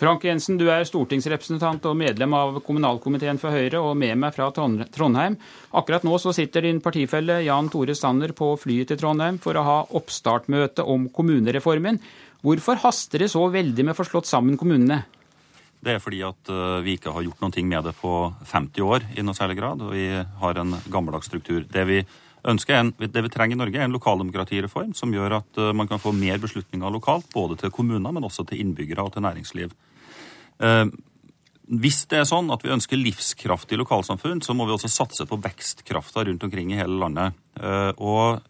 [0.00, 4.46] Frank Jensen, du er stortingsrepresentant og medlem av kommunalkomiteen for Høyre, og med meg fra
[4.56, 5.36] Trondheim.
[5.76, 9.66] Akkurat nå så sitter din partifelle Jan Tore Sanner på flyet til Trondheim for å
[9.66, 12.00] ha oppstartmøte om kommunereformen.
[12.40, 15.02] Hvorfor haster det så veldig med å få slått sammen kommunene?
[15.80, 18.14] Det er fordi at eh, vi ikke har gjort noe med det på
[18.52, 21.64] 50 år i noe særlig grad, og vi har en gammeldags struktur.
[21.64, 22.02] Det vi
[22.40, 26.00] en, det vi trenger i Norge, er en lokaldemokratireform som gjør at eh, man kan
[26.00, 29.72] få mer beslutninger lokalt, både til kommuner, men også til innbyggere og til næringsliv.
[30.60, 30.84] Eh,
[31.80, 35.38] hvis det er sånn at vi ønsker livskraftige lokalsamfunn, så må vi også satse på
[35.40, 37.36] vekstkrafta rundt omkring i hele landet.
[38.02, 38.40] Og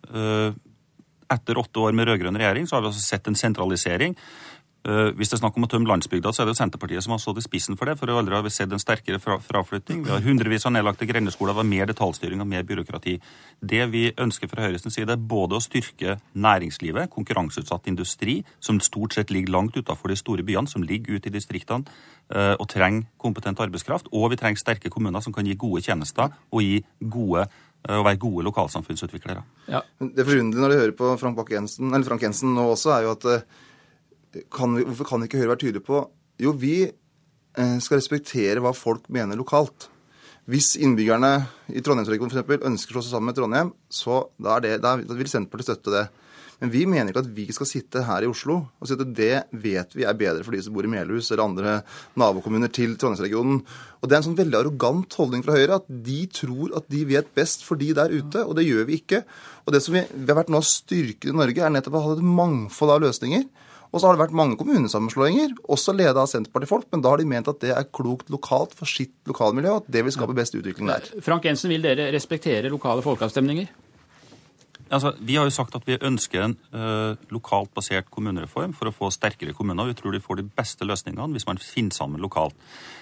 [1.29, 4.17] etter åtte år med rød-grønn regjering så har vi også sett en sentralisering
[4.81, 7.21] hvis det er snakk om å tømme landsbygda, så er det jo Senterpartiet som har
[7.21, 7.99] stått i spissen for det.
[8.01, 10.07] For aldri har vi sett en sterkere fra fraflytting.
[10.07, 13.19] Vi har hundrevis av nedlagte grendeskoler, det var mer detaljstyring og mer byråkrati.
[13.61, 19.19] Det vi ønsker fra Høyres side, er både å styrke næringslivet, konkurranseutsatt industri, som stort
[19.19, 21.85] sett ligger langt utenfor de store byene, som ligger ute i distriktene
[22.33, 24.09] uh, og trenger kompetent arbeidskraft.
[24.17, 27.51] Og vi trenger sterke kommuner som kan gi gode tjenester og gi gode
[27.89, 29.43] å være gode lokalsamfunnsutviklere.
[29.73, 29.81] Ja.
[30.01, 33.29] Det forunderlige når du hører på Frank eller Frank Jensen nå også, er jo at
[34.53, 36.03] kan vi, hvorfor kan ikke Høyre være tydelig på
[36.41, 39.91] Jo, vi eh, skal respektere hva folk mener lokalt.
[40.51, 41.35] Hvis innbyggerne
[41.69, 42.65] i Trondheimsregionen f.eks.
[42.67, 46.07] ønsker å slå seg sammen med Trondheim, så da, det, da vil Senterpartiet støtte det.
[46.61, 49.37] Men vi mener ikke at vi skal sitte her i Oslo og si at det
[49.63, 51.77] vet vi er bedre for de som bor i Melhus eller andre
[52.21, 53.63] nabokommuner til Trondheimsregionen.
[54.01, 57.05] Og Det er en sånn veldig arrogant holdning fra Høyre at de tror at de
[57.09, 59.23] vet best for de der ute, og det gjør vi ikke.
[59.65, 62.15] Og Det som vi, vi har vært nå styrket i Norge, er nettopp å ha
[62.19, 63.47] et mangfold av løsninger.
[63.91, 67.27] Og så har det vært mange kommunesammenslåinger, også leda av Senterpartifolk, men da har de
[67.27, 70.55] ment at det er klokt lokalt for sitt lokalmiljø, og at det vil skape best
[70.55, 71.09] utvikling der.
[71.27, 73.73] Frank Jensen, vil dere respektere lokale folkeavstemninger?
[74.91, 78.95] Altså, vi har jo sagt at vi ønsker en uh, lokalt basert kommunereform for å
[78.95, 79.87] få sterkere kommuner.
[79.93, 82.57] Vi tror de får de beste løsningene hvis man finner sammen lokalt.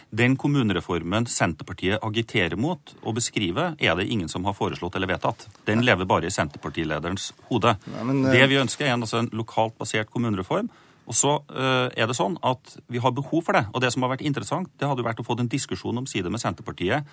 [0.08, 5.46] Den kommunereformen Senterpartiet agiterer mot og beskriver, er det ingen som har foreslått eller vedtatt.
[5.68, 7.74] Den lever bare i Senterpartilederens hode.
[7.94, 8.32] Nei, men, uh...
[8.36, 10.68] Det vi ønsker, er en, altså, en lokalt basert kommunereform.
[11.08, 13.64] Og så uh, er det sånn at Vi har behov for det.
[13.72, 16.28] Og det som har vært interessant, det hadde vært å få en diskusjon om side
[16.28, 17.08] med Senterpartiet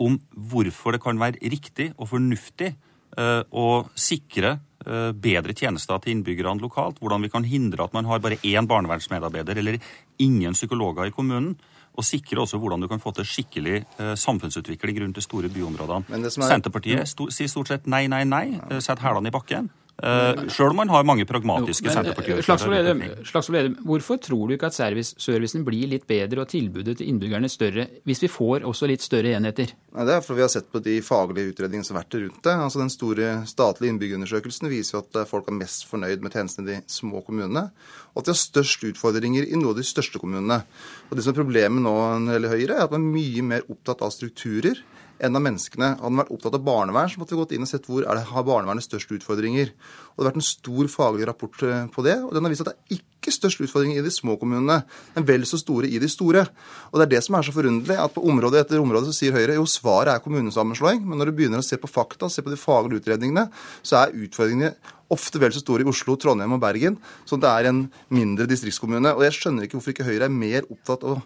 [0.00, 3.66] om hvorfor det kan være riktig og fornuftig Eh, å
[3.98, 4.52] sikre
[4.86, 7.00] eh, bedre tjenester til innbyggerne lokalt.
[7.02, 9.80] Hvordan vi kan hindre at man har bare én barnevernsmedarbeider eller
[10.18, 11.56] ingen psykologer i kommunen.
[11.98, 16.06] Og sikre også hvordan du kan få til skikkelig eh, samfunnsutvikling rundt de store byområdene.
[16.22, 16.30] Er...
[16.30, 18.46] Senterpartiet sier stort sett nei, nei, nei.
[18.78, 19.72] Setter hælene i bakken.
[20.00, 22.40] Uh, Sjøl om man har mange pragmatiske Senterpartier.
[22.44, 27.10] Slagsvold Vedum, hvorfor tror du ikke at service, servicen blir litt bedre og tilbudet til
[27.12, 29.74] innbyggerne større hvis vi får også litt større enheter?
[29.92, 32.40] Nei, det er fordi vi har sett på de faglige utredningene som har vært rundt
[32.46, 32.54] det.
[32.54, 36.80] Altså Den store statlige innbyggerundersøkelsen viser at folk er mest fornøyd med tjenestene i de
[36.88, 37.66] små kommunene,
[38.14, 40.62] og at de har størst utfordringer i noen av de største kommunene.
[41.10, 43.46] Og Det som er problemet nå når det gjelder Høyre, er at man er mye
[43.52, 44.80] mer opptatt av strukturer
[45.20, 45.92] enn av menneskene.
[46.00, 48.24] Hadde man vært opptatt av barnevern, så måtte vi gått inn og sett hvor det,
[48.30, 49.72] har barnevernet størst utfordringer.
[49.72, 52.64] Og Det har vært en stor faglig rapport eh, på det, og den har vist
[52.64, 54.80] at det er ikke størst utfordringer i de små kommunene,
[55.16, 56.46] men vel så store i de store.
[56.90, 59.36] Og Det er det som er så forunderlig, at på område etter område så sier
[59.36, 62.52] Høyre jo svaret er kommunesammenslåing, men når du begynner å se på fakta, se på
[62.52, 63.48] de faglige utredningene,
[63.82, 64.74] så er utfordringene
[65.10, 67.84] ofte vel så store i Oslo, Trondheim og Bergen, som det er en
[68.14, 69.12] mindre distriktskommune.
[69.16, 71.24] Og jeg skjønner ikke hvorfor ikke Høyre er mer opptatt av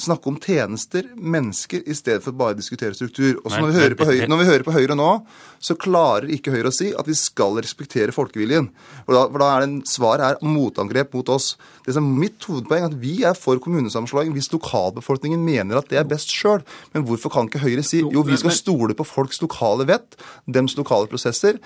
[0.00, 3.38] snakke om tjenester, mennesker, i stedet for bare å diskutere struktur.
[3.42, 3.60] Og når,
[4.28, 5.10] når vi hører på Høyre nå,
[5.64, 8.68] så klarer ikke Høyre å si at vi skal respektere folkeviljen.
[9.06, 11.54] For da, for da er det svaret er motangrep mot oss.
[11.86, 15.90] Det som er Mitt hovedpoeng er at vi er for kommunesammenslåing hvis lokalbefolkningen mener at
[15.92, 16.64] det er best sjøl.
[16.94, 20.76] Men hvorfor kan ikke Høyre si jo, vi skal stole på folks lokale vett, dems
[20.80, 21.60] lokale prosesser?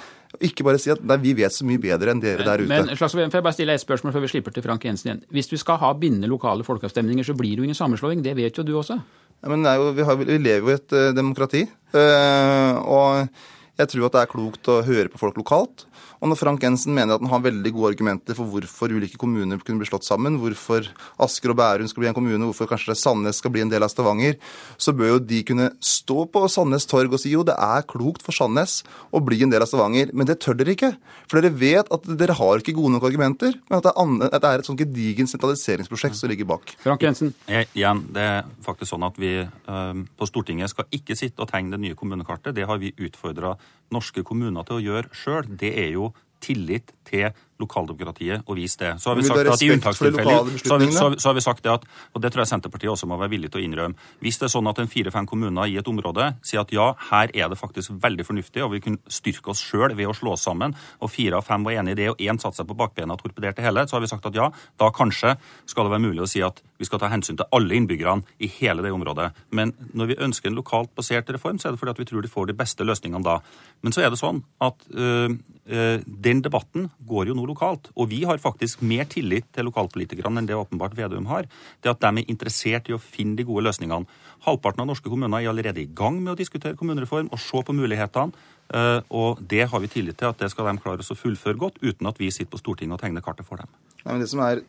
[0.45, 2.69] Ikke bare si at nei, vi vet så mye bedre enn dere der ute.
[2.69, 5.23] Men Slagsvold, får jeg bare stille et spørsmål før vi slipper til Frank Jensen igjen.
[5.33, 8.21] Hvis du skal ha bindende lokale folkeavstemninger, så blir det jo ingen sammenslåing.
[8.25, 8.99] Det vet jo du også.
[9.41, 11.65] Ja, men jo, vi, har, vi, lever jo i et uh, demokrati.
[11.95, 15.88] Uh, og jeg tror at det er klokt å høre på folk lokalt.
[16.19, 19.61] Og når Frank Jensen mener at han har veldig gode argumenter for hvorfor ulike kommuner
[19.63, 20.89] kunne bli slått sammen, hvorfor
[21.23, 23.93] Asker og Bærum skal bli en kommune, hvorfor kanskje Sandnes skal bli en del av
[23.93, 24.39] Stavanger,
[24.81, 28.25] så bør jo de kunne stå på Sandnes torg og si jo det er klokt
[28.27, 28.81] for Sandnes
[29.15, 30.13] å bli en del av Stavanger.
[30.13, 30.93] Men det tør dere ikke.
[31.29, 34.69] For dere vet at dere har ikke gode nok argumenter, men at det er, et
[34.69, 36.75] sånn gedigent sentraliseringsprosjekt som ligger bak.
[36.83, 37.35] Frank Jensen?
[37.49, 41.51] Jeg, igjen, det er faktisk sånn at vi uh, på Stortinget skal ikke sitte og
[41.53, 42.57] tegne det nye kommunekartet.
[42.57, 43.55] Det har vi utfordra
[43.95, 45.49] norske kommuner til å gjøre sjøl.
[45.61, 46.13] Det er jo
[46.45, 48.93] tillit til lokaldemokratiet og vise det.
[49.03, 51.87] Så har vi sagt at i unntakstilfeller så, så, så, har vi sagt det at,
[52.15, 54.55] og det tror jeg Senterpartiet også må være villig til å innrømme, hvis det er
[54.55, 57.97] sånn at en fire-fem kommuner i et område sier at ja, her er det faktisk
[58.03, 61.41] veldig fornuftig, og vi kunne styrke oss sjøl ved å slå oss sammen, og fire
[61.41, 63.87] av fem var enig i det, og én satte seg på bakbena og torpederte hele,
[63.89, 65.35] så har vi sagt at ja, da kanskje
[65.69, 68.51] skal det være mulig å si at vi skal ta hensyn til alle innbyggerne i
[68.61, 69.33] hele det området.
[69.51, 72.23] Men når vi ønsker en lokalt basert reform, så er det fordi at vi tror
[72.23, 73.39] de får de beste løsningene da.
[73.83, 75.35] Men så er det sånn at øh,
[75.67, 77.91] øh, den debatten går jo nå lokalt.
[77.97, 81.49] Og vi har faktisk mer tillit til lokalpolitikerne enn det åpenbart Vedum har.
[81.83, 84.07] Det at de er interessert i å finne de gode løsningene.
[84.47, 87.77] Halvparten av norske kommuner er allerede i gang med å diskutere kommunereform og se på
[87.77, 88.47] mulighetene.
[88.69, 91.81] Eh, og det har vi tillit til at det skal de klare å fullføre godt,
[91.81, 93.71] uten at vi sitter på Stortinget og tegner kartet for dem.
[94.05, 94.61] Nei, men det som, er,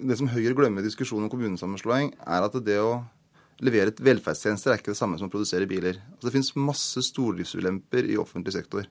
[0.00, 3.02] det som Høyre glemmer i diskusjonen om kommunesammenslåing, er at det å
[3.62, 6.00] levere et velferdstjenester er ikke det samme som å produsere biler.
[6.14, 8.88] Altså, det finnes masse stordriftsulemper i offentlig sektor.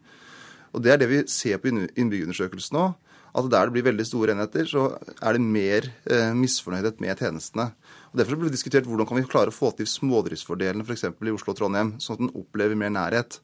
[0.71, 2.85] Og Det er det vi ser på innbyggerundersøkelsen nå.
[3.31, 4.89] At der det blir veldig store enheter, så
[5.21, 7.71] er det mer eh, misfornøydhet med tjenestene.
[8.11, 11.07] Og Derfor ble det diskutert hvordan kan vi klare å få til smådriftsfordelene f.eks.
[11.07, 13.39] i Oslo og Trondheim, sånn at en opplever mer nærhet.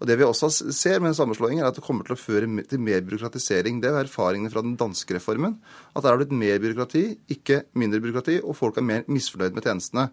[0.00, 2.48] Og Det vi også ser med en sammenslåing, er at det kommer til å føre
[2.68, 3.80] til mer byråkratisering.
[3.80, 5.58] Det er erfaringene fra den danske reformen.
[5.92, 7.04] At det har blitt mer byråkrati,
[7.36, 10.08] ikke mindre byråkrati, og folk er mer misfornøyd med tjenestene.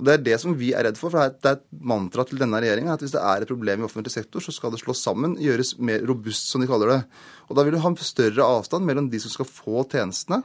[0.00, 1.12] Og Det er det som vi er redd for.
[1.12, 3.84] for Det er et mantra til denne regjeringa at hvis det er et problem i
[3.84, 7.02] offentlig sektor, så skal det slås sammen, gjøres mer robust, som de kaller det.
[7.50, 10.42] Og Da vil du ha en større avstand mellom de som skal få tjenestene,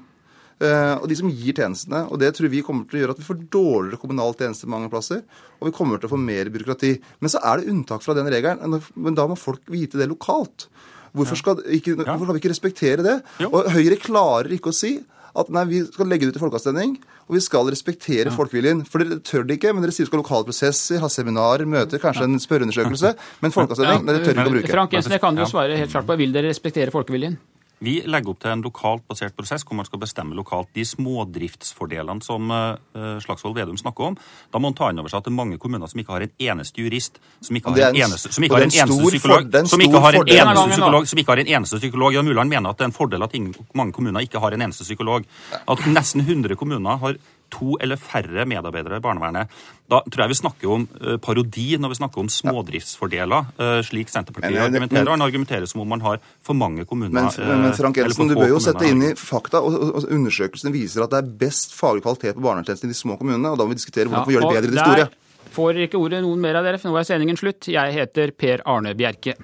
[0.59, 2.11] eh, og de som gir tjenestene.
[2.11, 4.91] Og Det tror vi kommer til å gjøre at vi får dårligere kommunal tjeneste mange
[4.91, 5.23] plasser,
[5.61, 6.99] og vi kommer til å få mer byråkrati.
[7.21, 8.83] Men så er det unntak fra den regelen.
[8.95, 10.67] Men da må folk vite det lokalt.
[11.15, 13.21] Hvorfor skal, ikke, hvorfor skal vi ikke respektere det?
[13.47, 14.99] Og Høyre klarer ikke å si
[15.35, 18.33] at nei, vi skal legge det ut i folkeavstemning, og vi skal respektere ja.
[18.35, 18.83] folkeviljen.
[18.89, 21.65] For dere tør det ikke, men dere sier vi skal ha lokale prosesser, ha seminarer,
[21.69, 23.15] møter, kanskje en spørreundersøkelse.
[23.41, 24.73] Men folkeavstemning, det tør dere ikke å bruke.
[24.75, 27.39] Frank Jensen, jeg kan jo svare helt klart på vil dere respektere folkeviljen?
[27.83, 32.23] Vi legger opp til en lokalt basert prosess hvor man skal bestemme lokalt de smådriftsfordelene
[32.23, 34.17] som uh, Slagsvold Vedum snakker om.
[34.51, 36.25] Da må man ta inn over seg at det er mange kommuner som ikke har
[36.25, 39.85] en eneste jurist, som ikke har en eneste, som ikke har en eneste psykolog, som
[39.85, 42.15] ikke har en eneste psykolog, som ikke har en eneste psykolog.
[42.15, 43.39] Ja, Mulan mener at det er en fordel at
[43.75, 45.27] mange kommuner ikke har en eneste psykolog.
[45.67, 47.19] At nesten 100 kommuner har
[47.55, 49.55] to eller færre medarbeidere i barnevernet.
[49.91, 54.11] Da tror jeg vi snakker om uh, parodi når vi snakker om smådriftsfordeler, uh, slik
[54.13, 55.11] Senterpartiet men, argumenterer.
[55.13, 57.13] Han argumenterer som om man har for mange kommuner.
[57.15, 59.61] Men, men, Frank Jensen, du bør jo sette inn i fakta.
[59.63, 63.19] og, og Undersøkelsene viser at det er best faglig kvalitet på barnevernstjenesten i de små
[63.21, 63.53] kommunene.
[63.53, 65.09] og Da må vi diskutere hvordan ja, vi gjør det bedre i de store.
[65.55, 67.69] Får ikke ordet noen mer av dere, for nå er sendingen slutt.
[67.71, 69.37] Jeg heter Per Arne Bjerke.